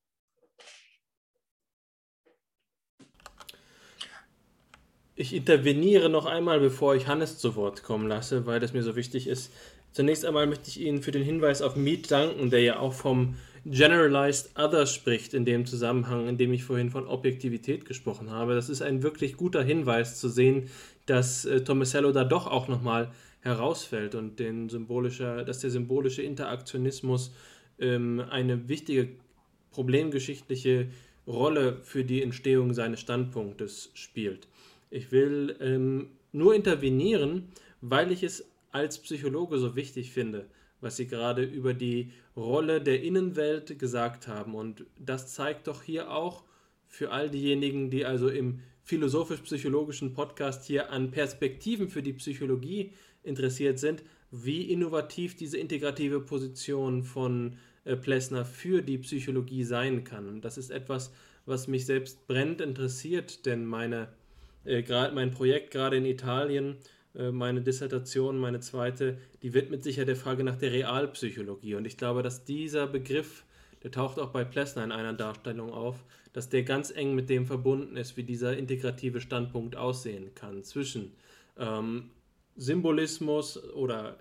[5.14, 8.96] Ich interveniere noch einmal, bevor ich Hannes zu Wort kommen lasse, weil das mir so
[8.96, 9.52] wichtig ist.
[9.92, 13.36] Zunächst einmal möchte ich Ihnen für den Hinweis auf Meet danken, der ja auch vom
[13.64, 18.54] Generalized Other spricht in dem Zusammenhang, in dem ich vorhin von Objektivität gesprochen habe.
[18.54, 20.68] Das ist ein wirklich guter Hinweis zu sehen,
[21.06, 27.32] dass äh, Tomasello da doch auch nochmal herausfällt und den symbolischer, dass der symbolische Interaktionismus
[27.78, 29.08] ähm, eine wichtige
[29.70, 30.88] problemgeschichtliche
[31.26, 34.48] Rolle für die Entstehung seines Standpunktes spielt.
[34.90, 37.48] Ich will ähm, nur intervenieren,
[37.80, 40.46] weil ich es als Psychologe so wichtig finde,
[40.82, 44.54] was Sie gerade über die Rolle der Innenwelt gesagt haben.
[44.54, 46.44] Und das zeigt doch hier auch
[46.86, 52.92] für all diejenigen, die also im philosophisch-psychologischen Podcast hier an Perspektiven für die Psychologie
[53.22, 60.40] interessiert sind, wie innovativ diese integrative Position von äh, Plessner für die Psychologie sein kann.
[60.40, 61.12] Das ist etwas,
[61.46, 64.08] was mich selbst brennend interessiert, denn meine,
[64.64, 64.82] äh,
[65.12, 66.76] mein Projekt gerade in Italien,
[67.14, 71.74] meine Dissertation, meine zweite, die widmet sich ja der Frage nach der Realpsychologie.
[71.74, 73.44] Und ich glaube, dass dieser Begriff,
[73.82, 77.46] der taucht auch bei Plessner in einer Darstellung auf, dass der ganz eng mit dem
[77.46, 81.12] verbunden ist, wie dieser integrative Standpunkt aussehen kann zwischen
[81.58, 82.10] ähm,
[82.56, 84.16] Symbolismus oder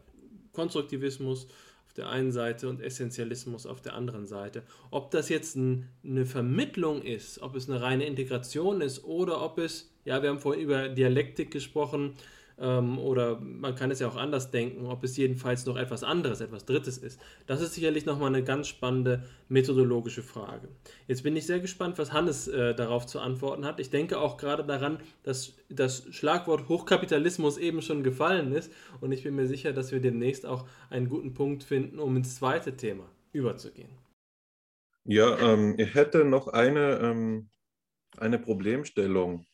[0.52, 1.48] Konstruktivismus
[1.88, 4.64] auf der einen Seite und Essentialismus auf der anderen Seite.
[4.92, 9.58] Ob das jetzt ein, eine Vermittlung ist, ob es eine reine Integration ist oder ob
[9.58, 12.14] es, ja, wir haben vorhin über Dialektik gesprochen,
[12.58, 16.66] oder man kann es ja auch anders denken, ob es jedenfalls noch etwas anderes, etwas
[16.66, 17.20] Drittes ist.
[17.48, 20.68] Das ist sicherlich nochmal eine ganz spannende methodologische Frage.
[21.08, 23.80] Jetzt bin ich sehr gespannt, was Hannes äh, darauf zu antworten hat.
[23.80, 29.24] Ich denke auch gerade daran, dass das Schlagwort Hochkapitalismus eben schon gefallen ist und ich
[29.24, 33.10] bin mir sicher, dass wir demnächst auch einen guten Punkt finden, um ins zweite Thema
[33.34, 33.90] überzugehen.
[35.06, 37.50] Ja, ähm, ich hätte noch eine, ähm,
[38.18, 39.46] eine Problemstellung,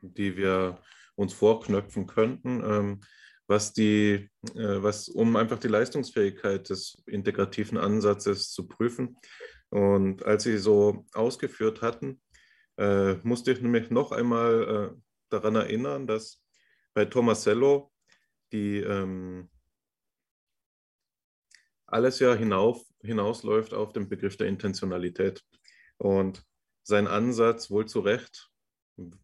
[0.00, 0.78] die wir
[1.16, 3.00] uns vorknöpfen könnten, ähm,
[3.48, 9.16] was die, äh, was, um einfach die Leistungsfähigkeit des integrativen Ansatzes zu prüfen.
[9.70, 12.20] Und als Sie so ausgeführt hatten,
[12.78, 16.42] äh, musste ich nämlich noch einmal äh, daran erinnern, dass
[16.94, 17.92] bei Tomasello
[18.52, 19.50] die ähm,
[21.86, 25.42] alles ja hinauf, hinausläuft auf den Begriff der Intentionalität.
[25.98, 26.44] Und
[26.82, 28.50] sein Ansatz wohl zu Recht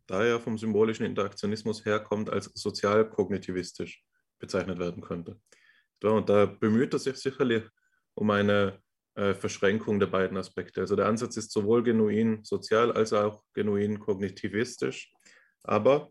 [0.07, 4.05] da er vom symbolischen Interaktionismus herkommt, als sozialkognitivistisch
[4.39, 5.40] bezeichnet werden könnte.
[6.03, 7.65] Und da bemüht er sich sicherlich
[8.15, 8.81] um eine
[9.15, 10.81] äh, Verschränkung der beiden Aspekte.
[10.81, 15.12] Also der Ansatz ist sowohl genuin sozial als auch genuin kognitivistisch.
[15.62, 16.11] Aber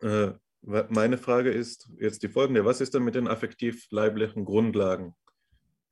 [0.00, 0.32] äh,
[0.62, 2.64] meine Frage ist jetzt die folgende.
[2.64, 5.14] Was ist denn mit den affektiv-leiblichen Grundlagen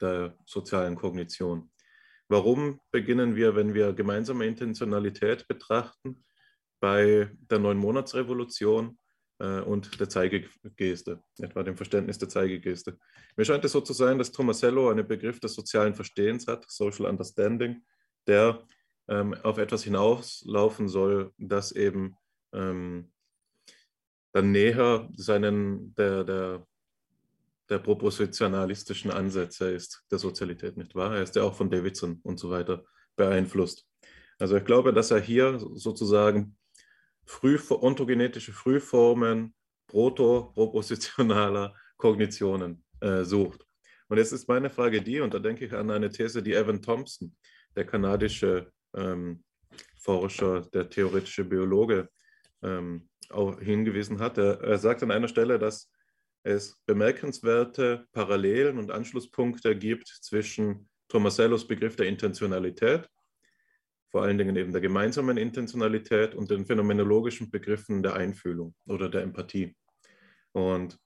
[0.01, 1.73] der sozialen Kognition?
[2.29, 6.23] Warum beginnen wir, wenn wir gemeinsame Intentionalität betrachten,
[6.81, 8.99] bei der Neun-Monats-Revolution
[9.39, 12.99] äh, und der Zeigegeste, etwa dem Verständnis der Zeigegeste.
[13.37, 17.07] Mir scheint es so zu sein, dass Tomasello einen Begriff des sozialen Verstehens hat, Social
[17.07, 17.83] Understanding,
[18.27, 18.67] der
[19.09, 22.17] ähm, auf etwas hinauslaufen soll, das eben
[22.53, 23.13] ähm,
[24.33, 26.67] dann näher seinen, der, der,
[27.69, 31.17] der propositionalistischen Ansätze ist, der Sozialität, nicht wahr?
[31.17, 32.85] Er ist ja auch von Davidson und so weiter
[33.17, 33.87] beeinflusst.
[34.39, 36.57] Also ich glaube, dass er hier sozusagen
[37.31, 39.55] früh, ontogenetische Frühformen
[39.87, 43.65] proto-propositionaler Kognitionen äh, sucht.
[44.09, 46.83] Und jetzt ist meine Frage die, und da denke ich an eine These, die Evan
[46.83, 47.35] Thompson,
[47.77, 49.45] der kanadische ähm,
[49.97, 52.09] Forscher, der theoretische Biologe,
[52.63, 54.39] ähm, auch hingewiesen hat.
[54.39, 55.93] Er, er sagt an einer Stelle, dass
[56.43, 63.09] es bemerkenswerte Parallelen und Anschlusspunkte gibt zwischen Tomasellos Begriff der Intentionalität
[64.11, 69.23] vor allen Dingen eben der gemeinsamen Intentionalität und den phänomenologischen Begriffen der Einfühlung oder der
[69.23, 69.77] Empathie.
[70.53, 70.99] Und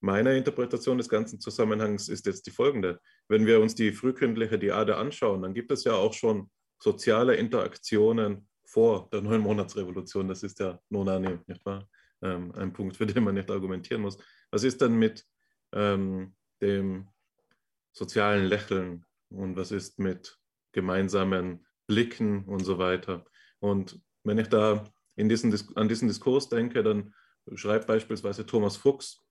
[0.00, 3.00] meine Interpretation des ganzen Zusammenhangs ist jetzt die folgende.
[3.28, 8.46] Wenn wir uns die frühkindliche Diade anschauen, dann gibt es ja auch schon soziale Interaktionen
[8.64, 10.28] vor der Neunmonatsrevolution.
[10.28, 11.88] Das ist ja Nonani, nicht wahr?
[12.22, 14.18] Ähm, ein Punkt, für den man nicht argumentieren muss.
[14.50, 15.24] Was ist denn mit
[15.72, 17.08] ähm, dem
[17.92, 20.38] sozialen Lächeln und was ist mit
[20.72, 23.24] gemeinsamen Blicken und so weiter.
[23.58, 24.84] Und wenn ich da
[25.16, 27.14] diesen, an diesen Diskurs denke, dann
[27.54, 29.24] schreibt beispielsweise Thomas Fuchs,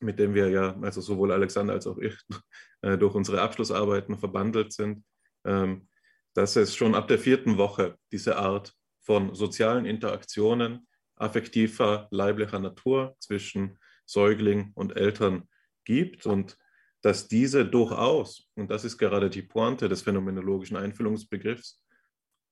[0.00, 2.16] mit dem wir ja, also sowohl Alexander als auch ich,
[2.82, 5.04] äh, durch unsere Abschlussarbeiten verbandelt sind,
[5.44, 5.88] ähm,
[6.34, 10.86] dass es schon ab der vierten Woche diese Art von sozialen Interaktionen
[11.16, 15.48] affektiver, leiblicher Natur zwischen Säugling und Eltern
[15.84, 16.56] gibt und
[17.02, 21.79] dass diese durchaus, und das ist gerade die Pointe des phänomenologischen Einfühlungsbegriffs,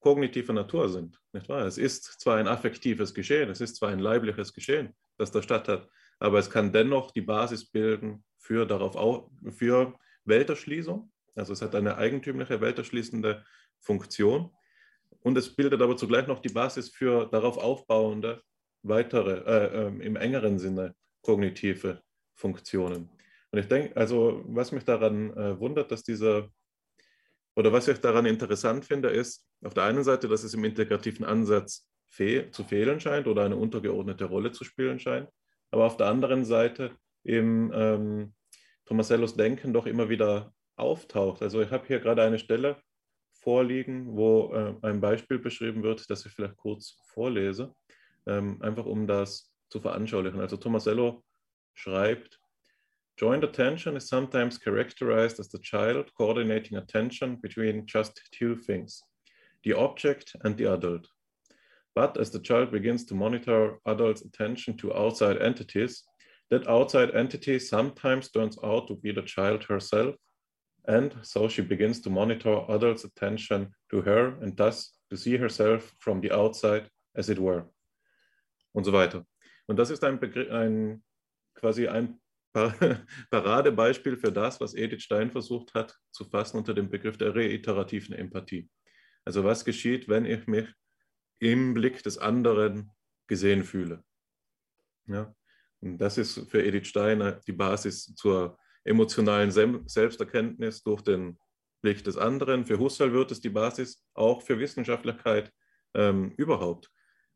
[0.00, 1.18] kognitiver Natur sind.
[1.32, 1.66] Nicht wahr?
[1.66, 5.68] Es ist zwar ein affektives Geschehen, es ist zwar ein leibliches Geschehen, das da statt
[5.68, 5.88] hat,
[6.18, 9.94] aber es kann dennoch die Basis bilden für, darauf für
[10.24, 11.10] Welterschließung.
[11.34, 13.44] Also es hat eine eigentümliche welterschließende
[13.80, 14.50] Funktion
[15.20, 18.42] und es bildet aber zugleich noch die Basis für darauf aufbauende
[18.82, 22.02] weitere, äh, äh, im engeren Sinne kognitive
[22.34, 23.10] Funktionen.
[23.50, 26.48] Und ich denke, also was mich daran äh, wundert, dass dieser
[27.56, 31.24] oder was ich daran interessant finde, ist auf der einen Seite, dass es im integrativen
[31.24, 35.28] Ansatz fe zu fehlen scheint oder eine untergeordnete Rolle zu spielen scheint,
[35.70, 38.34] aber auf der anderen Seite im ähm,
[38.86, 41.42] Tomasellos Denken doch immer wieder auftaucht.
[41.42, 42.80] Also ich habe hier gerade eine Stelle
[43.34, 47.74] vorliegen, wo äh, ein Beispiel beschrieben wird, das ich vielleicht kurz vorlese,
[48.26, 50.40] ähm, einfach um das zu veranschaulichen.
[50.40, 51.24] Also Tomasello
[51.74, 52.40] schreibt,
[53.18, 59.02] Joint attention is sometimes characterized as the child coordinating attention between just two things,
[59.64, 61.06] the object and the adult.
[61.94, 66.04] But as the child begins to monitor adults' attention to outside entities,
[66.50, 70.14] that outside entity sometimes turns out to be the child herself,
[70.86, 75.92] and so she begins to monitor adults' attention to her and thus to see herself
[75.98, 77.64] from the outside, as it were.
[78.74, 79.24] Und so weiter.
[79.66, 81.02] Und das ist ein, Begr ein
[81.54, 82.20] quasi ein
[83.30, 88.14] Paradebeispiel für das, was Edith Stein versucht hat zu fassen unter dem Begriff der reiterativen
[88.14, 88.68] Empathie.
[89.28, 90.66] Also was geschieht, wenn ich mich
[91.38, 92.90] im Blick des anderen
[93.26, 94.02] gesehen fühle.
[95.06, 95.34] Ja?
[95.80, 101.38] Und das ist für Edith Steiner die Basis zur emotionalen Selbsterkenntnis durch den
[101.82, 102.64] Blick des anderen.
[102.64, 105.52] Für Husserl wird es die Basis auch für Wissenschaftlichkeit
[105.92, 106.90] ähm, überhaupt,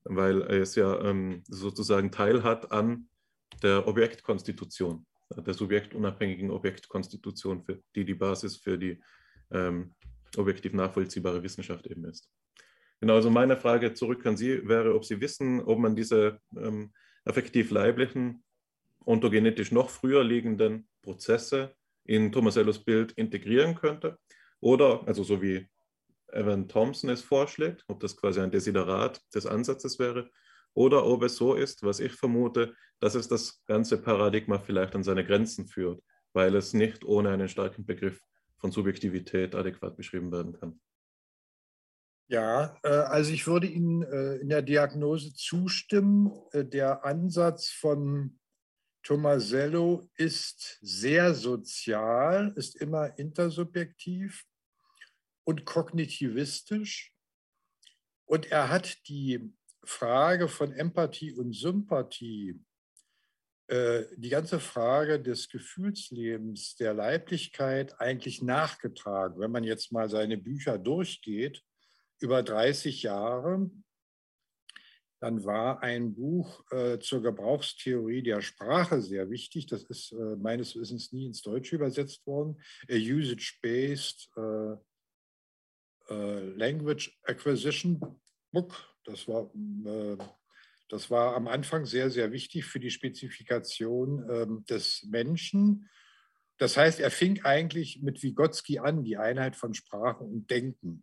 [0.04, 3.06] weil es ja ähm, sozusagen teilhat an
[3.62, 8.98] der Objektkonstitution, der subjektunabhängigen Objektkonstitution, für die die Basis für die
[9.50, 9.92] ähm,
[10.36, 12.30] objektiv nachvollziehbare Wissenschaft eben ist.
[13.00, 16.92] Genau, also meine Frage zurück an Sie wäre, ob Sie wissen, ob man diese ähm,
[17.24, 18.44] effektiv leiblichen,
[19.04, 24.18] ontogenetisch noch früher liegenden Prozesse in Tomasellos Bild integrieren könnte
[24.60, 25.68] oder, also so wie
[26.28, 30.30] Evan Thompson es vorschlägt, ob das quasi ein Desiderat des Ansatzes wäre,
[30.74, 35.02] oder ob es so ist, was ich vermute, dass es das ganze Paradigma vielleicht an
[35.02, 36.02] seine Grenzen führt,
[36.32, 38.22] weil es nicht ohne einen starken Begriff
[38.62, 40.80] von Subjektivität adäquat beschrieben werden kann.
[42.28, 46.32] Ja, äh, also ich würde Ihnen äh, in der Diagnose zustimmen.
[46.52, 48.38] Äh, der Ansatz von
[49.02, 54.44] Tomasello ist sehr sozial, ist immer intersubjektiv
[55.44, 57.12] und kognitivistisch.
[58.24, 59.52] Und er hat die
[59.84, 62.64] Frage von Empathie und Sympathie,
[63.72, 69.40] die ganze Frage des Gefühlslebens, der Leiblichkeit eigentlich nachgetragen.
[69.40, 71.62] Wenn man jetzt mal seine Bücher durchgeht,
[72.20, 73.70] über 30 Jahre,
[75.20, 79.66] dann war ein Buch äh, zur Gebrauchstheorie der Sprache sehr wichtig.
[79.66, 82.60] Das ist äh, meines Wissens nie ins Deutsche übersetzt worden.
[82.90, 84.72] A Usage-Based äh,
[86.12, 88.20] äh Language Acquisition
[88.50, 89.50] Book das war,
[89.84, 90.16] äh,
[90.92, 95.88] das war am Anfang sehr, sehr wichtig für die Spezifikation ähm, des Menschen.
[96.58, 101.02] Das heißt, er fing eigentlich mit Vygotsky an, die Einheit von Sprache und Denken.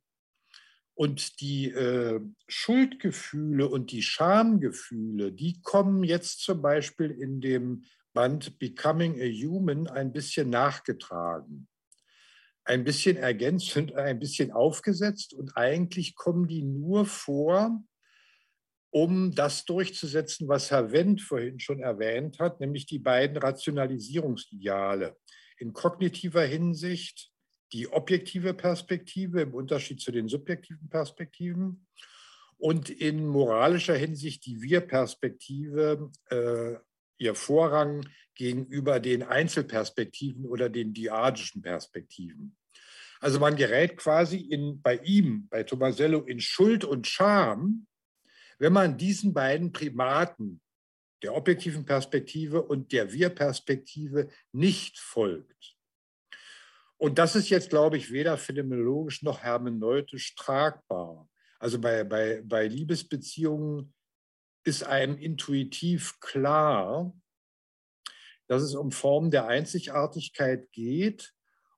[0.94, 7.84] Und die äh, Schuldgefühle und die Schamgefühle, die kommen jetzt zum Beispiel in dem
[8.14, 11.68] Band Becoming a Human ein bisschen nachgetragen
[12.66, 17.84] ein bisschen ergänzt und ein bisschen aufgesetzt und eigentlich kommen die nur vor,
[18.91, 25.16] um das durchzusetzen, was Herr Wendt vorhin schon erwähnt hat, nämlich die beiden Rationalisierungsideale.
[25.57, 27.32] In kognitiver Hinsicht
[27.72, 31.86] die objektive Perspektive im Unterschied zu den subjektiven Perspektiven
[32.57, 36.76] und in moralischer Hinsicht die Wir-Perspektive, äh,
[37.18, 42.56] ihr Vorrang gegenüber den Einzelperspektiven oder den diadischen Perspektiven.
[43.20, 47.86] Also man gerät quasi in, bei ihm, bei Tomasello, in Schuld und Scham,
[48.60, 50.61] wenn man diesen beiden Primaten,
[51.23, 55.76] der objektiven Perspektive und der Wir-Perspektive, nicht folgt.
[56.98, 61.30] Und das ist jetzt, glaube ich, weder phänomenologisch noch hermeneutisch tragbar.
[61.57, 63.94] Also bei, bei, bei Liebesbeziehungen
[64.65, 67.14] ist einem intuitiv klar,
[68.48, 71.34] dass es um Formen der Einzigartigkeit geht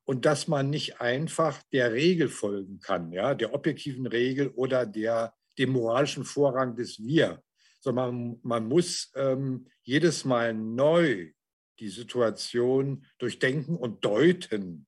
[0.05, 5.35] und dass man nicht einfach der Regel folgen kann, ja, der objektiven Regel oder der,
[5.57, 7.41] dem moralischen Vorrang des Wir,
[7.79, 11.31] sondern man, man muss ähm, jedes Mal neu
[11.79, 14.87] die Situation durchdenken und deuten.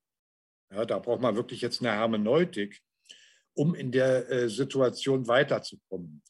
[0.71, 2.81] Ja, da braucht man wirklich jetzt eine Hermeneutik,
[3.55, 6.23] um in der äh, Situation weiterzukommen.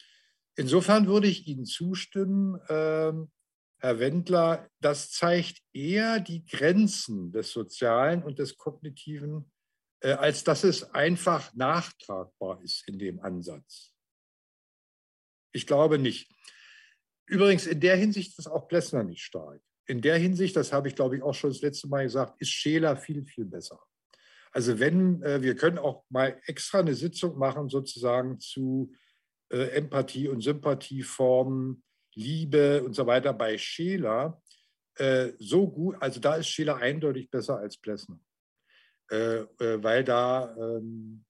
[0.56, 3.14] Insofern würde ich Ihnen zustimmen, äh,
[3.80, 9.52] Herr Wendler, das zeigt eher die Grenzen des Sozialen und des Kognitiven,
[10.00, 13.93] äh, als dass es einfach nachtragbar ist in dem Ansatz.
[15.54, 16.30] Ich glaube nicht.
[17.26, 19.62] Übrigens, in der Hinsicht ist auch Plessner nicht stark.
[19.86, 22.52] In der Hinsicht, das habe ich, glaube ich, auch schon das letzte Mal gesagt, ist
[22.52, 23.80] Scheler viel, viel besser.
[24.52, 28.94] Also wenn, äh, wir können auch mal extra eine Sitzung machen, sozusagen zu
[29.50, 31.84] äh, Empathie und Sympathieformen
[32.16, 34.42] Liebe und so weiter bei Scheler
[34.96, 38.20] äh, so gut, also da ist Scheler eindeutig besser als Plessner,
[39.10, 41.26] äh, äh, weil da ähm,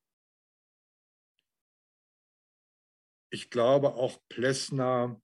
[3.34, 5.20] ich glaube auch Plessner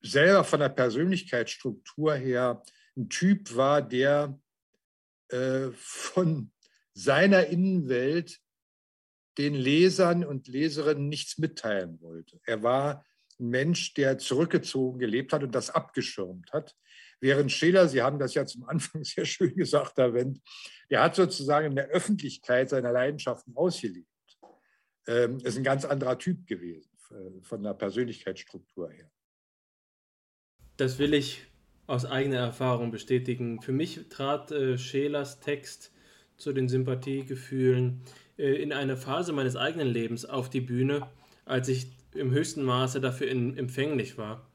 [0.00, 2.62] selber von der Persönlichkeitsstruktur her
[2.96, 4.40] ein Typ war, der
[5.28, 6.52] äh, von
[6.94, 8.40] seiner Innenwelt
[9.38, 12.40] den Lesern und Leserinnen nichts mitteilen wollte.
[12.44, 13.04] Er war
[13.40, 16.76] ein Mensch, der zurückgezogen gelebt hat und das abgeschirmt hat.
[17.20, 20.40] Während Scheler, Sie haben das ja zum Anfang sehr schön gesagt, Herr Wendt,
[20.90, 24.09] der hat sozusagen in der Öffentlichkeit seiner Leidenschaften ausgelebt.
[25.06, 29.10] Ähm, ist ein ganz anderer Typ gewesen, äh, von der Persönlichkeitsstruktur her.
[30.76, 31.46] Das will ich
[31.86, 33.60] aus eigener Erfahrung bestätigen.
[33.60, 35.92] Für mich trat äh, Schelers Text
[36.36, 38.02] zu den Sympathiegefühlen
[38.38, 41.08] äh, in einer Phase meines eigenen Lebens auf die Bühne,
[41.44, 44.48] als ich im höchsten Maße dafür in, empfänglich war.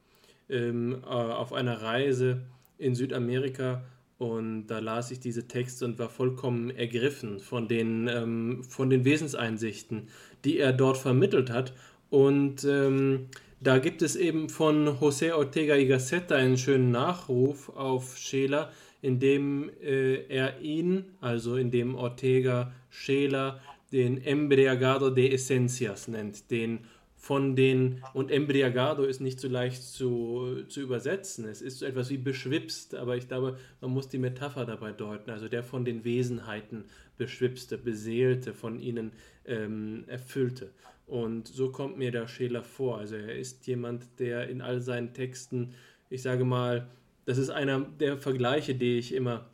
[0.48, 2.46] Ähm, äh, auf einer Reise
[2.78, 3.84] in Südamerika
[4.18, 9.04] und da las ich diese Texte und war vollkommen ergriffen von den, ähm, von den
[9.04, 10.08] Wesenseinsichten,
[10.44, 11.74] die er dort vermittelt hat.
[12.08, 13.26] Und ähm,
[13.60, 18.70] da gibt es eben von José Ortega y Gasset einen schönen Nachruf auf Scheler,
[19.02, 23.60] in dem äh, er ihn, also in dem Ortega Scheler,
[23.92, 26.80] den Embriagado de Esencias nennt, den
[27.26, 31.44] von den, und Embriagado ist nicht so leicht zu, zu übersetzen.
[31.48, 35.30] Es ist so etwas wie beschwipst, aber ich glaube, man muss die Metapher dabei deuten.
[35.30, 36.84] Also der von den Wesenheiten
[37.18, 39.10] beschwipste, beseelte, von ihnen
[39.44, 40.70] ähm, erfüllte.
[41.08, 42.98] Und so kommt mir der Scheler vor.
[42.98, 45.74] Also er ist jemand, der in all seinen Texten,
[46.08, 46.86] ich sage mal,
[47.24, 49.46] das ist einer der Vergleiche, die ich immer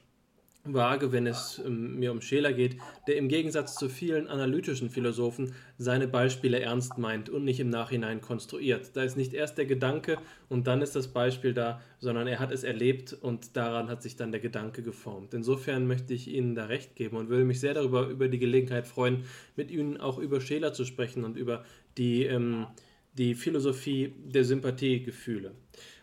[0.65, 2.77] vage, wenn es ähm, mir um Scheler geht,
[3.09, 8.21] der im Gegensatz zu vielen analytischen Philosophen seine Beispiele ernst meint und nicht im Nachhinein
[8.21, 8.91] konstruiert.
[8.95, 10.19] Da ist nicht erst der Gedanke
[10.49, 14.15] und dann ist das Beispiel da, sondern er hat es erlebt und daran hat sich
[14.17, 15.35] dann der Gedanke geformt.
[15.35, 18.87] Insofern möchte ich Ihnen da recht geben und würde mich sehr darüber über die Gelegenheit
[18.87, 19.25] freuen,
[19.57, 21.65] mit Ihnen auch über Scheler zu sprechen und über
[21.99, 22.67] die, ähm,
[23.15, 25.53] die Philosophie der Sympathiegefühle.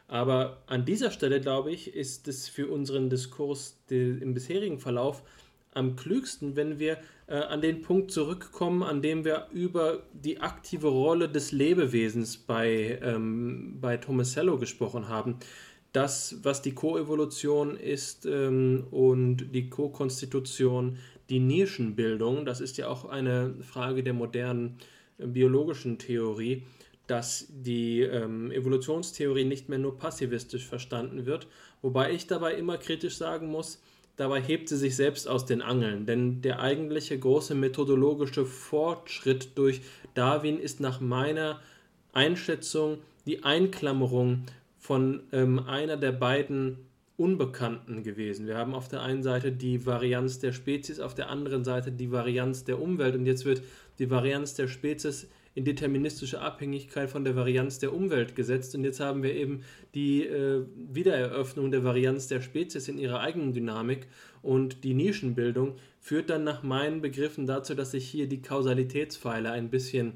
[0.10, 5.22] Aber an dieser Stelle, glaube ich, ist es für unseren Diskurs im bisherigen Verlauf
[5.76, 10.88] am klügsten, wenn wir äh, an den Punkt zurückkommen, an dem wir über die aktive
[10.88, 15.36] Rolle des Lebewesens bei, ähm, bei Tomasello gesprochen haben.
[15.94, 20.98] Das, was die Koevolution ist ähm, und die Ko-Konstitution,
[21.30, 24.80] die Nischenbildung, das ist ja auch eine Frage der modernen
[25.20, 26.64] äh, biologischen Theorie
[27.10, 31.48] dass die ähm, Evolutionstheorie nicht mehr nur passivistisch verstanden wird,
[31.82, 33.82] wobei ich dabei immer kritisch sagen muss,
[34.16, 39.82] dabei hebt sie sich selbst aus den Angeln, denn der eigentliche große methodologische Fortschritt durch
[40.14, 41.60] Darwin ist nach meiner
[42.14, 44.44] Einschätzung die Einklammerung
[44.78, 46.78] von ähm, einer der beiden
[47.18, 48.46] Unbekannten gewesen.
[48.46, 52.12] Wir haben auf der einen Seite die Varianz der Spezies, auf der anderen Seite die
[52.12, 53.62] Varianz der Umwelt und jetzt wird
[53.98, 55.28] die Varianz der Spezies
[55.60, 58.76] in deterministische Abhängigkeit von der Varianz der Umwelt gesetzt.
[58.76, 59.64] Und jetzt haben wir eben
[59.94, 64.08] die äh, Wiedereröffnung der Varianz der Spezies in ihrer eigenen Dynamik.
[64.42, 69.70] Und die Nischenbildung führt dann nach meinen Begriffen dazu, dass sich hier die Kausalitätspfeile ein
[69.70, 70.14] bisschen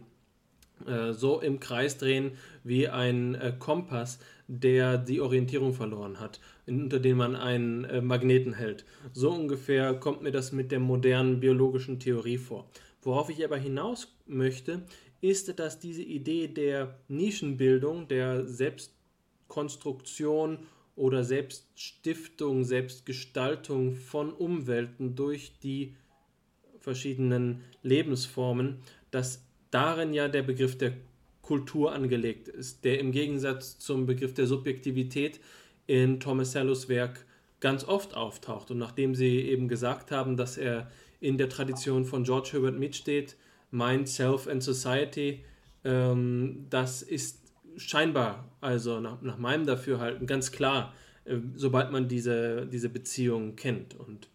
[0.87, 2.31] äh, so im Kreis drehen
[2.63, 8.53] wie ein äh, Kompass, der die Orientierung verloren hat, unter dem man einen äh, Magneten
[8.53, 8.85] hält.
[9.11, 12.69] So ungefähr kommt mir das mit der modernen biologischen Theorie vor.
[13.01, 14.83] Worauf ich aber hinaus möchte,
[15.23, 20.59] ist, dass diese Idee der Nischenbildung, der Selbstkonstruktion
[20.95, 25.95] oder Selbststiftung, Selbstgestaltung von Umwelten durch die
[26.77, 28.79] verschiedenen Lebensformen,
[29.11, 30.91] dass darin ja der Begriff der
[31.41, 35.39] Kultur angelegt ist, der im Gegensatz zum Begriff der Subjektivität
[35.87, 37.25] in Tomasellos Werk
[37.61, 38.71] ganz oft auftaucht.
[38.71, 40.91] Und nachdem Sie eben gesagt haben, dass er
[41.21, 43.37] in der Tradition von George Herbert Mead steht,
[43.73, 45.43] Mind, Self and Society,
[45.83, 47.41] ähm, das ist
[47.75, 50.93] scheinbar, also nach, nach meinem Dafürhalten, ganz klar,
[51.25, 53.95] äh, sobald man diese, diese Beziehung kennt.
[53.99, 54.29] Und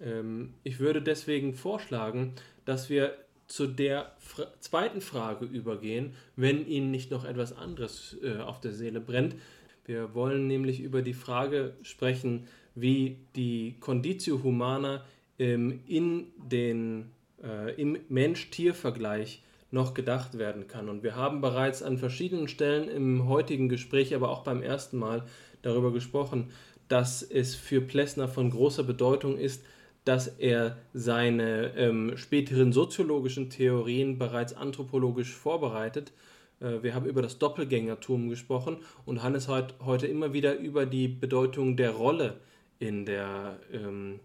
[0.00, 2.32] ähm, ich würde deswegen vorschlagen,
[2.64, 3.16] dass wir
[3.46, 8.72] zu der Fra zweiten Frage übergehen, wenn Ihnen nicht noch etwas anderes äh, auf der
[8.72, 9.36] Seele brennt.
[9.84, 15.04] Wir wollen nämlich über die Frage sprechen, wie die Conditio Humana
[15.38, 17.10] ähm, in den
[17.42, 20.88] äh, im Mensch-Tier-Vergleich noch gedacht werden kann.
[20.88, 25.24] Und wir haben bereits an verschiedenen Stellen im heutigen Gespräch, aber auch beim ersten Mal
[25.62, 26.50] darüber gesprochen,
[26.88, 29.64] dass es für Plessner von großer Bedeutung ist,
[30.04, 36.12] dass er seine ähm, späteren soziologischen Theorien bereits anthropologisch vorbereitet.
[36.60, 41.06] Äh, wir haben über das Doppelgängertum gesprochen und Hannes hat heute immer wieder über die
[41.06, 42.40] Bedeutung der Rolle
[42.78, 44.20] in der, ähm,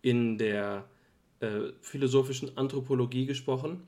[0.00, 0.84] in der
[1.40, 3.82] äh, philosophischen Anthropologie gesprochen.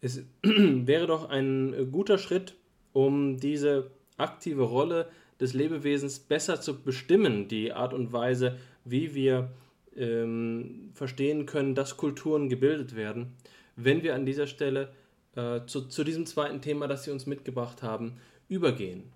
[0.00, 2.54] Es wäre doch ein guter Schritt,
[2.92, 5.08] um diese aktive Rolle
[5.40, 9.50] des Lebewesens besser zu bestimmen, die Art und Weise, wie wir
[9.96, 13.34] ähm, verstehen können, dass Kulturen gebildet werden,
[13.76, 14.92] wenn wir an dieser Stelle
[15.36, 19.12] äh, zu, zu diesem zweiten Thema, das Sie uns mitgebracht haben, übergehen.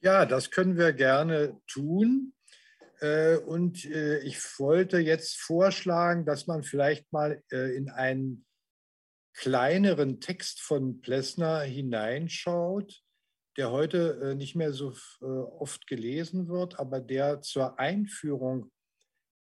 [0.00, 2.32] Ja, das können wir gerne tun.
[3.00, 8.44] Äh, und äh, ich wollte jetzt vorschlagen, dass man vielleicht mal äh, in einen
[9.34, 13.02] kleineren Text von Plessner hineinschaut,
[13.56, 18.72] der heute nicht mehr so oft gelesen wird, aber der zur Einführung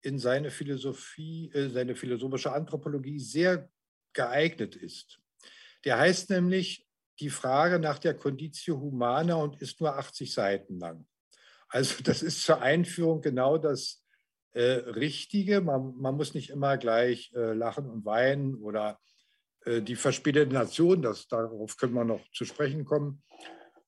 [0.02, 3.68] in seine Philosophie, seine philosophische Anthropologie sehr
[4.14, 5.20] geeignet ist.
[5.84, 6.88] Der heißt nämlich
[7.20, 11.06] die Frage nach der Conditio Humana und ist nur 80 Seiten lang.
[11.74, 14.04] Also das ist zur Einführung genau das
[14.52, 15.60] äh, Richtige.
[15.60, 19.00] Man, man, muss nicht immer gleich äh, lachen und weinen oder
[19.64, 23.24] äh, die verspielte Nation, das, darauf können wir noch zu sprechen kommen,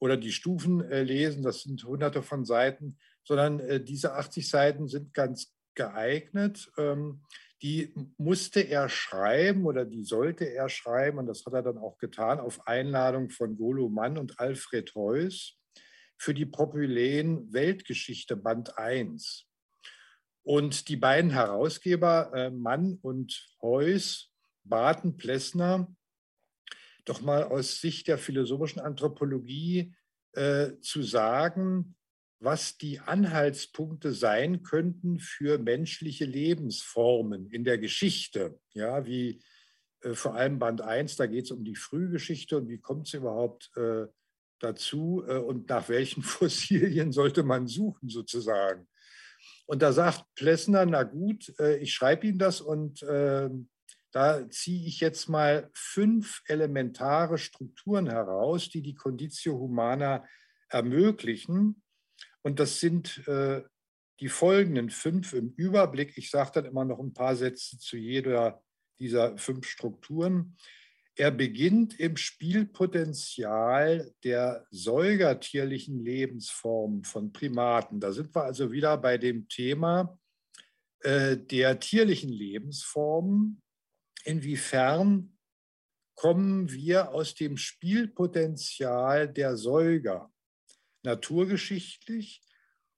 [0.01, 4.89] oder die Stufen äh, lesen, das sind hunderte von Seiten, sondern äh, diese 80 Seiten
[4.89, 6.69] sind ganz geeignet.
[6.79, 7.23] Ähm,
[7.63, 11.99] die musste er schreiben oder die sollte er schreiben, und das hat er dann auch
[11.99, 15.57] getan, auf Einladung von Golo Mann und Alfred Heuss
[16.19, 19.47] für die Propyläen Weltgeschichte Band 1.
[20.43, 24.31] Und die beiden Herausgeber, äh, Mann und Heuss,
[24.65, 25.95] baten Plessner,
[27.05, 29.95] doch mal aus Sicht der philosophischen Anthropologie
[30.33, 31.97] äh, zu sagen,
[32.39, 38.61] was die Anhaltspunkte sein könnten für menschliche Lebensformen in der Geschichte.
[38.75, 39.43] Ja, wie
[40.03, 43.15] äh, vor allem Band 1, da geht es um die Frühgeschichte und wie kommt es
[43.15, 44.07] überhaupt äh,
[44.61, 48.89] dazu äh, und nach welchen Fossilien sollte man suchen sozusagen.
[49.67, 53.51] Und da sagt Plessner, na gut, äh, ich schreibe Ihnen das und äh,
[54.13, 60.25] da ziehe ich jetzt mal fünf elementare Strukturen heraus, die die Conditio Humana
[60.69, 61.83] ermöglichen.
[62.43, 63.63] Und das sind äh,
[64.21, 66.17] die folgenden fünf im Überblick.
[66.17, 68.63] Ich sage dann immer noch ein paar Sätze zu jeder
[68.99, 70.57] dieser fünf Strukturen.
[71.19, 78.01] Er beginnt im Spielpotenzial der säugertierlichen Lebensformen von Primaten.
[78.01, 80.19] Da sind wir also wieder bei dem Thema
[81.01, 83.63] äh, der tierlichen Lebensformen.
[84.25, 85.39] Inwiefern
[86.15, 90.31] kommen wir aus dem Spielpotenzial der Säuger
[91.03, 92.43] naturgeschichtlich?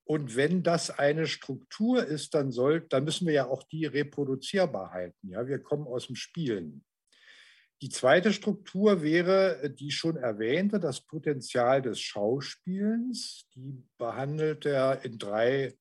[0.03, 4.91] Und wenn das eine Struktur ist, dann, soll, dann müssen wir ja auch die reproduzierbar
[4.91, 5.29] halten.
[5.29, 5.47] Ja?
[5.47, 6.85] Wir kommen aus dem Spielen.
[7.81, 13.49] Die zweite Struktur wäre äh, die schon erwähnte, das Potenzial des Schauspielens.
[13.55, 15.79] Die behandelt er in drei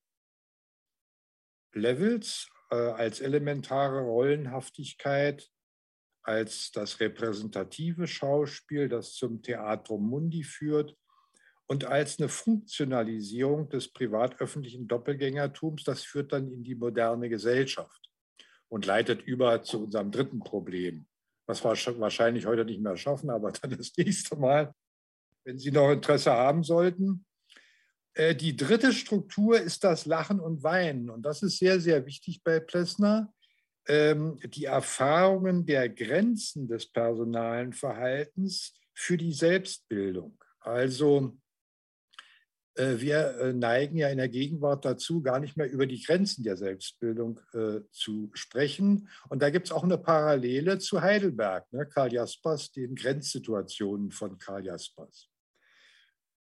[1.73, 5.49] Levels äh, als elementare Rollenhaftigkeit,
[6.21, 10.95] als das repräsentative Schauspiel, das zum Theatrum Mundi führt
[11.67, 15.83] und als eine Funktionalisierung des privat-öffentlichen Doppelgängertums.
[15.83, 18.11] Das führt dann in die moderne Gesellschaft
[18.69, 21.07] und leitet über zu unserem dritten Problem,
[21.47, 24.73] was wir wahrscheinlich heute nicht mehr schaffen, aber dann das nächste Mal,
[25.43, 27.25] wenn Sie noch Interesse haben sollten.
[28.13, 31.09] Äh, die dritte Struktur ist das Lachen und Weinen.
[31.09, 33.33] Und das ist sehr, sehr wichtig bei Plessner.
[33.87, 40.37] Ähm, die Erfahrungen der Grenzen des personalen Verhaltens für die Selbstbildung.
[40.59, 41.37] Also
[42.77, 46.57] wir äh, neigen ja in der Gegenwart dazu, gar nicht mehr über die Grenzen der
[46.57, 49.09] Selbstbildung äh, zu sprechen.
[49.29, 51.85] Und da gibt es auch eine Parallele zu Heidelberg, ne?
[51.85, 55.29] Karl Jaspers, den Grenzsituationen von Karl Jaspers.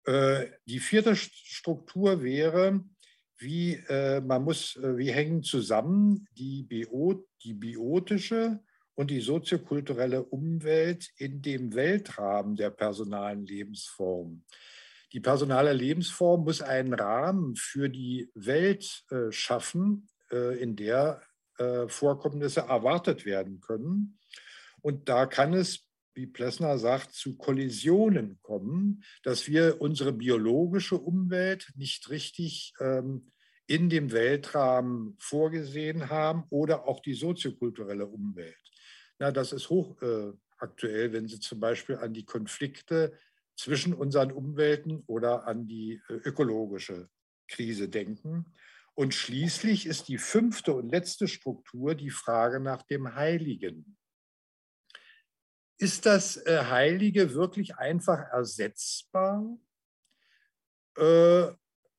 [0.06, 2.84] Äh, die vierte Struktur wäre,
[3.38, 8.60] wie äh, man muss, äh, wie hängen zusammen die, Bio, die biotische
[8.94, 14.44] und die soziokulturelle Umwelt in dem Weltrahmen der personalen Lebensform.
[15.15, 21.23] Die personale Lebensform muss einen Rahmen für die Welt äh, schaffen, äh, in der
[21.59, 24.19] äh, Vorkommnisse erwartet werden können.
[24.82, 31.73] Und da kann es, wie Plessner sagt, zu Kollisionen kommen, dass wir unsere biologische Umwelt
[31.77, 33.31] nicht richtig ähm,
[33.69, 38.57] in dem Weltrahmen vorgesehen haben oder auch die soziokulturelle Umwelt.
[39.20, 43.16] Na, das ist hochaktuell, äh, wenn Sie zum Beispiel an die Konflikte
[43.56, 47.09] zwischen unseren Umwelten oder an die äh, ökologische
[47.48, 48.55] Krise denken.
[48.94, 53.97] Und schließlich ist die fünfte und letzte Struktur die Frage nach dem Heiligen.
[55.78, 59.59] Ist das äh, Heilige wirklich einfach ersetzbar?
[60.97, 61.52] Äh,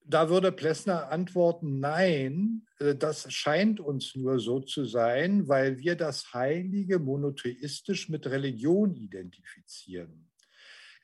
[0.07, 6.32] da würde Plessner antworten, nein, das scheint uns nur so zu sein, weil wir das
[6.32, 10.30] Heilige monotheistisch mit Religion identifizieren.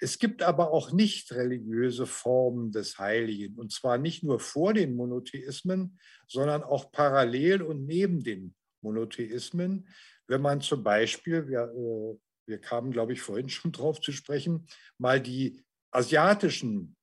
[0.04, 4.96] Es gibt aber auch nicht religiöse Formen des Heiligen, und zwar nicht nur vor den
[4.96, 9.88] Monotheismen, sondern auch parallel und neben den Monotheismen.
[10.26, 12.18] Wenn man zum Beispiel, wir, äh,
[12.48, 14.66] wir kamen, glaube ich, vorhin schon drauf zu sprechen,
[14.98, 15.62] mal die
[15.92, 16.96] asiatischen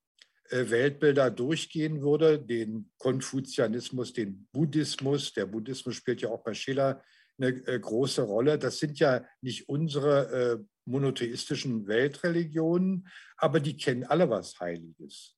[0.51, 7.01] äh, Weltbilder durchgehen würde, den Konfuzianismus, den Buddhismus, der Buddhismus spielt ja auch bei Schiller
[7.39, 8.59] eine äh, große Rolle.
[8.59, 15.37] Das sind ja nicht unsere monotheistischen Weltreligionen, aber die kennen alle was Heiliges.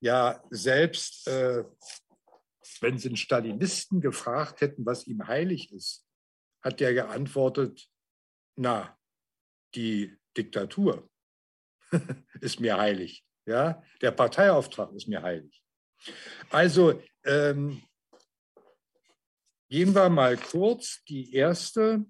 [0.00, 1.64] Ja, selbst äh,
[2.80, 6.06] wenn sie einen Stalinisten gefragt hätten, was ihm heilig ist,
[6.62, 7.88] hat der geantwortet,
[8.56, 8.96] na,
[9.74, 11.08] die Diktatur
[12.40, 13.24] ist mir heilig.
[13.46, 13.82] Ja?
[14.00, 15.62] Der Parteiauftrag ist mir heilig.
[16.50, 17.82] Also ähm,
[19.68, 22.04] gehen wir mal kurz die erste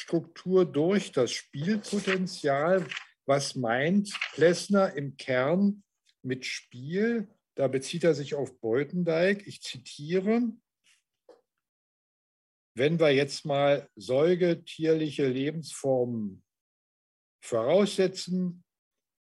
[0.00, 2.86] Struktur durch, das Spielpotenzial.
[3.26, 5.82] Was meint Plessner im Kern
[6.22, 7.28] mit Spiel?
[7.54, 9.46] Da bezieht er sich auf Beutendijk.
[9.46, 10.40] Ich zitiere.
[12.74, 16.42] Wenn wir jetzt mal säugetierliche Lebensformen
[17.44, 18.64] voraussetzen,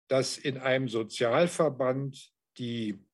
[0.07, 3.05] dass in einem Sozialverband die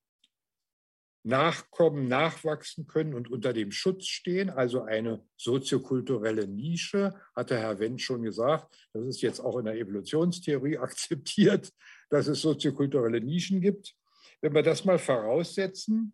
[1.26, 8.02] Nachkommen nachwachsen können und unter dem Schutz stehen, also eine soziokulturelle Nische, hatte Herr Wendt
[8.02, 8.88] schon gesagt.
[8.92, 11.72] Das ist jetzt auch in der Evolutionstheorie akzeptiert,
[12.10, 13.94] dass es soziokulturelle Nischen gibt.
[14.42, 16.12] Wenn wir das mal voraussetzen,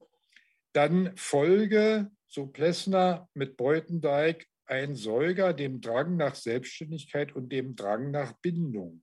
[0.72, 8.12] dann folge, so Plessner mit Beutendijk, ein Säuger dem Drang nach Selbstständigkeit und dem Drang
[8.12, 9.02] nach Bindung.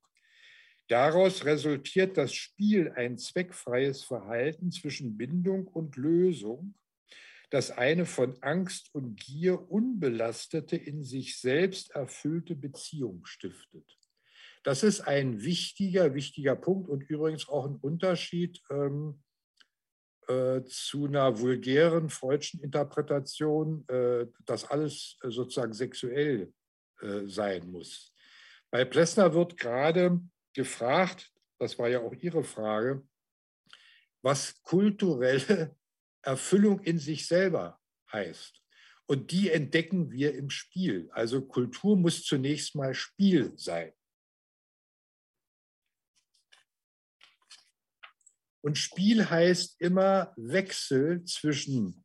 [0.87, 6.75] Daraus resultiert das Spiel ein zweckfreies Verhalten zwischen Bindung und Lösung,
[7.49, 13.97] das eine von Angst und Gier unbelastete, in sich selbst erfüllte Beziehung stiftet.
[14.63, 19.23] Das ist ein wichtiger, wichtiger Punkt und übrigens auch ein Unterschied ähm,
[20.27, 26.53] äh, zu einer vulgären freudschen Interpretation, äh, dass alles äh, sozusagen sexuell
[27.01, 28.13] äh, sein muss.
[28.69, 30.19] Bei Plessner wird gerade
[30.57, 33.07] gefragt, das war ja auch Ihre Frage,
[34.23, 35.77] was kulturelle
[36.23, 37.79] Erfüllung in sich selber
[38.11, 38.61] heißt.
[39.05, 41.09] Und die entdecken wir im Spiel.
[41.11, 43.93] Also Kultur muss zunächst mal Spiel sein.
[48.61, 52.03] Und Spiel heißt immer Wechsel zwischen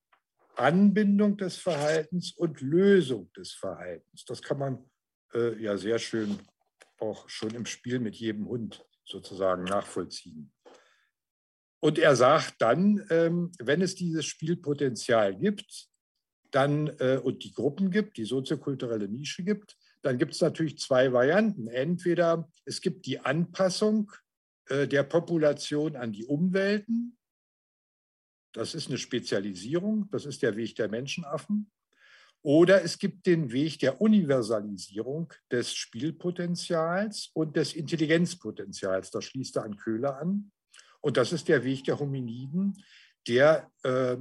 [0.54, 4.24] Anbindung des Verhaltens und Lösung des Verhaltens.
[4.26, 4.90] Das kann man
[5.32, 6.38] äh, ja sehr schön
[7.02, 10.52] auch schon im Spiel mit jedem Hund sozusagen nachvollziehen.
[11.80, 15.88] Und er sagt dann, ähm, wenn es dieses Spielpotenzial gibt,
[16.52, 21.12] dann äh, und die Gruppen gibt, die soziokulturelle Nische gibt, dann gibt es natürlich zwei
[21.12, 21.66] Varianten.
[21.66, 24.12] Entweder es gibt die Anpassung
[24.68, 27.18] äh, der Population an die Umwelten.
[28.52, 31.72] Das ist eine Spezialisierung, das ist der Weg der Menschenaffen.
[32.42, 39.10] Oder es gibt den Weg der Universalisierung des Spielpotenzials und des Intelligenzpotenzials.
[39.12, 40.50] Das schließt er an Köhler an.
[41.00, 42.82] Und das ist der Weg der Hominiden,
[43.28, 44.16] der äh,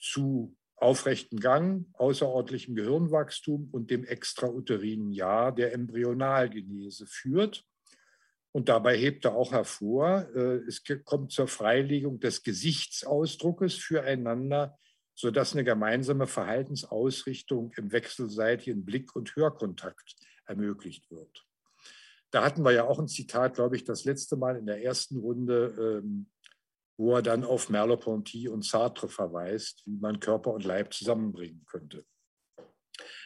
[0.00, 7.64] zu aufrechten Gang, außerordentlichem Gehirnwachstum und dem extrauterinen Jahr der Embryonalgenese führt.
[8.52, 14.78] Und dabei hebt er auch hervor, äh, es kommt zur Freilegung des Gesichtsausdruckes füreinander
[15.14, 20.16] sodass eine gemeinsame Verhaltensausrichtung im wechselseitigen Blick- und Hörkontakt
[20.46, 21.46] ermöglicht wird.
[22.30, 25.18] Da hatten wir ja auch ein Zitat, glaube ich, das letzte Mal in der ersten
[25.18, 26.30] Runde, ähm,
[26.96, 32.04] wo er dann auf Merleau-Ponty und Sartre verweist, wie man Körper und Leib zusammenbringen könnte.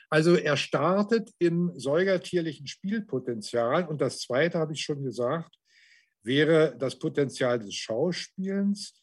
[0.08, 5.56] Also er startet im säugertierlichen Spielpotenzial und das zweite, habe ich schon gesagt,
[6.22, 9.02] wäre das Potenzial des Schauspielens.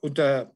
[0.00, 0.54] Unter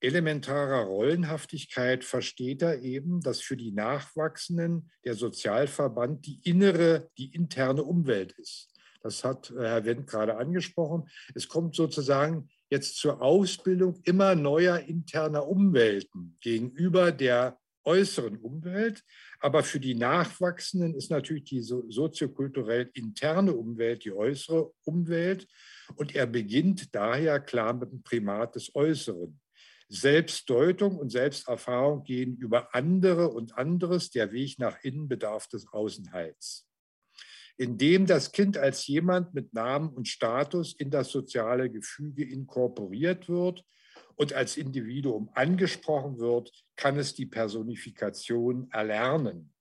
[0.00, 7.82] elementarer Rollenhaftigkeit versteht er eben, dass für die Nachwachsenden der Sozialverband die innere, die interne
[7.82, 8.72] Umwelt ist.
[9.02, 11.08] Das hat äh, Herr Wendt gerade angesprochen.
[11.34, 19.02] Es kommt sozusagen jetzt zur Ausbildung immer neuer interner Umwelten gegenüber der äußeren Umwelt.
[19.40, 25.46] Aber für die Nachwachsenden ist natürlich die soziokulturell interne Umwelt die äußere Umwelt.
[25.96, 29.40] Und er beginnt daher klar mit dem Primat des Äußeren.
[29.88, 34.10] Selbstdeutung und Selbsterfahrung gehen über andere und anderes.
[34.10, 36.68] Der Weg nach innen bedarf des Außenheits.
[37.56, 43.64] Indem das Kind als jemand mit Namen und Status in das soziale Gefüge inkorporiert wird
[44.14, 49.52] und als Individuum angesprochen wird, kann es die Personifikation erlernen.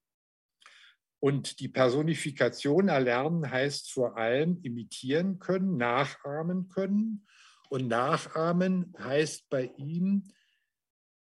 [1.20, 7.26] Und die Personifikation erlernen heißt vor allem imitieren können, nachahmen können.
[7.70, 10.24] Und nachahmen heißt bei ihm,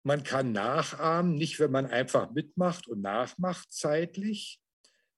[0.03, 4.61] man kann nachahmen, nicht wenn man einfach mitmacht und nachmacht zeitlich,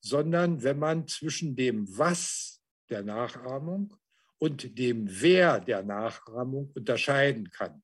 [0.01, 3.97] sondern wenn man zwischen dem Was der Nachahmung
[4.39, 7.82] und dem Wer der Nachahmung unterscheiden kann.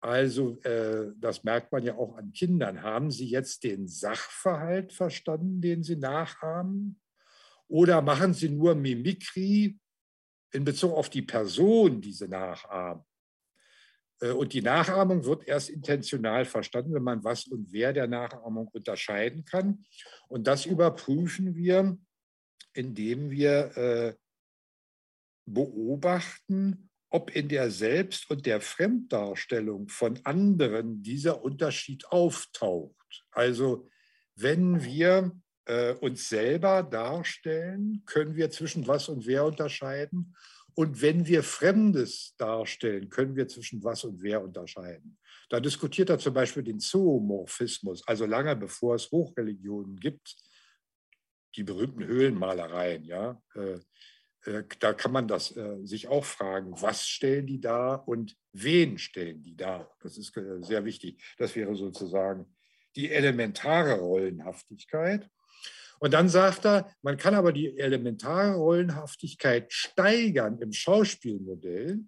[0.00, 2.82] Also äh, das merkt man ja auch an Kindern.
[2.82, 7.00] Haben Sie jetzt den Sachverhalt verstanden, den Sie nachahmen?
[7.66, 9.78] Oder machen Sie nur Mimikry
[10.52, 13.04] in Bezug auf die Person, die Sie nachahmen?
[14.20, 18.68] Äh, und die Nachahmung wird erst intentional verstanden, wenn man was und wer der Nachahmung
[18.68, 19.84] unterscheiden kann.
[20.28, 21.98] Und das überprüfen wir,
[22.72, 24.14] indem wir äh,
[25.46, 33.26] beobachten, ob in der Selbst- und der Fremddarstellung von anderen dieser Unterschied auftaucht.
[33.32, 33.88] Also
[34.36, 35.32] wenn wir
[35.70, 40.34] äh, uns selber darstellen, können wir zwischen was und wer unterscheiden.
[40.74, 45.18] Und wenn wir Fremdes darstellen, können wir zwischen was und wer unterscheiden.
[45.48, 50.36] Da diskutiert er zum Beispiel den Zoomorphismus, also lange bevor es Hochreligionen gibt,
[51.56, 53.78] die berühmten Höhlenmalereien, ja, äh,
[54.44, 58.98] äh, da kann man das äh, sich auch fragen, was stellen die da und wen
[58.98, 59.88] stellen die da?
[60.00, 61.22] Das ist äh, sehr wichtig.
[61.36, 62.46] Das wäre sozusagen
[62.96, 65.28] die elementare Rollenhaftigkeit.
[66.00, 72.00] Und dann sagt er, man kann aber die elementare Rollenhaftigkeit steigern im Schauspielmodell.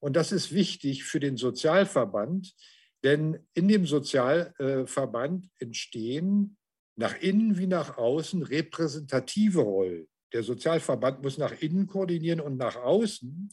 [0.00, 2.54] Und das ist wichtig für den Sozialverband,
[3.04, 6.56] denn in dem Sozialverband entstehen
[6.96, 10.08] nach innen wie nach außen repräsentative Rollen.
[10.32, 13.48] Der Sozialverband muss nach innen koordinieren und nach außen.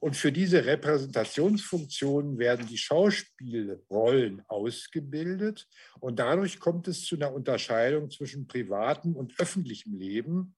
[0.00, 5.66] Und für diese Repräsentationsfunktionen werden die Schauspielrollen ausgebildet.
[6.00, 10.54] Und dadurch kommt es zu einer Unterscheidung zwischen privatem und öffentlichem Leben,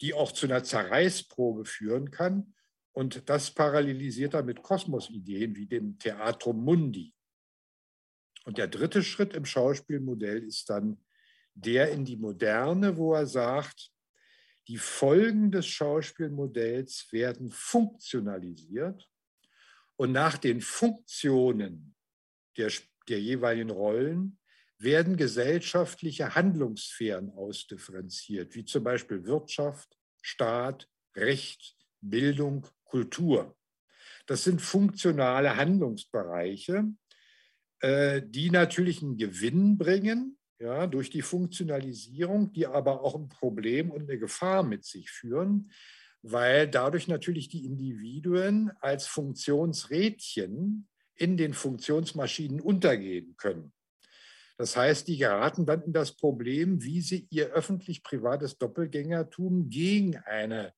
[0.00, 2.54] die auch zu einer Zerreißprobe führen kann.
[2.92, 7.14] Und das parallelisiert er mit Kosmosideen wie dem Theatrum Mundi.
[8.44, 11.00] Und der dritte Schritt im Schauspielmodell ist dann
[11.54, 13.92] der in die Moderne, wo er sagt,
[14.70, 19.10] die Folgen des Schauspielmodells werden funktionalisiert
[19.96, 21.96] und nach den Funktionen
[22.56, 22.70] der,
[23.08, 24.38] der jeweiligen Rollen
[24.78, 33.58] werden gesellschaftliche Handlungssphären ausdifferenziert, wie zum Beispiel Wirtschaft, Staat, Recht, Bildung, Kultur.
[34.26, 36.84] Das sind funktionale Handlungsbereiche,
[37.80, 43.90] äh, die natürlich einen Gewinn bringen, ja, durch die Funktionalisierung, die aber auch ein Problem
[43.90, 45.72] und eine Gefahr mit sich führen,
[46.22, 53.72] weil dadurch natürlich die Individuen als Funktionsrädchen in den Funktionsmaschinen untergehen können.
[54.58, 60.74] Das heißt, die geraten dann in das Problem, wie sie ihr öffentlich-privates Doppelgängertum gegen eine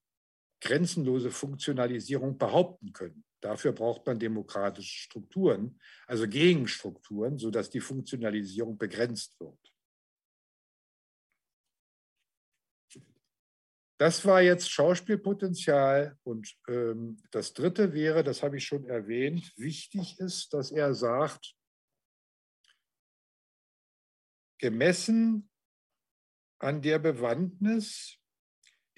[0.61, 3.25] grenzenlose Funktionalisierung behaupten können.
[3.41, 9.72] Dafür braucht man demokratische Strukturen, also Gegenstrukturen, sodass die Funktionalisierung begrenzt wird.
[14.03, 16.19] Das war jetzt Schauspielpotenzial.
[16.24, 21.55] Und ähm, das Dritte wäre, das habe ich schon erwähnt, wichtig ist, dass er sagt,
[24.59, 25.49] gemessen
[26.59, 28.19] an der Bewandtnis,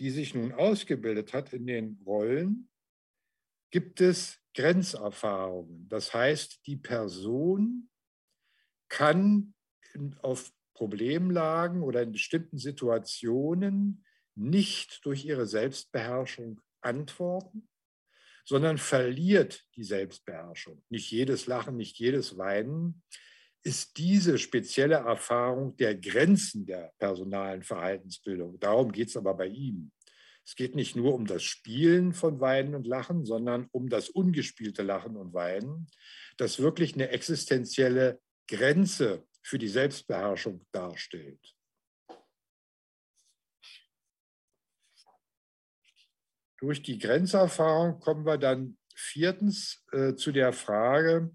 [0.01, 2.71] die sich nun ausgebildet hat in den Rollen,
[3.71, 5.87] gibt es Grenzerfahrungen.
[5.87, 7.91] Das heißt, die Person
[8.89, 9.53] kann
[10.23, 14.03] auf Problemlagen oder in bestimmten Situationen
[14.37, 17.69] nicht durch ihre Selbstbeherrschung antworten,
[18.45, 20.83] sondern verliert die Selbstbeherrschung.
[20.91, 23.03] Nicht jedes Lachen, nicht jedes Weinen
[23.63, 28.61] ist diese spezielle Erfahrung der Grenzen der personalen Verhaltensbildung.
[28.61, 29.91] Darum geht es aber bei ihm.
[30.47, 34.83] Es geht nicht nur um das Spielen von Weinen und Lachen, sondern um das ungespielte
[34.83, 35.87] Lachen und Weinen,
[36.37, 41.54] das wirklich eine existenzielle Grenze für die Selbstbeherrschung darstellt.
[46.65, 51.31] Durch die Grenzerfahrung kommen wir dann viertens äh, zu der Frage,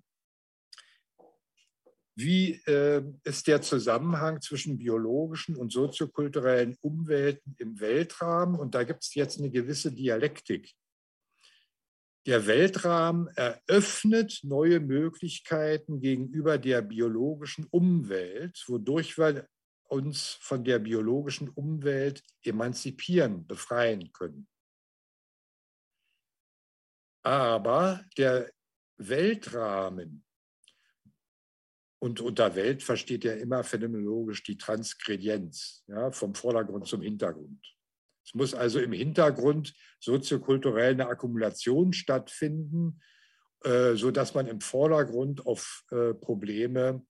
[2.16, 8.56] wie äh, ist der Zusammenhang zwischen biologischen und soziokulturellen Umwelten im Weltrahmen?
[8.56, 10.74] Und da gibt es jetzt eine gewisse Dialektik.
[12.26, 19.48] Der Weltrahmen eröffnet neue Möglichkeiten gegenüber der biologischen Umwelt, wodurch wir
[19.84, 24.48] uns von der biologischen Umwelt emanzipieren, befreien können.
[27.24, 28.52] Aber der
[28.98, 30.26] Weltrahmen
[32.02, 37.60] Und unter Welt versteht er immer phänomenologisch die Transgredienz, ja, vom Vordergrund zum Hintergrund.
[38.26, 43.02] Es muss also im Hintergrund soziokulturell eine Akkumulation stattfinden,
[43.66, 47.06] äh, sodass man im Vordergrund auf äh, Probleme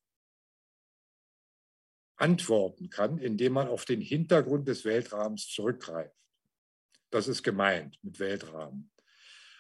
[2.16, 6.16] antworten kann, indem man auf den Hintergrund des Weltrahmens zurückgreift.
[7.12, 8.92] Das ist gemeint mit Weltrahmen.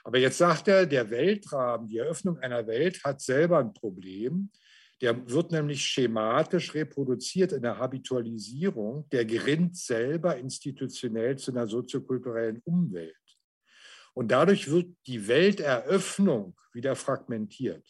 [0.04, 4.50] Aber jetzt sagt er, der Weltrahmen, die Eröffnung einer Welt hat selber ein Problem.
[5.02, 9.08] Der wird nämlich schematisch reproduziert in der Habitualisierung.
[9.10, 13.16] Der gerinnt selber institutionell zu einer soziokulturellen Umwelt.
[14.14, 17.88] Und dadurch wird die Welteröffnung wieder fragmentiert.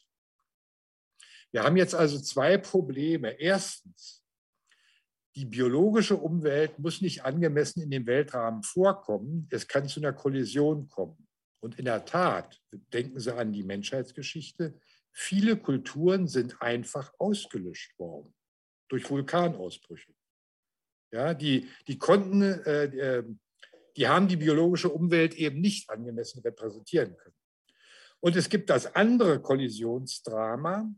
[1.52, 3.32] Wir haben jetzt also zwei Probleme.
[3.40, 4.24] Erstens,
[5.36, 9.48] die biologische Umwelt muss nicht angemessen in dem Weltrahmen vorkommen.
[9.50, 11.29] Es kann zu einer Kollision kommen.
[11.62, 12.62] Und in der Tat,
[12.94, 14.80] denken Sie an die Menschheitsgeschichte,
[15.12, 18.34] viele Kulturen sind einfach ausgelöscht worden
[18.88, 20.14] durch Vulkanausbrüche.
[21.12, 23.24] Ja, die, die konnten, äh, äh,
[23.98, 27.36] die haben die biologische Umwelt eben nicht angemessen repräsentieren können.
[28.20, 30.90] Und es gibt das andere Kollisionsdrama,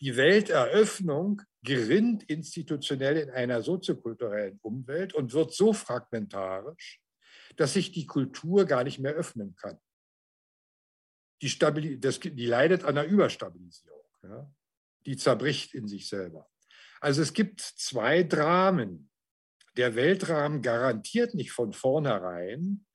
[0.00, 7.00] die Welteröffnung gerinnt institutionell in einer soziokulturellen Umwelt und wird so fragmentarisch,
[7.56, 9.78] dass sich die Kultur gar nicht mehr öffnen kann.
[11.42, 14.04] Die, Stabil das, die leidet an einer Überstabilisierung.
[14.22, 14.52] Ja?
[15.06, 16.48] Die zerbricht in sich selber.
[17.00, 19.10] Also es gibt zwei Dramen.
[19.76, 22.86] Der Weltrahmen garantiert nicht von vornherein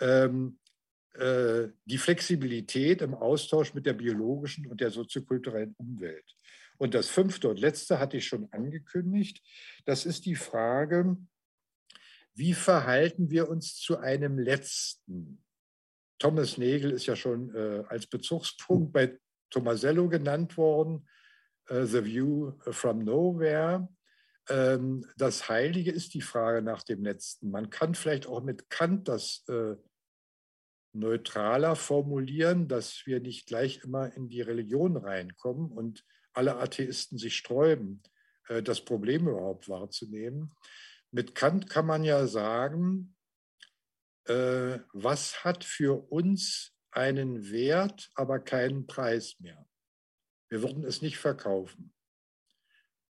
[0.00, 0.58] ähm,
[1.14, 6.36] äh, die Flexibilität im Austausch mit der biologischen und der soziokulturellen Umwelt.
[6.78, 9.42] Und das fünfte und letzte hatte ich schon angekündigt.
[9.84, 11.16] Das ist die Frage,
[12.34, 15.42] wie verhalten wir uns zu einem letzten?
[16.18, 19.18] Thomas Nagel ist ja schon äh, als Bezugspunkt bei
[19.50, 21.08] Tomasello genannt worden,
[21.68, 23.88] äh, The View from Nowhere.
[24.48, 27.50] Ähm, das Heilige ist die Frage nach dem Letzten.
[27.50, 29.76] Man kann vielleicht auch mit Kant das äh,
[30.92, 37.36] neutraler formulieren, dass wir nicht gleich immer in die Religion reinkommen und alle Atheisten sich
[37.36, 38.02] sträuben,
[38.48, 40.52] äh, das Problem überhaupt wahrzunehmen.
[41.12, 43.16] Mit Kant kann man ja sagen,
[44.24, 49.66] äh, was hat für uns einen Wert, aber keinen Preis mehr.
[50.48, 51.94] Wir würden es nicht verkaufen.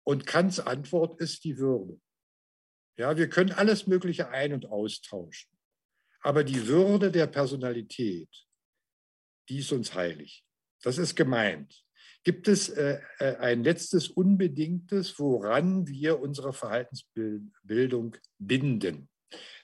[0.03, 1.99] Und Kants Antwort ist die Würde.
[2.97, 5.51] Ja, wir können alles Mögliche ein- und austauschen.
[6.21, 8.29] Aber die Würde der Personalität,
[9.49, 10.45] die ist uns heilig.
[10.81, 11.84] Das ist gemeint.
[12.25, 19.09] Gibt es äh, äh, ein letztes Unbedingtes, woran wir unsere Verhaltensbildung binden?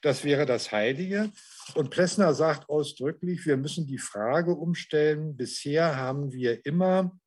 [0.03, 1.31] Das wäre das Heilige.
[1.73, 5.35] Und Plessner sagt ausdrücklich, wir müssen die Frage umstellen.
[5.35, 7.19] Bisher haben wir immer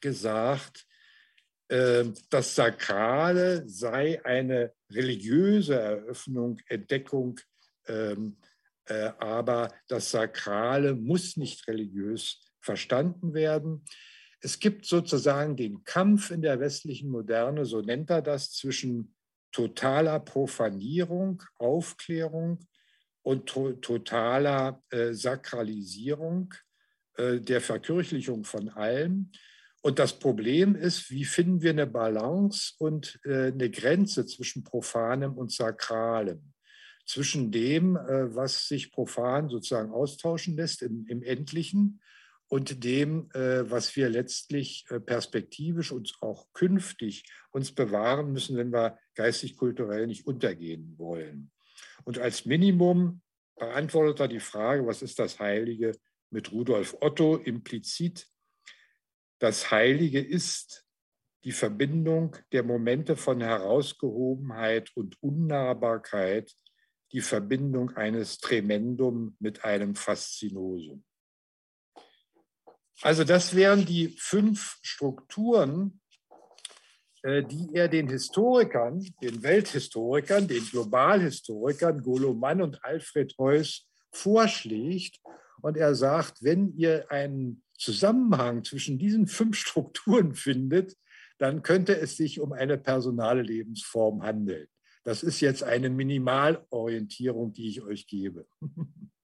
[0.00, 0.86] gesagt,
[1.66, 7.40] äh, das Sakrale sei eine religiöse Eröffnung, Entdeckung,
[7.88, 8.36] ähm,
[8.84, 13.84] äh, aber das Sakrale muss nicht religiös verstanden werden.
[14.40, 19.14] Es gibt sozusagen den Kampf in der westlichen Moderne, so nennt er das, zwischen
[19.52, 22.60] totaler Profanierung, Aufklärung
[23.22, 26.54] und to totaler äh, Sakralisierung,
[27.16, 29.32] äh, der Verkirchlichung von allem.
[29.80, 35.36] Und das Problem ist, wie finden wir eine Balance und äh, eine Grenze zwischen Profanem
[35.36, 36.52] und Sakralem,
[37.06, 42.00] zwischen dem, äh, was sich profan sozusagen austauschen lässt im, im Endlichen
[42.48, 48.72] und dem, äh, was wir letztlich äh, perspektivisch und auch künftig uns bewahren müssen, wenn
[48.72, 51.50] wir geistig-kulturell nicht untergehen wollen.
[52.04, 53.20] Und als Minimum
[53.56, 55.92] beantwortet er die Frage, was ist das Heilige
[56.30, 58.26] mit Rudolf Otto implizit.
[59.38, 60.86] Das Heilige ist
[61.44, 66.52] die Verbindung der Momente von Herausgehobenheit und Unnahbarkeit,
[67.12, 71.04] die Verbindung eines Tremendum mit einem Faszinosum.
[73.02, 76.00] Also das wären die fünf Strukturen,
[77.22, 85.20] äh, die er den Historikern, den Welthistorikern, den Globalhistorikern, Golo Mann und Alfred Heuss vorschlägt.
[85.60, 90.96] Und er sagt, wenn ihr einen Zusammenhang zwischen diesen fünf Strukturen findet,
[91.38, 94.66] dann könnte es sich um eine personale Lebensform handeln.
[95.04, 98.46] Das ist jetzt eine Minimalorientierung, die ich euch gebe.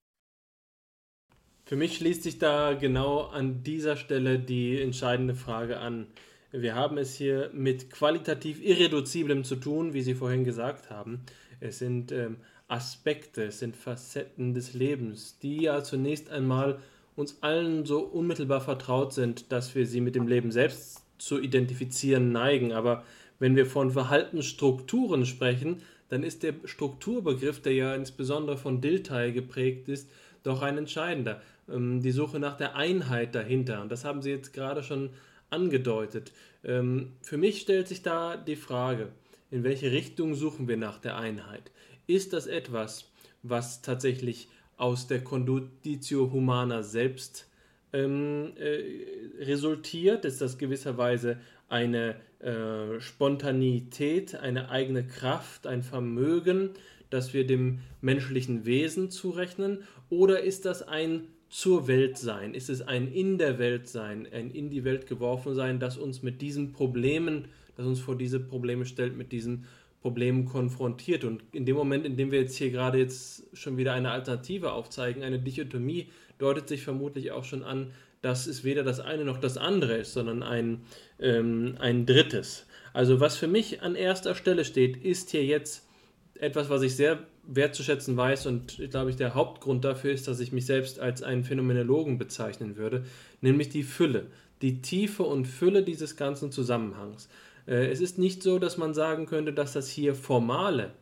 [1.66, 6.07] Für mich schließt sich da genau an dieser Stelle die entscheidende Frage an.
[6.53, 11.20] Wir haben es hier mit qualitativ Irreduziblem zu tun, wie Sie vorhin gesagt haben.
[11.61, 12.36] Es sind ähm,
[12.69, 16.81] Aspekte, es sind Facetten des Lebens, die ja zunächst einmal
[17.16, 22.31] uns allen so unmittelbar vertraut sind, dass wir sie mit dem Leben selbst zu identifizieren
[22.31, 22.73] neigen.
[22.73, 23.05] Aber
[23.39, 25.81] wenn wir von Verhaltensstrukturen sprechen,
[26.11, 30.11] dann ist der Strukturbegriff, der ja insbesondere von Dilthey geprägt ist,
[30.43, 31.41] doch ein entscheidender.
[31.69, 33.82] Ähm, die Suche nach der Einheit dahinter.
[33.82, 35.11] Und das haben Sie jetzt gerade schon
[35.51, 36.32] angedeutet.
[36.65, 39.09] Ähm, für mich stellt sich da die Frage,
[39.51, 41.70] in welche Richtung suchen wir nach der Einheit?
[42.07, 43.11] Ist das etwas,
[43.43, 47.49] was tatsächlich aus der Conditio Humana selbst
[47.93, 50.24] ähm, äh, resultiert?
[50.24, 51.39] Ist das gewisserweise
[51.69, 56.70] eine äh, Spontanität, eine eigene Kraft, ein Vermögen,
[57.11, 59.85] das wir dem menschlichen Wesen zurechnen?
[60.11, 62.53] Oder ist das ein zur Welt sein?
[62.53, 66.21] Ist es ein in der Welt sein, ein in die Welt geworfen sein, das uns
[66.21, 69.65] mit diesen Problemen, das uns vor diese Probleme stellt, mit diesen
[70.03, 71.23] Problemen konfrontiert?
[71.23, 74.73] Und in dem Moment, in dem wir jetzt hier gerade jetzt schon wieder eine Alternative
[74.73, 76.09] aufzeigen, eine Dichotomie,
[76.39, 80.13] deutet sich vermutlich auch schon an, dass es weder das eine noch das andere ist,
[80.13, 80.81] sondern ein,
[81.21, 82.67] ähm, ein drittes.
[82.93, 85.87] Also was für mich an erster Stelle steht, ist hier jetzt
[86.35, 90.53] etwas, was ich sehr wertzuschätzen weiß und glaube ich der Hauptgrund dafür ist, dass ich
[90.53, 93.05] mich selbst als einen Phänomenologen bezeichnen würde,
[93.41, 94.27] nämlich die Fülle,
[94.62, 97.29] die Tiefe und Fülle dieses ganzen Zusammenhangs.
[97.66, 100.93] Äh, es ist nicht so, dass man sagen könnte, dass das hier formale,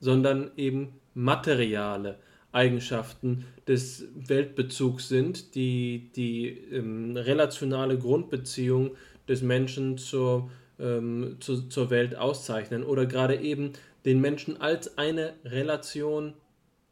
[0.00, 2.18] sondern eben materiale
[2.52, 8.96] Eigenschaften des Weltbezugs sind, die die ähm, relationale Grundbeziehung
[9.28, 10.50] des Menschen zur,
[10.80, 13.72] ähm, zu, zur Welt auszeichnen oder gerade eben
[14.04, 16.34] den Menschen als eine Relation,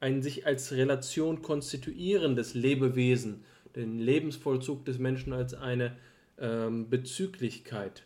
[0.01, 3.45] ein sich als Relation konstituierendes Lebewesen,
[3.77, 5.97] den Lebensvollzug des Menschen als eine
[6.39, 8.05] ähm, Bezüglichkeit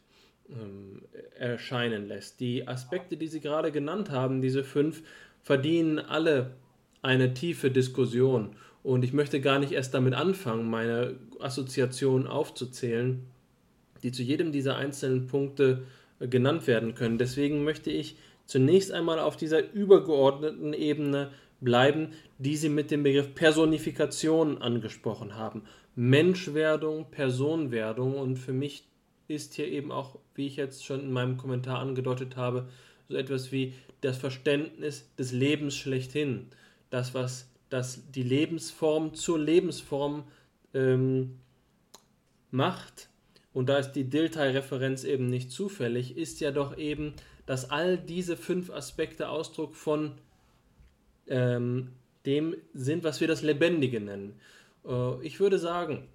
[0.49, 1.03] ähm,
[1.39, 2.41] erscheinen lässt.
[2.41, 5.03] Die Aspekte, die Sie gerade genannt haben, diese fünf,
[5.43, 6.55] verdienen alle
[7.03, 8.57] eine tiefe Diskussion.
[8.83, 13.25] Und ich möchte gar nicht erst damit anfangen, meine Assoziationen aufzuzählen,
[14.03, 15.85] die zu jedem dieser einzelnen Punkte
[16.19, 17.19] äh, genannt werden können.
[17.19, 18.17] Deswegen möchte ich
[18.47, 25.63] zunächst einmal auf dieser übergeordneten Ebene bleiben, die Sie mit dem Begriff Personifikation angesprochen haben.
[25.95, 28.85] Menschwerdung, Personwerdung und für mich
[29.29, 32.69] ist hier eben auch, wie ich jetzt schon in meinem Kommentar angedeutet habe,
[33.09, 36.49] so etwas wie das Verständnis des Lebens schlechthin.
[36.91, 40.25] Das, was das die Lebensform zur Lebensform
[40.75, 41.39] ähm,
[42.51, 43.09] macht,
[43.55, 47.15] und da ist die Dilthey-Referenz eben nicht zufällig, ist ja doch eben
[47.47, 50.13] dass all diese fünf Aspekte Ausdruck von
[51.27, 51.93] ähm,
[52.27, 54.39] dem sind, was wir das Lebendige nennen.
[54.87, 56.09] Äh, ich würde sagen,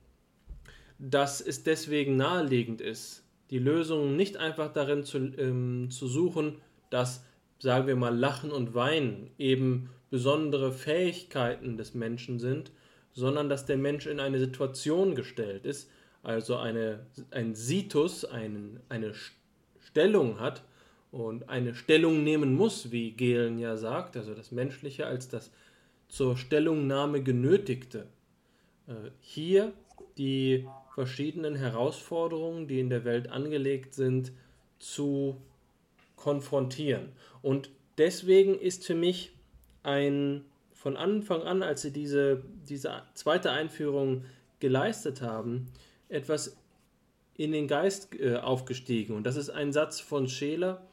[0.99, 7.23] dass es deswegen naheliegend ist, die Lösung nicht einfach darin zu, ähm, zu suchen, dass,
[7.59, 12.71] sagen wir mal, Lachen und Weinen eben besondere Fähigkeiten des Menschen sind,
[13.13, 15.89] sondern dass der Mensch in eine Situation gestellt ist,
[16.23, 19.13] also eine, ein Situs, einen, eine
[19.79, 20.63] Stellung hat,
[21.25, 25.51] und eine Stellung nehmen muss, wie Gehlen ja sagt, also das Menschliche als das
[26.07, 28.07] zur Stellungnahme genötigte.
[28.87, 29.73] Äh, hier
[30.17, 34.31] die verschiedenen Herausforderungen, die in der Welt angelegt sind,
[34.79, 35.37] zu
[36.15, 37.09] konfrontieren.
[37.41, 39.31] Und deswegen ist für mich
[39.83, 44.25] ein von Anfang an, als sie diese, diese zweite Einführung
[44.59, 45.67] geleistet haben,
[46.07, 46.55] etwas
[47.35, 49.15] in den Geist äh, aufgestiegen.
[49.15, 50.86] Und das ist ein Satz von Scheler,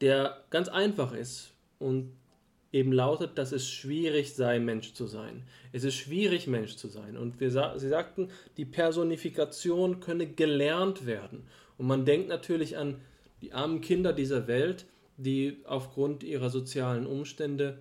[0.00, 2.12] der ganz einfach ist und
[2.72, 5.44] eben lautet, dass es schwierig sei, Mensch zu sein.
[5.72, 7.16] Es ist schwierig, Mensch zu sein.
[7.16, 11.44] Und wir, sie sagten, die Personifikation könne gelernt werden.
[11.78, 13.00] Und man denkt natürlich an
[13.40, 14.86] die armen Kinder dieser Welt,
[15.16, 17.78] die aufgrund ihrer sozialen Umstände,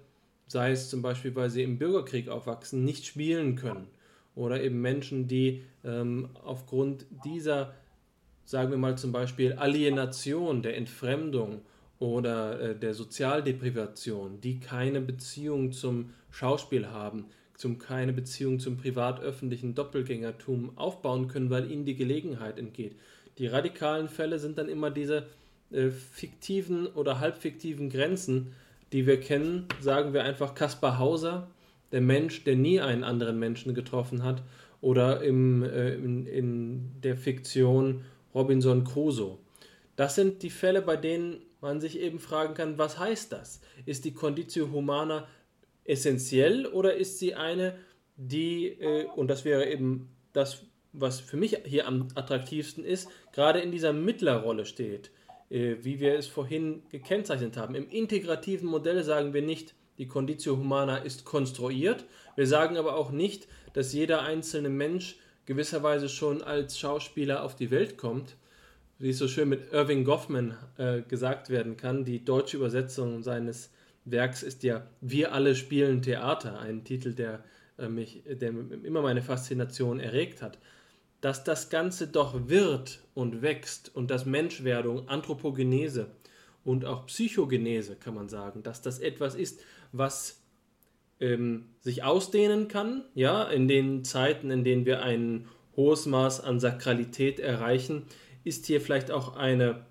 [0.48, 3.88] sei es zum Beispiel, weil sie im Bürgerkrieg aufwachsen, nicht spielen können.
[4.36, 7.74] Oder eben Menschen, die ähm, aufgrund dieser,
[8.46, 11.62] sagen wir mal zum Beispiel, Alienation, der Entfremdung
[12.00, 19.76] oder äh, der Sozialdeprivation, die keine Beziehung zum Schauspiel haben, zum keine Beziehung zum privat-öffentlichen
[19.76, 22.96] Doppelgängertum aufbauen können, weil ihnen die Gelegenheit entgeht.
[23.38, 25.28] Die radikalen Fälle sind dann immer diese
[25.72, 28.54] äh, fiktiven oder halbfiktiven Grenzen,
[28.92, 29.68] die wir kennen.
[29.82, 31.50] Sagen wir einfach Kaspar Hauser,
[31.92, 34.44] der Mensch, der nie einen anderen Menschen getroffen hat,
[34.82, 38.02] oder im, äh, in, in der Fiktion
[38.34, 39.38] Robinson Crusoe.
[39.96, 43.60] Das sind die Fälle, bei denen man sich eben fragen kann, was heißt das?
[43.86, 45.28] Ist die Conditio Humana
[45.84, 47.76] essentiell oder ist sie eine,
[48.16, 50.62] die, äh, und das wäre eben das,
[50.94, 55.10] was für mich hier am attraktivsten ist, gerade in dieser Mittlerrolle steht,
[55.50, 57.74] äh, wie wir es vorhin gekennzeichnet haben.
[57.74, 62.06] Im integrativen Modell sagen wir nicht, die Conditio Humana ist konstruiert.
[62.36, 65.18] Wir sagen aber auch nicht, dass jeder einzelne Mensch
[65.48, 68.36] gewisserweise schon als Schauspieler auf die Welt kommt,
[68.98, 72.06] wie es so schön mit Irving Goffman äh, gesagt werden kann.
[72.06, 73.70] Die deutsche Übersetzung seines
[74.06, 77.44] Werks ist ja Wir alle spielen Theater, ein Titel, der,
[77.78, 78.50] äh, mich, der
[78.84, 80.58] immer meine Faszination erregt hat.
[81.22, 86.08] Dass das Ganze doch wird und wächst und dass Menschwerdung, Anthropogenese
[86.64, 89.62] und auch Psychogenese, kann man sagen, dass das etwas ist,
[89.92, 90.42] was
[91.20, 96.60] ähm, sich ausdehnen kann, ja, in den Zeiten, in denen wir ein hohes Maß an
[96.60, 98.04] Sakralität erreichen,
[98.46, 99.86] ist hier vielleicht auch eine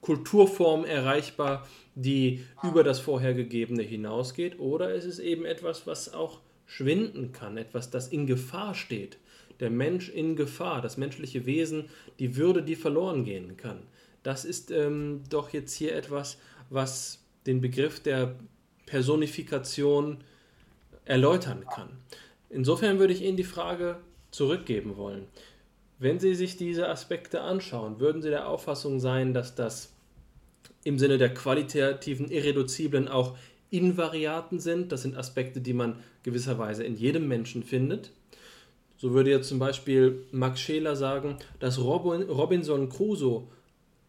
[0.00, 1.66] Kulturform erreichbar,
[1.96, 7.90] die über das Vorhergegebene hinausgeht, oder ist es eben etwas, was auch schwinden kann, etwas,
[7.90, 9.18] das in Gefahr steht,
[9.58, 13.80] der Mensch in Gefahr, das menschliche Wesen, die Würde, die verloren gehen kann.
[14.22, 18.36] Das ist ähm, doch jetzt hier etwas, was den Begriff der
[18.84, 20.18] Personifikation
[21.04, 21.88] erläutern kann.
[22.50, 23.98] Insofern würde ich Ihnen die Frage
[24.30, 25.26] zurückgeben wollen.
[25.98, 29.94] Wenn Sie sich diese Aspekte anschauen, würden Sie der Auffassung sein, dass das
[30.84, 33.36] im Sinne der qualitativen Irreduziblen auch
[33.70, 34.92] Invariaten sind?
[34.92, 38.12] Das sind Aspekte, die man gewisserweise in jedem Menschen findet.
[38.98, 43.46] So würde jetzt zum Beispiel Max Scheler sagen, dass Robinson Crusoe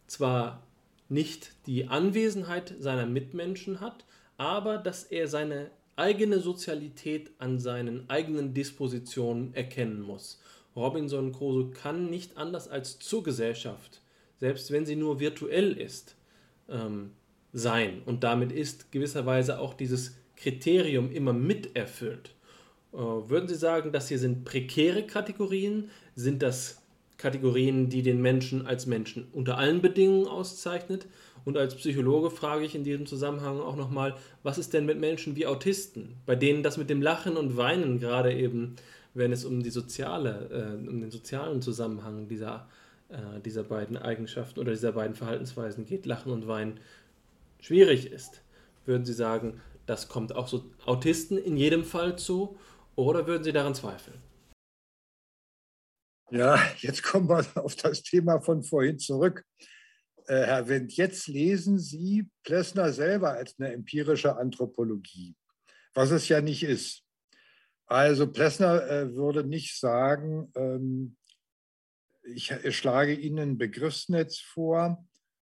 [0.08, 0.64] zwar
[1.10, 4.06] nicht die Anwesenheit seiner Mitmenschen hat,
[4.38, 10.40] aber dass er seine eigene Sozialität an seinen eigenen Dispositionen erkennen muss.
[10.78, 14.02] Robinson Crusoe kann nicht anders als zur Gesellschaft,
[14.40, 16.16] selbst wenn sie nur virtuell ist,
[16.70, 17.12] ähm,
[17.52, 18.04] sein.
[18.06, 22.36] Und damit ist gewisserweise auch dieses Kriterium immer miterfüllt.
[22.94, 25.90] Äh, würden Sie sagen, das hier sind prekäre Kategorien?
[26.16, 26.82] Sind das
[27.18, 31.08] Kategorien, die den Menschen als Menschen unter allen Bedingungen auszeichnet?
[31.44, 35.36] Und als Psychologe frage ich in diesem Zusammenhang auch nochmal, was ist denn mit Menschen
[35.36, 38.76] wie Autisten, bei denen das mit dem Lachen und Weinen gerade eben,
[39.18, 42.70] wenn es um die soziale, äh, um den sozialen Zusammenhang dieser,
[43.10, 46.80] äh, dieser beiden Eigenschaften oder dieser beiden Verhaltensweisen geht, Lachen und Weinen,
[47.60, 48.42] schwierig ist.
[48.86, 52.58] Würden Sie sagen, das kommt auch so Autisten in jedem Fall zu
[52.96, 54.22] oder würden Sie daran zweifeln?
[56.30, 59.44] Ja, jetzt kommen wir auf das Thema von vorhin zurück.
[60.28, 65.36] Äh, Herr Wendt, jetzt lesen Sie Plessner selber als eine empirische Anthropologie,
[65.94, 67.07] was es ja nicht ist.
[67.88, 71.16] Also Plessner äh, würde nicht sagen, ähm,
[72.24, 75.08] ich schlage Ihnen ein Begriffsnetz vor,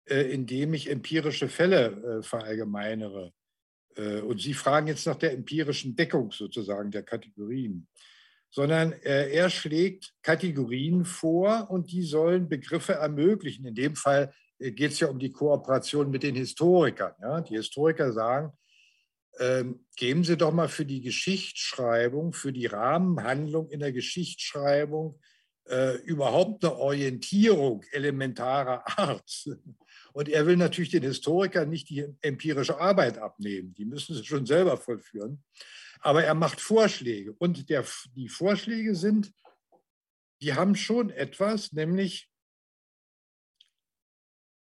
[0.06, 3.32] äh, in dem ich empirische Fälle verallgemeinere.
[3.96, 7.88] Und Sie fragen jetzt nach der empirischen Deckung sozusagen der Kategorien
[8.50, 13.66] sondern er schlägt Kategorien vor und die sollen Begriffe ermöglichen.
[13.66, 17.14] In dem Fall äh, geht es ja um die Kooperation mit den Historikern.
[17.22, 17.42] Ja?
[17.42, 18.54] Die Historiker sagen,
[19.40, 25.20] ähm, geben Sie doch mal für die Geschichtsschreibung, für die Rahmenhandlung in der Geschichtsschreibung
[25.66, 29.50] äh, überhaupt eine Orientierung elementarer Art.
[30.14, 34.46] Und er will natürlich den Historikern nicht die empirische Arbeit abnehmen, die müssen sie schon
[34.46, 35.44] selber vollführen.
[36.00, 37.86] Aber er macht Vorschläge und der,
[38.16, 39.34] die Vorschläge sind,
[40.42, 42.30] die haben schon etwas, nämlich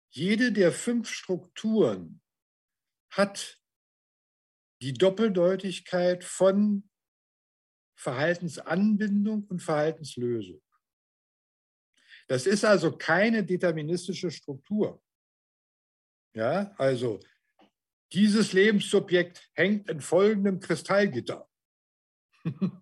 [0.09, 2.21] jede der fünf Strukturen
[3.11, 3.59] hat
[4.81, 6.89] die Doppeldeutigkeit von
[7.95, 10.61] Verhaltensanbindung und Verhaltenslösung.
[12.27, 15.01] Das ist also keine deterministische Struktur.
[16.35, 17.19] Ja, also
[18.13, 21.49] dieses Lebenssubjekt hängt in folgendem Kristallgitter.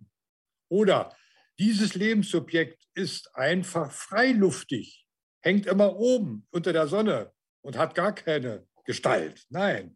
[0.70, 1.16] Oder
[1.58, 5.06] dieses Lebenssubjekt ist einfach freiluftig
[5.46, 7.32] hängt immer oben unter der Sonne
[7.62, 9.46] und hat gar keine Gestalt.
[9.50, 9.96] Nein.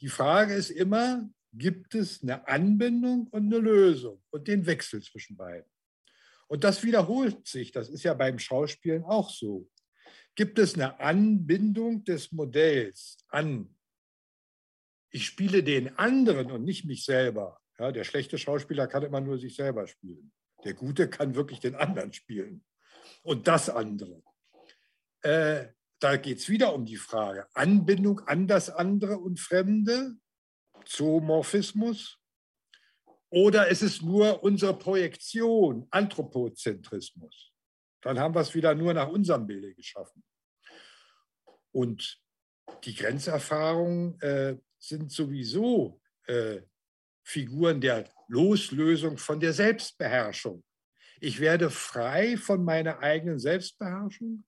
[0.00, 5.36] Die Frage ist immer, gibt es eine Anbindung und eine Lösung und den Wechsel zwischen
[5.36, 5.70] beiden?
[6.46, 9.68] Und das wiederholt sich, das ist ja beim Schauspielen auch so.
[10.34, 13.74] Gibt es eine Anbindung des Modells an,
[15.10, 17.60] ich spiele den anderen und nicht mich selber.
[17.78, 20.32] Ja, der schlechte Schauspieler kann immer nur sich selber spielen.
[20.64, 22.64] Der Gute kann wirklich den anderen spielen
[23.22, 24.22] und das andere.
[25.22, 25.68] Äh,
[26.00, 30.16] da geht es wieder um die Frage Anbindung an das andere und Fremde,
[30.84, 32.18] Zoomorphismus,
[33.30, 37.52] oder ist es nur unsere Projektion, Anthropozentrismus?
[38.00, 40.24] Dann haben wir es wieder nur nach unserem Bilde geschaffen.
[41.72, 42.20] Und
[42.84, 46.60] die Grenzerfahrungen äh, sind sowieso äh,
[47.22, 50.64] Figuren der Loslösung von der Selbstbeherrschung.
[51.20, 54.44] Ich werde frei von meiner eigenen Selbstbeherrschung.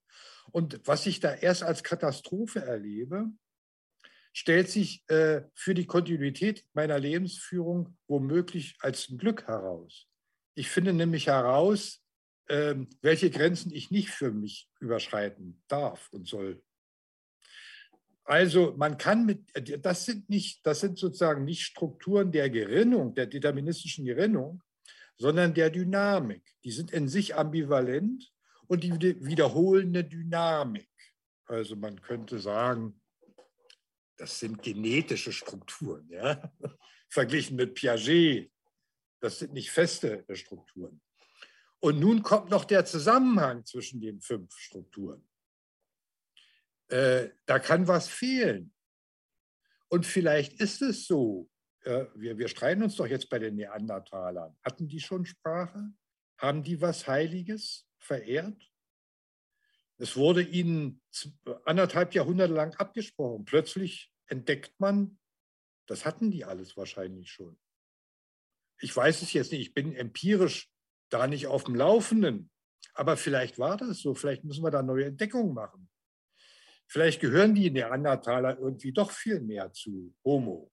[0.53, 3.27] Und was ich da erst als Katastrophe erlebe,
[4.33, 10.07] stellt sich äh, für die Kontinuität meiner Lebensführung womöglich als ein Glück heraus.
[10.55, 12.03] Ich finde nämlich heraus,
[12.49, 16.63] ähm, welche Grenzen ich nicht für mich überschreiten darf und soll.
[18.25, 19.45] Also man kann mit,
[19.85, 24.63] das sind nicht, das sind sozusagen nicht Strukturen der Gerinnung, der deterministischen Gerinnung,
[25.17, 26.43] sondern der Dynamik.
[26.65, 28.31] Die sind in sich ambivalent
[28.71, 30.89] und die wiederholende Dynamik.
[31.47, 33.03] Also man könnte sagen,
[34.17, 36.41] das sind genetische Strukturen, ja?
[37.11, 38.53] verglichen mit Piaget.
[39.19, 41.03] Das sind nicht feste Strukturen.
[41.81, 45.29] Und nun kommt noch der Zusammenhang zwischen den fünf Strukturen.
[46.89, 48.73] Äh, da kann was fehlen.
[49.89, 51.51] Und vielleicht ist es so,
[51.83, 54.57] äh, wir, wir streiten uns doch jetzt bei den Neandertalern.
[54.63, 55.93] Hatten die schon Sprache?
[56.39, 58.71] Haben die was Heiliges verehrt?
[59.99, 61.03] Es wurde ihnen
[61.65, 63.45] anderthalb Jahrhunderte lang abgesprochen.
[63.45, 65.19] Plötzlich entdeckt man,
[65.87, 67.59] das hatten die alles wahrscheinlich schon.
[68.79, 70.71] Ich weiß es jetzt nicht, ich bin empirisch
[71.11, 72.51] da nicht auf dem Laufenden.
[72.95, 75.91] Aber vielleicht war das so, vielleicht müssen wir da neue Entdeckungen machen.
[76.87, 80.73] Vielleicht gehören die Neandertaler irgendwie doch viel mehr zu Homo.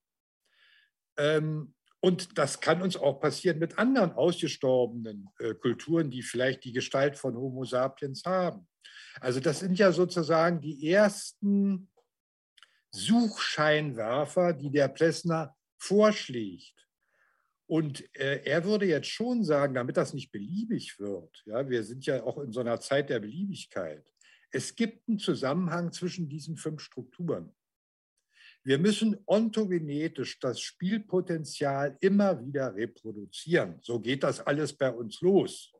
[1.16, 6.72] Ähm, und das kann uns auch passieren mit anderen ausgestorbenen äh, Kulturen, die vielleicht die
[6.72, 8.68] Gestalt von Homo sapiens haben.
[9.20, 11.90] Also das sind ja sozusagen die ersten
[12.90, 16.74] Suchscheinwerfer, die der Plessner vorschlägt.
[17.66, 22.06] Und äh, er würde jetzt schon sagen, damit das nicht beliebig wird, ja, wir sind
[22.06, 24.04] ja auch in so einer Zeit der Beliebigkeit,
[24.50, 27.54] es gibt einen Zusammenhang zwischen diesen fünf Strukturen.
[28.68, 33.78] Wir müssen ontogenetisch das Spielpotenzial immer wieder reproduzieren.
[33.80, 35.72] So geht das alles bei uns los.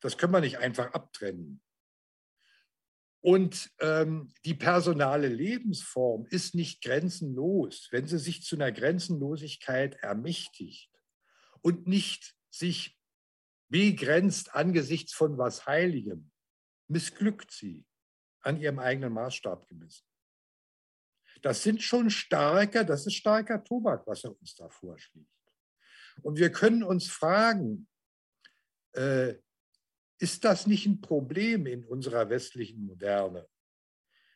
[0.00, 1.60] Das können wir nicht einfach abtrennen.
[3.20, 10.90] Und ähm, die personale Lebensform ist nicht grenzenlos, wenn sie sich zu einer Grenzenlosigkeit ermächtigt
[11.60, 12.98] und nicht sich
[13.68, 16.30] begrenzt angesichts von was Heiligem,
[16.88, 17.84] missglückt sie
[18.40, 20.06] an ihrem eigenen Maßstab gemessen.
[21.42, 25.28] Das sind schon starker, das ist starker Tobak, was er uns da vorschlägt.
[26.22, 27.88] Und wir können uns fragen,
[28.92, 29.34] äh,
[30.18, 33.48] ist das nicht ein Problem in unserer westlichen Moderne,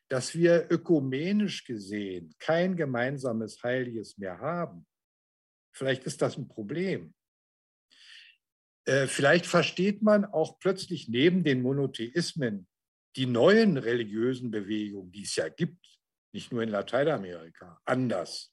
[0.09, 4.85] dass wir ökumenisch gesehen kein gemeinsames Heiliges mehr haben?
[5.73, 7.15] Vielleicht ist das ein Problem.
[8.85, 12.67] Äh, vielleicht versteht man auch plötzlich neben den Monotheismen
[13.15, 15.96] die neuen religiösen Bewegungen, die es ja gibt,
[16.37, 18.53] nicht nur in Lateinamerika, anders.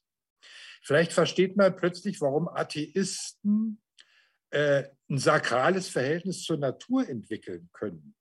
[0.82, 3.80] Vielleicht versteht man plötzlich, warum Atheisten
[4.50, 8.14] äh, ein sakrales Verhältnis zur Natur entwickeln können,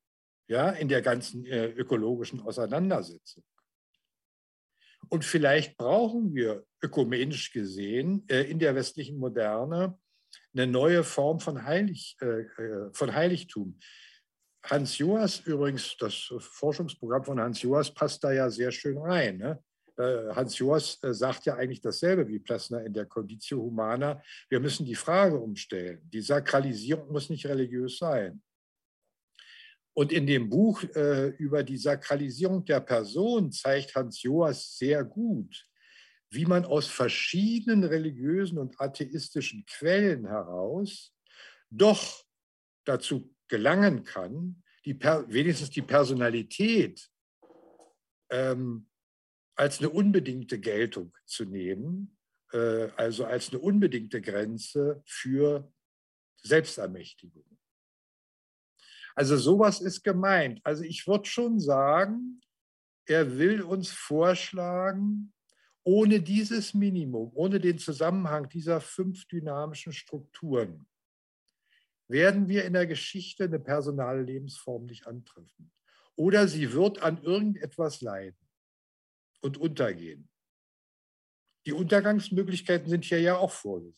[0.47, 3.43] ja, in der ganzen äh, ökologischen Auseinandersetzung.
[5.09, 9.97] Und vielleicht brauchen wir ökumenisch gesehen äh, in der westlichen Moderne
[10.53, 13.79] eine neue Form von, Heilig, äh, äh, von Heiligtum.
[14.65, 19.37] Hans Joas übrigens, das Forschungsprogramm von Hans Joas passt da ja sehr schön rein.
[19.37, 19.63] Ne?
[19.97, 24.21] Äh, Hans Joas sagt ja eigentlich dasselbe wie Plessner in der Conditio Humana.
[24.49, 26.01] Wir müssen die Frage umstellen.
[26.09, 28.41] Die Sakralisierung muss nicht religiös sein.
[29.95, 35.65] Und in dem Buch äh, über die Sakralisierung der Person zeigt Hans Joas sehr gut,
[36.31, 41.13] wie man aus verschiedenen religiösen und atheistischen Quellen heraus
[41.69, 42.25] doch
[42.85, 47.07] dazu gelangen kann, die, wenigstens die Personalität
[48.31, 48.89] ähm,
[49.55, 52.17] als eine unbedingte Geltung zu nehmen,
[52.51, 55.71] äh, also als eine unbedingte Grenze für
[56.41, 57.45] Selbstermächtigung.
[59.13, 60.59] Also sowas ist gemeint.
[60.63, 62.41] Also ich würde schon sagen,
[63.05, 65.31] er will uns vorschlagen,
[65.83, 70.87] ohne dieses Minimum, ohne den Zusammenhang dieser fünf dynamischen Strukturen,
[72.07, 75.71] werden wir in der Geschichte eine personale Lebensform nicht antreffen.
[76.15, 78.37] Oder sie wird an irgendetwas leiden
[79.41, 80.29] und untergehen.
[81.65, 83.97] Die Untergangsmöglichkeiten sind hier ja auch vorgesehen.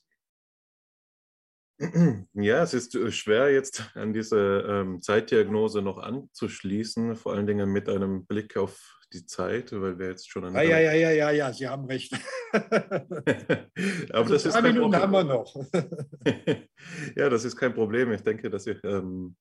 [2.33, 7.69] Ja, es ist äh, schwer jetzt an diese ähm, Zeitdiagnose noch anzuschließen, vor allen Dingen
[7.69, 10.53] mit einem Blick auf die Zeit, weil wir jetzt schon an.
[10.53, 12.13] Ja, ja, ja, ja, ja, ja, Sie haben recht.
[12.53, 15.01] Aber das ist kein Minuten Problem.
[15.01, 15.55] haben wir noch.
[17.15, 18.11] ja, das ist kein Problem.
[18.11, 19.35] Ich denke, dass ich ähm,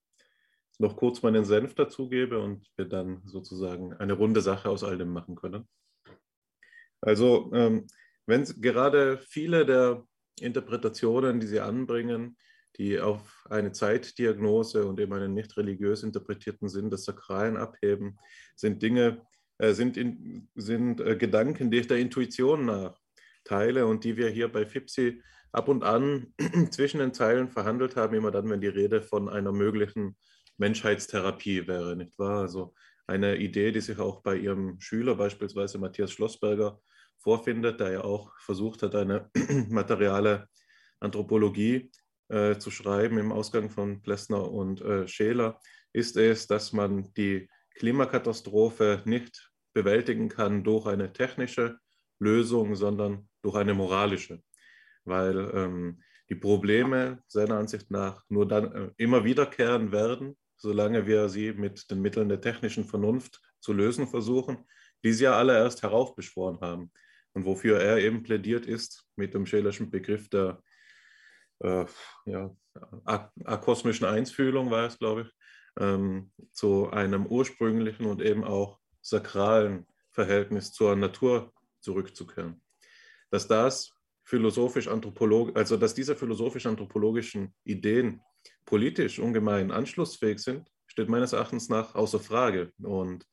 [0.79, 5.09] noch kurz meinen Senf dazugebe und wir dann sozusagen eine runde Sache aus all dem
[5.09, 5.67] machen können.
[7.01, 7.85] Also, ähm,
[8.25, 10.03] wenn gerade viele der
[10.39, 12.37] Interpretationen, die Sie anbringen,
[12.77, 18.19] die auf eine Zeitdiagnose und eben einen nicht religiös interpretierten Sinn des Sakralen abheben,
[18.55, 19.25] sind Dinge,
[19.59, 22.99] sind, in, sind äh, Gedanken, die ich der Intuition nach
[23.43, 25.21] teile und die wir hier bei FIPSI
[25.51, 26.33] ab und an
[26.71, 30.17] zwischen den Zeilen verhandelt haben, immer dann, wenn die Rede von einer möglichen
[30.57, 32.41] Menschheitstherapie wäre, nicht wahr?
[32.41, 32.73] Also
[33.07, 36.79] eine Idee, die sich auch bei ihrem Schüler, beispielsweise Matthias Schlossberger,
[37.17, 39.29] vorfindet, der ja auch versucht hat, eine
[39.69, 40.47] materiale
[40.99, 41.91] Anthropologie
[42.29, 45.59] äh, zu schreiben im Ausgang von Plessner und äh, Scheler,
[45.93, 51.79] ist es, dass man die Klimakatastrophe nicht bewältigen kann durch eine technische
[52.19, 54.41] Lösung, sondern durch eine moralische.
[55.03, 61.29] Weil ähm, die Probleme seiner Ansicht nach nur dann äh, immer wiederkehren werden, solange wir
[61.29, 64.65] sie mit den Mitteln der technischen Vernunft zu lösen versuchen,
[65.03, 66.91] die sie ja alle erst heraufbeschworen haben.
[67.33, 70.63] Und wofür er eben plädiert ist, mit dem Schelerschen Begriff der
[71.59, 71.85] äh,
[72.25, 72.55] ja,
[73.03, 75.31] akosmischen Einsfühlung, war es, glaube ich,
[75.79, 82.61] ähm, zu einem ursprünglichen und eben auch sakralen Verhältnis zur Natur zurückzukehren.
[83.29, 83.91] Dass das
[84.23, 88.21] philosophisch-anthropologisch, also dass diese philosophisch-anthropologischen Ideen
[88.65, 92.71] politisch ungemein anschlussfähig sind, steht meines Erachtens nach außer Frage.
[92.81, 93.27] Und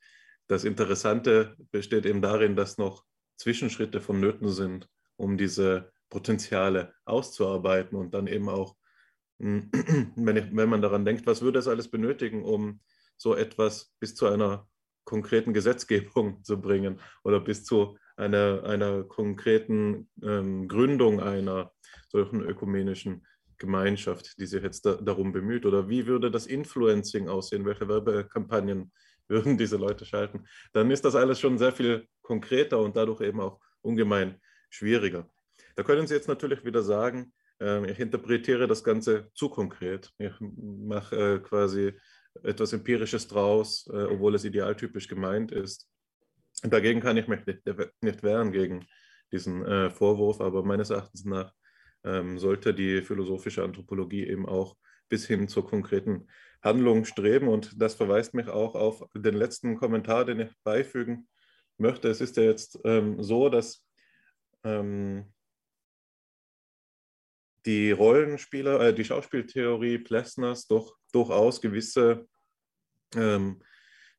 [0.49, 3.05] das Interessante besteht eben darin, dass noch
[3.37, 8.77] Zwischenschritte vonnöten sind, um diese Potenziale auszuarbeiten und dann eben auch,
[10.17, 12.81] wenn, ich, wenn man daran denkt, was würde es alles benötigen, um
[13.17, 14.69] so etwas bis zu einer
[15.05, 21.73] konkreten Gesetzgebung zu bringen oder bis zu einer, einer konkreten ähm, Gründung einer
[22.09, 23.27] solchen ökumenischen
[23.59, 25.67] Gemeinschaft, die sich jetzt da, darum bemüht?
[25.67, 27.65] Oder wie würde das Influencing aussehen?
[27.65, 28.93] Welche Werbekampagnen
[29.29, 30.47] würden diese Leute schalten?
[30.73, 34.41] Dann ist das alles schon sehr viel konkreter und dadurch eben auch ungemein
[34.71, 35.29] schwieriger.
[35.75, 37.33] Da können Sie jetzt natürlich wieder sagen,
[37.87, 40.11] ich interpretiere das Ganze zu konkret.
[40.19, 41.93] Ich mache äh, quasi
[42.43, 45.89] etwas Empirisches draus, äh, obwohl es idealtypisch gemeint ist.
[46.63, 48.87] Dagegen kann ich mich nicht, wehren gegen
[49.33, 51.53] diesen äh, Vorwurf, aber meines Erachtens nach
[52.05, 54.77] ähm, sollte die philosophische Anthropologie eben auch
[55.09, 56.29] bis hin zur konkreten
[56.63, 57.49] Handlung streben.
[57.49, 61.29] Und das verweist mich auch auf den letzten Kommentar, den ich beifügen
[61.79, 62.09] möchte.
[62.09, 63.85] Es ist ja jetzt ähm, so, dass
[64.65, 65.33] ähm,
[67.67, 72.29] die Rollenspieler, äh, die Schauspieltheorie Plessners doch durchaus gewisse
[73.15, 73.63] ähm,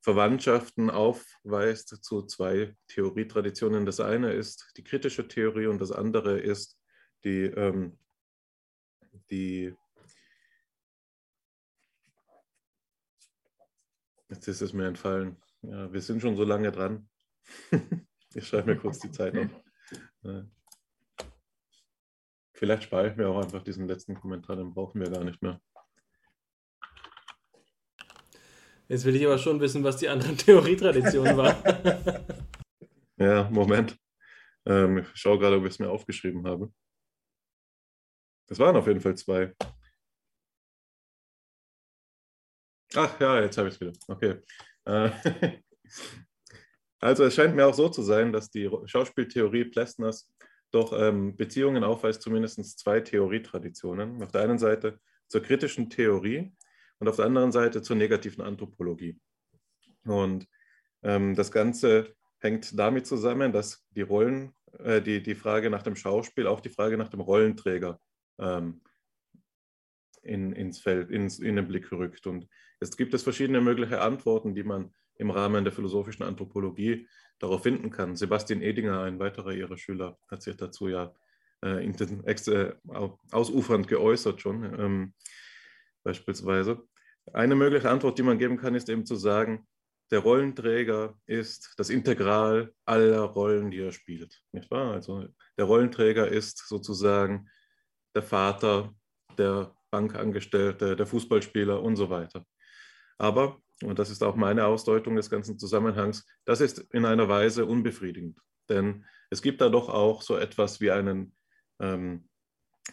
[0.01, 3.85] Verwandtschaften aufweist zu zwei Theorietraditionen.
[3.85, 6.77] Das eine ist die kritische Theorie und das andere ist
[7.23, 7.97] die, ähm,
[9.29, 9.73] die
[14.29, 15.41] jetzt ist es mir entfallen.
[15.61, 17.09] Ja, wir sind schon so lange dran.
[18.33, 19.49] ich schreibe mir kurz die Zeit auf.
[22.53, 25.59] Vielleicht spare ich mir auch einfach diesen letzten Kommentar, den brauchen wir gar nicht mehr.
[28.87, 31.63] Jetzt will ich aber schon wissen, was die andere Theorietradition war.
[33.17, 33.97] ja, Moment.
[34.65, 36.71] Ähm, ich schaue gerade, ob ich es mir aufgeschrieben habe.
[38.47, 39.53] Das waren auf jeden Fall zwei.
[42.95, 43.93] Ach ja, jetzt habe ich es wieder.
[44.07, 44.41] Okay.
[44.85, 45.09] Äh,
[46.99, 50.31] also es scheint mir auch so zu sein, dass die Schauspieltheorie Plessners
[50.73, 54.23] doch ähm, Beziehungen aufweist zu mindestens zwei Theorietraditionen.
[54.23, 56.51] Auf der einen Seite zur kritischen Theorie
[56.99, 59.19] und auf der anderen Seite zur negativen Anthropologie.
[60.05, 60.47] Und
[61.03, 65.95] ähm, das Ganze hängt damit zusammen, dass die Rollen, äh, die, die Frage nach dem
[65.95, 67.99] Schauspiel, auch die Frage nach dem Rollenträger
[68.39, 68.81] ähm,
[70.23, 72.25] in, ins Feld, ins, in den Blick rückt.
[72.25, 72.47] Und
[72.79, 74.93] es gibt es verschiedene mögliche Antworten, die man
[75.23, 77.07] im Rahmen der philosophischen Anthropologie
[77.39, 78.15] darauf finden kann.
[78.15, 81.13] Sebastian Edinger, ein weiterer ihrer Schüler, hat sich dazu ja
[81.63, 82.73] äh, äh
[83.31, 85.13] ausufernd geäußert schon, ähm,
[86.03, 86.83] beispielsweise.
[87.31, 89.65] Eine mögliche Antwort, die man geben kann, ist eben zu sagen,
[90.11, 94.43] der Rollenträger ist das Integral aller Rollen, die er spielt.
[94.51, 94.91] Nicht wahr?
[94.91, 95.25] Also
[95.57, 97.49] der Rollenträger ist sozusagen
[98.13, 98.93] der Vater,
[99.37, 102.45] der Bankangestellte, der Fußballspieler und so weiter.
[103.17, 107.65] Aber, und das ist auch meine Ausdeutung des ganzen Zusammenhangs, das ist in einer Weise
[107.65, 108.39] unbefriedigend.
[108.69, 111.35] Denn es gibt da doch auch so etwas wie einen
[111.79, 112.29] ähm,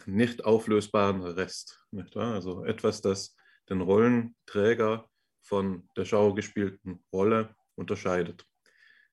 [0.05, 1.85] nicht auflösbaren Rest.
[1.91, 2.15] Nicht?
[2.17, 3.35] Also etwas, das
[3.69, 5.09] den Rollenträger
[5.43, 8.45] von der Schau gespielten Rolle unterscheidet.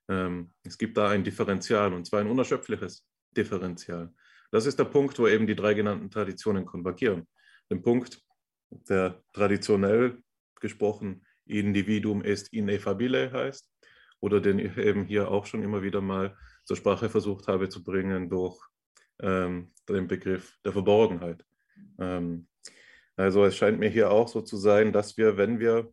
[0.08, 3.06] Ähm, es gibt da ein Differential und zwar ein unerschöpfliches
[3.36, 4.12] Differential.
[4.50, 7.28] Das ist der Punkt, wo eben die drei genannten Traditionen konvergieren.
[7.70, 8.22] Den Punkt,
[8.70, 10.22] der traditionell
[10.60, 13.70] gesprochen Individuum est ineffabile heißt
[14.20, 17.82] oder den ich eben hier auch schon immer wieder mal zur Sprache versucht habe zu
[17.82, 18.58] bringen durch
[19.20, 21.44] ähm, den Begriff der Verborgenheit.
[21.98, 22.48] Ähm,
[23.16, 25.92] also es scheint mir hier auch so zu sein, dass wir, wenn wir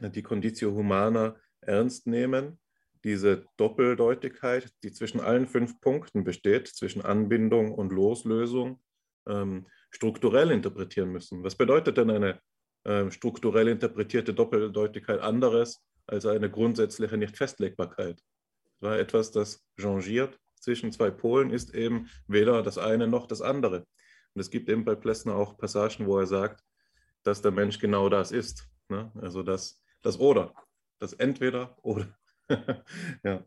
[0.00, 2.60] die Conditio Humana ernst nehmen,
[3.04, 8.80] diese Doppeldeutigkeit, die zwischen allen fünf Punkten besteht, zwischen Anbindung und Loslösung,
[9.26, 11.42] ähm, strukturell interpretieren müssen.
[11.42, 12.40] Was bedeutet denn eine
[13.10, 18.22] strukturell interpretierte Doppeldeutigkeit anderes als eine grundsätzliche Nichtfestlegbarkeit.
[18.80, 23.86] War etwas, das changiert zwischen zwei Polen, ist eben weder das eine noch das andere.
[24.34, 26.62] Und es gibt eben bei Plessner auch Passagen, wo er sagt,
[27.22, 28.68] dass der Mensch genau das ist.
[28.88, 29.10] Ne?
[29.20, 30.54] Also das, das Oder,
[30.98, 32.06] das Entweder oder.
[33.24, 33.44] ja.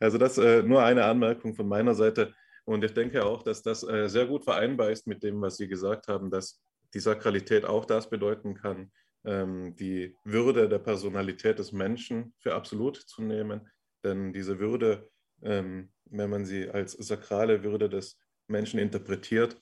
[0.00, 2.34] Also das äh, nur eine Anmerkung von meiner Seite.
[2.64, 5.68] Und ich denke auch, dass das äh, sehr gut vereinbar ist mit dem, was Sie
[5.68, 6.60] gesagt haben, dass
[6.94, 8.90] die Sakralität auch das bedeuten kann,
[9.24, 13.68] ähm, die Würde der Personalität des Menschen für absolut zu nehmen.
[14.04, 15.10] Denn diese Würde,
[15.42, 18.18] ähm, wenn man sie als sakrale Würde des
[18.48, 19.60] Menschen interpretiert,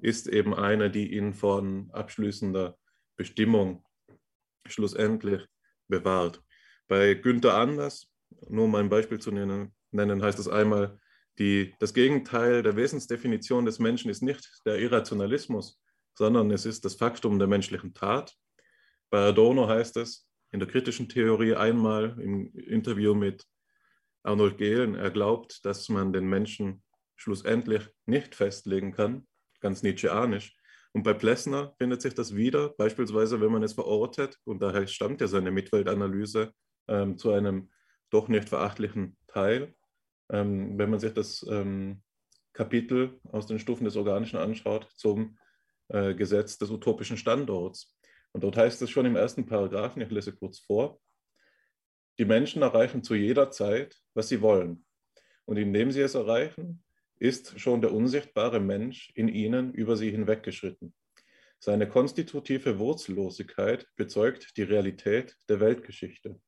[0.00, 2.76] ist eben eine, die ihn von abschließender
[3.16, 3.84] Bestimmung
[4.66, 5.44] schlussendlich
[5.88, 6.42] bewahrt.
[6.86, 8.10] Bei Günther Anders,
[8.48, 10.98] nur um ein Beispiel zu nennen, nennen heißt es einmal,
[11.38, 15.80] die, das Gegenteil der Wesensdefinition des Menschen ist nicht der Irrationalismus,
[16.18, 18.34] sondern es ist das Faktum der menschlichen Tat.
[19.08, 23.46] Bei Adorno heißt es in der kritischen Theorie einmal im Interview mit
[24.24, 26.82] Arnold Gehlen, er glaubt, dass man den Menschen
[27.14, 29.28] schlussendlich nicht festlegen kann,
[29.60, 30.56] ganz Nietzscheanisch.
[30.92, 35.20] Und bei Plessner findet sich das wieder, beispielsweise wenn man es verortet, und daher stammt
[35.20, 36.52] ja seine Mitweltanalyse
[36.88, 37.70] ähm, zu einem
[38.10, 39.72] doch nicht verachtlichen Teil,
[40.30, 42.02] ähm, wenn man sich das ähm,
[42.52, 45.38] Kapitel aus den Stufen des Organischen anschaut zum
[45.88, 47.94] äh, Gesetz des utopischen Standorts.
[48.32, 51.00] Und dort heißt es schon im ersten Paragraphen, ich lese kurz vor,
[52.18, 54.84] die Menschen erreichen zu jeder Zeit, was sie wollen.
[55.44, 56.82] Und indem sie es erreichen,
[57.18, 60.94] ist schon der unsichtbare Mensch in ihnen über sie hinweggeschritten.
[61.60, 66.40] Seine konstitutive Wurzellosigkeit bezeugt die Realität der Weltgeschichte.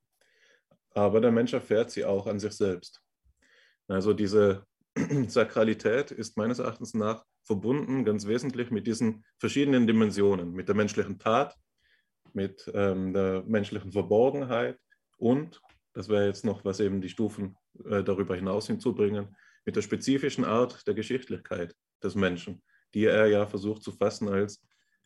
[0.90, 3.00] Aber der Mensch erfährt sie auch an sich selbst.
[3.88, 4.66] Also diese
[5.26, 11.18] Sakralität ist meines Erachtens nach verbunden ganz wesentlich mit diesen verschiedenen Dimensionen, mit der menschlichen
[11.18, 11.56] Tat,
[12.32, 14.78] mit ähm, der menschlichen Verborgenheit
[15.18, 15.60] und,
[15.92, 20.44] das wäre jetzt noch, was eben die Stufen äh, darüber hinaus hinzubringen, mit der spezifischen
[20.44, 22.62] Art der Geschichtlichkeit des Menschen,
[22.94, 24.62] die er ja versucht zu fassen als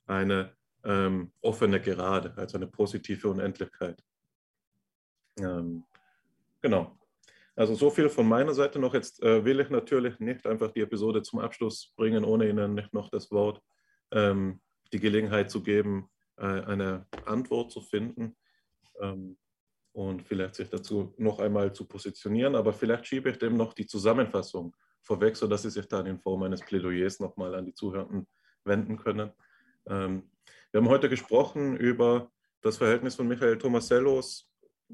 [0.07, 0.55] eine
[0.85, 4.03] ähm, offene Gerade, als eine positive Unendlichkeit.
[5.39, 5.85] Ähm,
[6.61, 6.97] genau.
[7.57, 8.95] Also so viel von meiner Seite noch.
[8.95, 12.93] Jetzt äh, will ich natürlich nicht einfach die Episode zum Abschluss bringen, ohne Ihnen nicht
[12.93, 13.63] noch das Wort,
[14.11, 14.61] ähm,
[14.93, 18.37] die Gelegenheit zu geben, äh, eine Antwort zu finden
[19.01, 19.37] ähm,
[19.93, 22.57] und vielleicht sich dazu noch einmal zu positionieren.
[22.57, 26.43] Aber vielleicht schiebe ich dem noch die Zusammenfassung vorweg, sodass Sie sich dann in Form
[26.43, 28.27] eines Plädoyers nochmal an die Zuhörenden
[28.65, 29.31] wenden können.
[29.87, 30.31] Ähm,
[30.73, 32.33] wir haben heute gesprochen über
[32.63, 34.51] das Verhältnis von Michael Tomasellos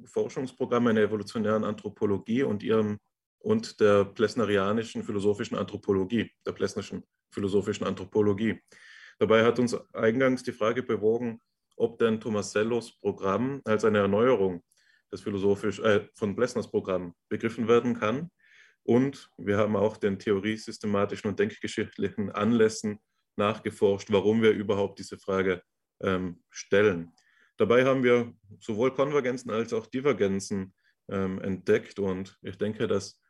[0.06, 2.98] Forschungsprogramm in der evolutionären Anthropologie und ihrem
[3.39, 8.60] und der plessnerianischen philosophischen Anthropologie, der plessnerischen philosophischen Anthropologie.
[9.18, 11.40] Dabei hat uns eingangs die Frage bewogen,
[11.77, 14.62] ob denn Tomasellos Programm als eine Erneuerung
[15.12, 18.31] des philosophisch, äh, von Plessners Programm begriffen werden kann.
[18.82, 22.98] Und wir haben auch den theoriesystematischen und denkgeschichtlichen Anlässen
[23.36, 25.62] nachgeforscht, warum wir überhaupt diese Frage
[26.02, 27.12] ähm, stellen.
[27.60, 30.72] Dabei haben wir sowohl Konvergenzen als auch Divergenzen
[31.10, 33.20] ähm, entdeckt und ich denke, dass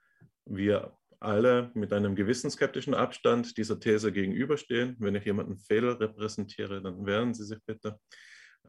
[0.45, 4.95] wir alle mit einem gewissen skeptischen Abstand dieser These gegenüberstehen.
[5.01, 7.99] Wenn ich jemanden Fehler repräsentiere, dann wehren Sie sich bitte.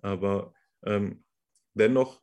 [0.02, 0.52] Aber
[0.84, 1.24] ähm,
[1.76, 2.20] dennoch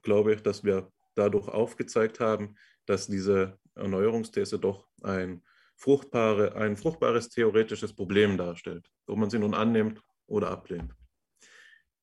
[0.00, 2.54] glaube ich, dass wir dadurch aufgezeigt haben,
[2.86, 5.42] dass diese Erneuerungsthese doch ein,
[5.76, 10.94] fruchtbare, ein fruchtbares theoretisches Problem darstellt, ob man sie nun annimmt oder ablehnt.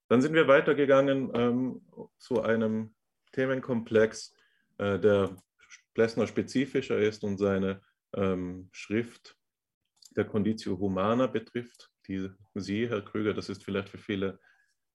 [0.10, 1.82] Dann sind wir weitergegangen ähm,
[2.18, 2.96] zu einem
[3.32, 4.36] Themenkomplex,
[4.80, 5.36] äh, der
[5.94, 7.82] Plessner spezifischer ist und seine
[8.16, 9.38] ähm, Schrift
[10.16, 14.40] der Conditio Humana betrifft, die Sie, Herr Krüger, das ist vielleicht für viele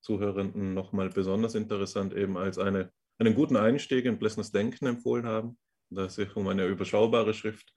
[0.00, 5.56] Zuhörenden nochmal besonders interessant, eben als eine, einen guten Einstieg in Plessners Denken empfohlen haben,
[5.90, 7.72] da es sich um eine überschaubare Schrift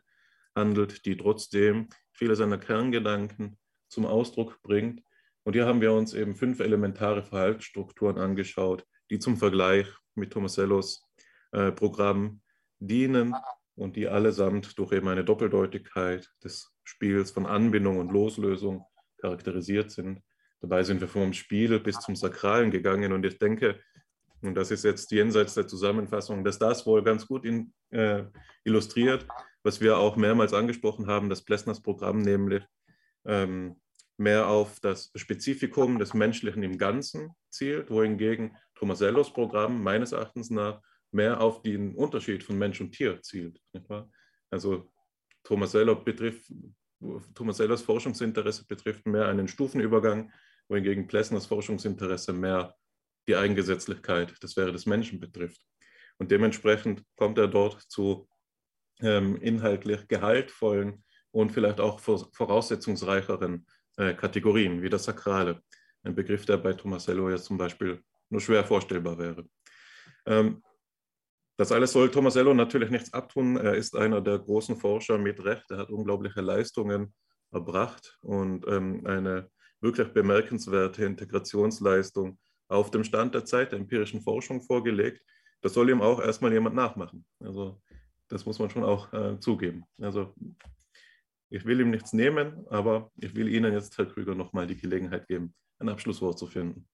[0.56, 5.04] handelt, die trotzdem viele seiner Kerngedanken zum Ausdruck bringt
[5.48, 11.08] und hier haben wir uns eben fünf elementare Verhaltsstrukturen angeschaut, die zum Vergleich mit Tomasellos
[11.54, 12.42] äh, Programm
[12.80, 13.34] dienen
[13.76, 18.84] und die allesamt durch eben eine Doppeldeutigkeit des Spiels von Anbindung und Loslösung
[19.22, 20.22] charakterisiert sind.
[20.60, 23.80] Dabei sind wir vom Spiel bis zum Sakralen gegangen und ich denke,
[24.42, 28.26] und das ist jetzt jenseits der Zusammenfassung, dass das wohl ganz gut in, äh,
[28.66, 29.26] illustriert,
[29.64, 32.66] was wir auch mehrmals angesprochen haben, das Plessners Programm, nämlich
[33.26, 33.78] ähm,
[34.18, 40.82] mehr auf das Spezifikum des Menschlichen im Ganzen zielt, wohingegen Tomasellos Programm meines Erachtens nach
[41.12, 43.62] mehr auf den Unterschied von Mensch und Tier zielt.
[44.50, 44.92] Also
[45.44, 46.52] Tomasello betrifft,
[47.34, 50.32] Tomasellos Forschungsinteresse betrifft mehr einen Stufenübergang
[50.68, 52.76] wohingegen Plessners Forschungsinteresse mehr
[53.28, 55.62] die Eigengesetzlichkeit, das wäre des Menschen betrifft.
[56.18, 58.28] Und dementsprechend kommt er dort zu
[59.02, 65.62] ähm, inhaltlich gehaltvollen und vielleicht auch voraussetzungsreicheren äh, Kategorien, wie das Sakrale.
[66.04, 69.46] Ein Begriff, der bei Tomasello jetzt zum Beispiel nur schwer vorstellbar wäre.
[70.26, 70.64] Ähm,
[71.58, 73.58] das alles soll Tomasello natürlich nichts abtun.
[73.58, 75.70] Er ist einer der großen Forscher mit Recht.
[75.72, 77.14] Er hat unglaubliche Leistungen
[77.52, 79.50] erbracht und ähm, eine
[79.82, 82.38] wirklich bemerkenswerte Integrationsleistung
[82.68, 85.22] auf dem Stand der Zeit der empirischen Forschung vorgelegt.
[85.62, 87.26] Das soll ihm auch erstmal jemand nachmachen.
[87.40, 87.82] Also
[88.28, 89.86] das muss man schon auch äh, zugeben.
[90.00, 90.36] Also
[91.50, 95.28] ich will ihm nichts nehmen, aber ich will Ihnen jetzt, Herr Krüger, nochmal die Gelegenheit
[95.28, 96.88] geben, ein Abschlusswort zu finden.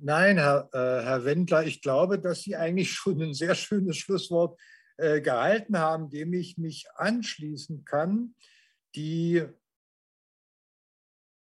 [0.00, 4.60] Nein, Herr, äh, Herr Wendler, ich glaube, dass Sie eigentlich schon ein sehr schönes Schlusswort
[4.96, 8.34] äh, gehalten haben, dem ich mich anschließen kann.
[8.94, 9.44] Die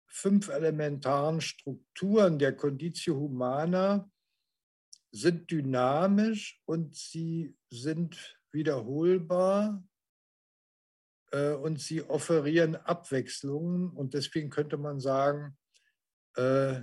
[0.07, 4.09] fünf elementaren Strukturen der Conditio Humana
[5.11, 9.83] sind dynamisch und sie sind wiederholbar
[11.31, 13.89] äh, und sie offerieren Abwechslungen.
[13.89, 15.57] Und deswegen könnte man sagen,
[16.35, 16.81] äh,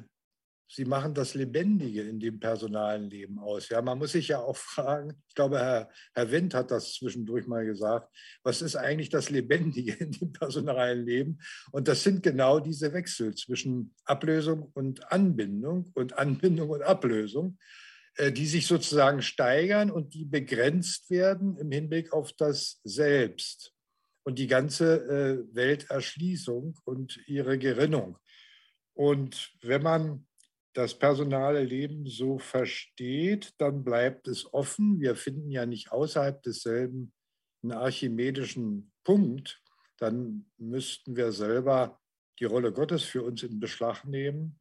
[0.69, 3.69] sie machen das Lebendige in dem personalen Leben aus.
[3.69, 7.47] Ja, man muss sich ja auch fragen, ich glaube, Herr, Herr Wendt hat das zwischendurch
[7.47, 11.39] mal gesagt, was ist eigentlich das Lebendige in dem personalen Leben?
[11.73, 17.59] Und das sind genau diese Wechsel zwischen Ablösung und Anbindung und Anbindung und Ablösung.
[18.17, 23.74] Äh, die sich sozusagen steigern und die begrenzt werden im Hinblick auf das Selbst
[24.25, 28.19] und die ganze äh, Welterschließung und ihre Gerinnung.
[28.95, 30.27] Und wenn man
[30.73, 35.01] das personale Leben so versteht, dann bleibt es offen.
[35.01, 37.13] Wir finden ja nicht außerhalb desselben
[37.63, 39.63] einen archimedischen Punkt.
[39.99, 42.01] Dann müssten wir selber
[42.41, 44.59] die Rolle Gottes für uns in Beschlag nehmen.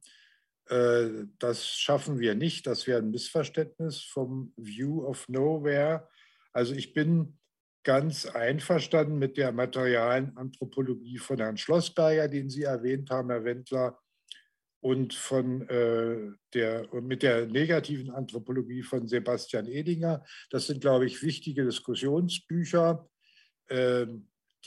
[0.66, 2.66] Äh, das schaffen wir nicht.
[2.66, 6.08] Das wäre ein Missverständnis vom View of Nowhere.
[6.52, 7.38] Also ich bin
[7.84, 13.98] ganz einverstanden mit der materialen Anthropologie von Herrn Schlossberger, den Sie erwähnt haben, Herr Wendler,
[14.80, 20.22] und von äh, der, mit der negativen Anthropologie von Sebastian Edinger.
[20.50, 23.08] Das sind, glaube ich, wichtige Diskussionsbücher,
[23.68, 24.06] äh,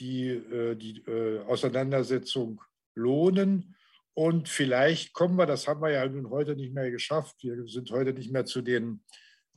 [0.00, 1.04] die äh, die
[1.46, 2.60] Auseinandersetzung
[2.96, 3.76] lohnen.
[4.12, 7.88] Und vielleicht kommen wir, das haben wir ja nun heute nicht mehr geschafft, wir sind
[7.92, 9.04] heute nicht mehr zu den,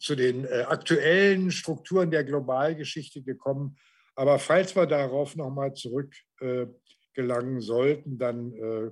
[0.01, 3.77] zu den äh, aktuellen Strukturen der Globalgeschichte gekommen.
[4.15, 8.91] Aber falls wir darauf nochmal zurückgelangen äh, sollten, dann äh,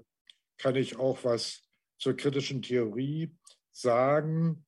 [0.57, 1.63] kann ich auch was
[1.97, 3.35] zur kritischen Theorie
[3.71, 4.65] sagen.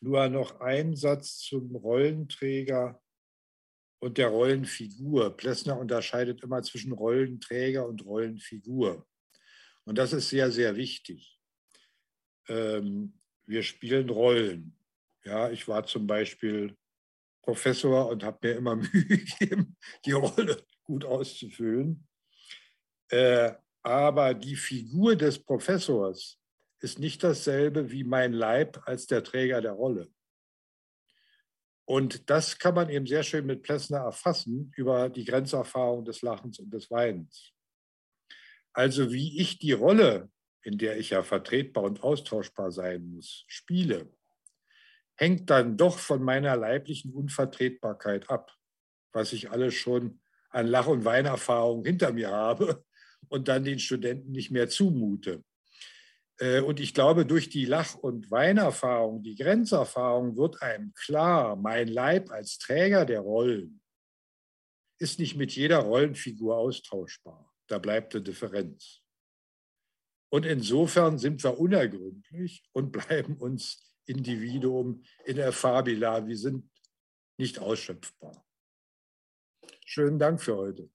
[0.00, 3.00] Nur noch ein Satz zum Rollenträger
[4.00, 5.36] und der Rollenfigur.
[5.36, 9.06] Plessner unterscheidet immer zwischen Rollenträger und Rollenfigur.
[9.84, 11.38] Und das ist sehr, sehr wichtig.
[12.48, 14.76] Ähm, wir spielen Rollen.
[15.24, 16.76] Ja, ich war zum Beispiel
[17.42, 22.06] Professor und habe mir immer Mühe gegeben, die Rolle gut auszufüllen.
[23.10, 23.52] Äh,
[23.82, 26.38] aber die Figur des Professors
[26.80, 30.08] ist nicht dasselbe wie mein Leib als der Träger der Rolle.
[31.84, 36.58] Und das kann man eben sehr schön mit Plessner erfassen über die Grenzerfahrung des Lachens
[36.58, 37.52] und des Weinens.
[38.72, 40.30] Also wie ich die Rolle,
[40.62, 44.08] in der ich ja vertretbar und austauschbar sein muss, spiele,
[45.22, 48.52] hängt dann doch von meiner leiblichen Unvertretbarkeit ab,
[49.12, 50.20] was ich alles schon
[50.50, 52.84] an Lach- und Weinerfahrung hinter mir habe
[53.28, 55.44] und dann den Studenten nicht mehr zumute.
[56.38, 61.86] Äh, und ich glaube, durch die Lach- und Weinerfahrung, die Grenzerfahrung wird einem klar, mein
[61.86, 63.80] Leib als Träger der Rollen
[64.98, 67.54] ist nicht mit jeder Rollenfigur austauschbar.
[67.68, 69.02] Da bleibt eine Differenz.
[70.30, 76.26] Und insofern sind wir unergründlich und bleiben uns Individuum in der Fabila.
[76.26, 76.68] Wir sind
[77.38, 78.44] nicht ausschöpfbar.
[79.84, 80.88] Schönen Dank für heute.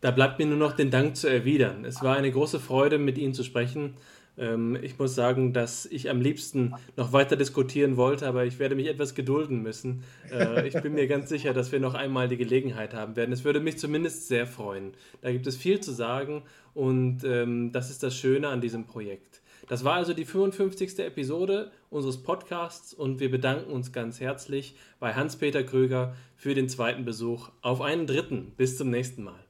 [0.00, 1.84] Da bleibt mir nur noch den Dank zu erwidern.
[1.84, 3.96] Es war eine große Freude, mit Ihnen zu sprechen.
[4.36, 8.76] Ähm, ich muss sagen, dass ich am liebsten noch weiter diskutieren wollte, aber ich werde
[8.76, 10.04] mich etwas gedulden müssen.
[10.30, 13.32] Äh, ich bin mir ganz sicher, dass wir noch einmal die Gelegenheit haben werden.
[13.32, 14.92] Es würde mich zumindest sehr freuen.
[15.20, 16.44] Da gibt es viel zu sagen
[16.74, 19.42] und ähm, das ist das Schöne an diesem Projekt.
[19.66, 20.98] Das war also die 55.
[21.00, 27.04] Episode unseres Podcasts und wir bedanken uns ganz herzlich bei Hans-Peter Kröger für den zweiten
[27.04, 27.50] Besuch.
[27.62, 28.52] Auf einen dritten.
[28.56, 29.47] Bis zum nächsten Mal.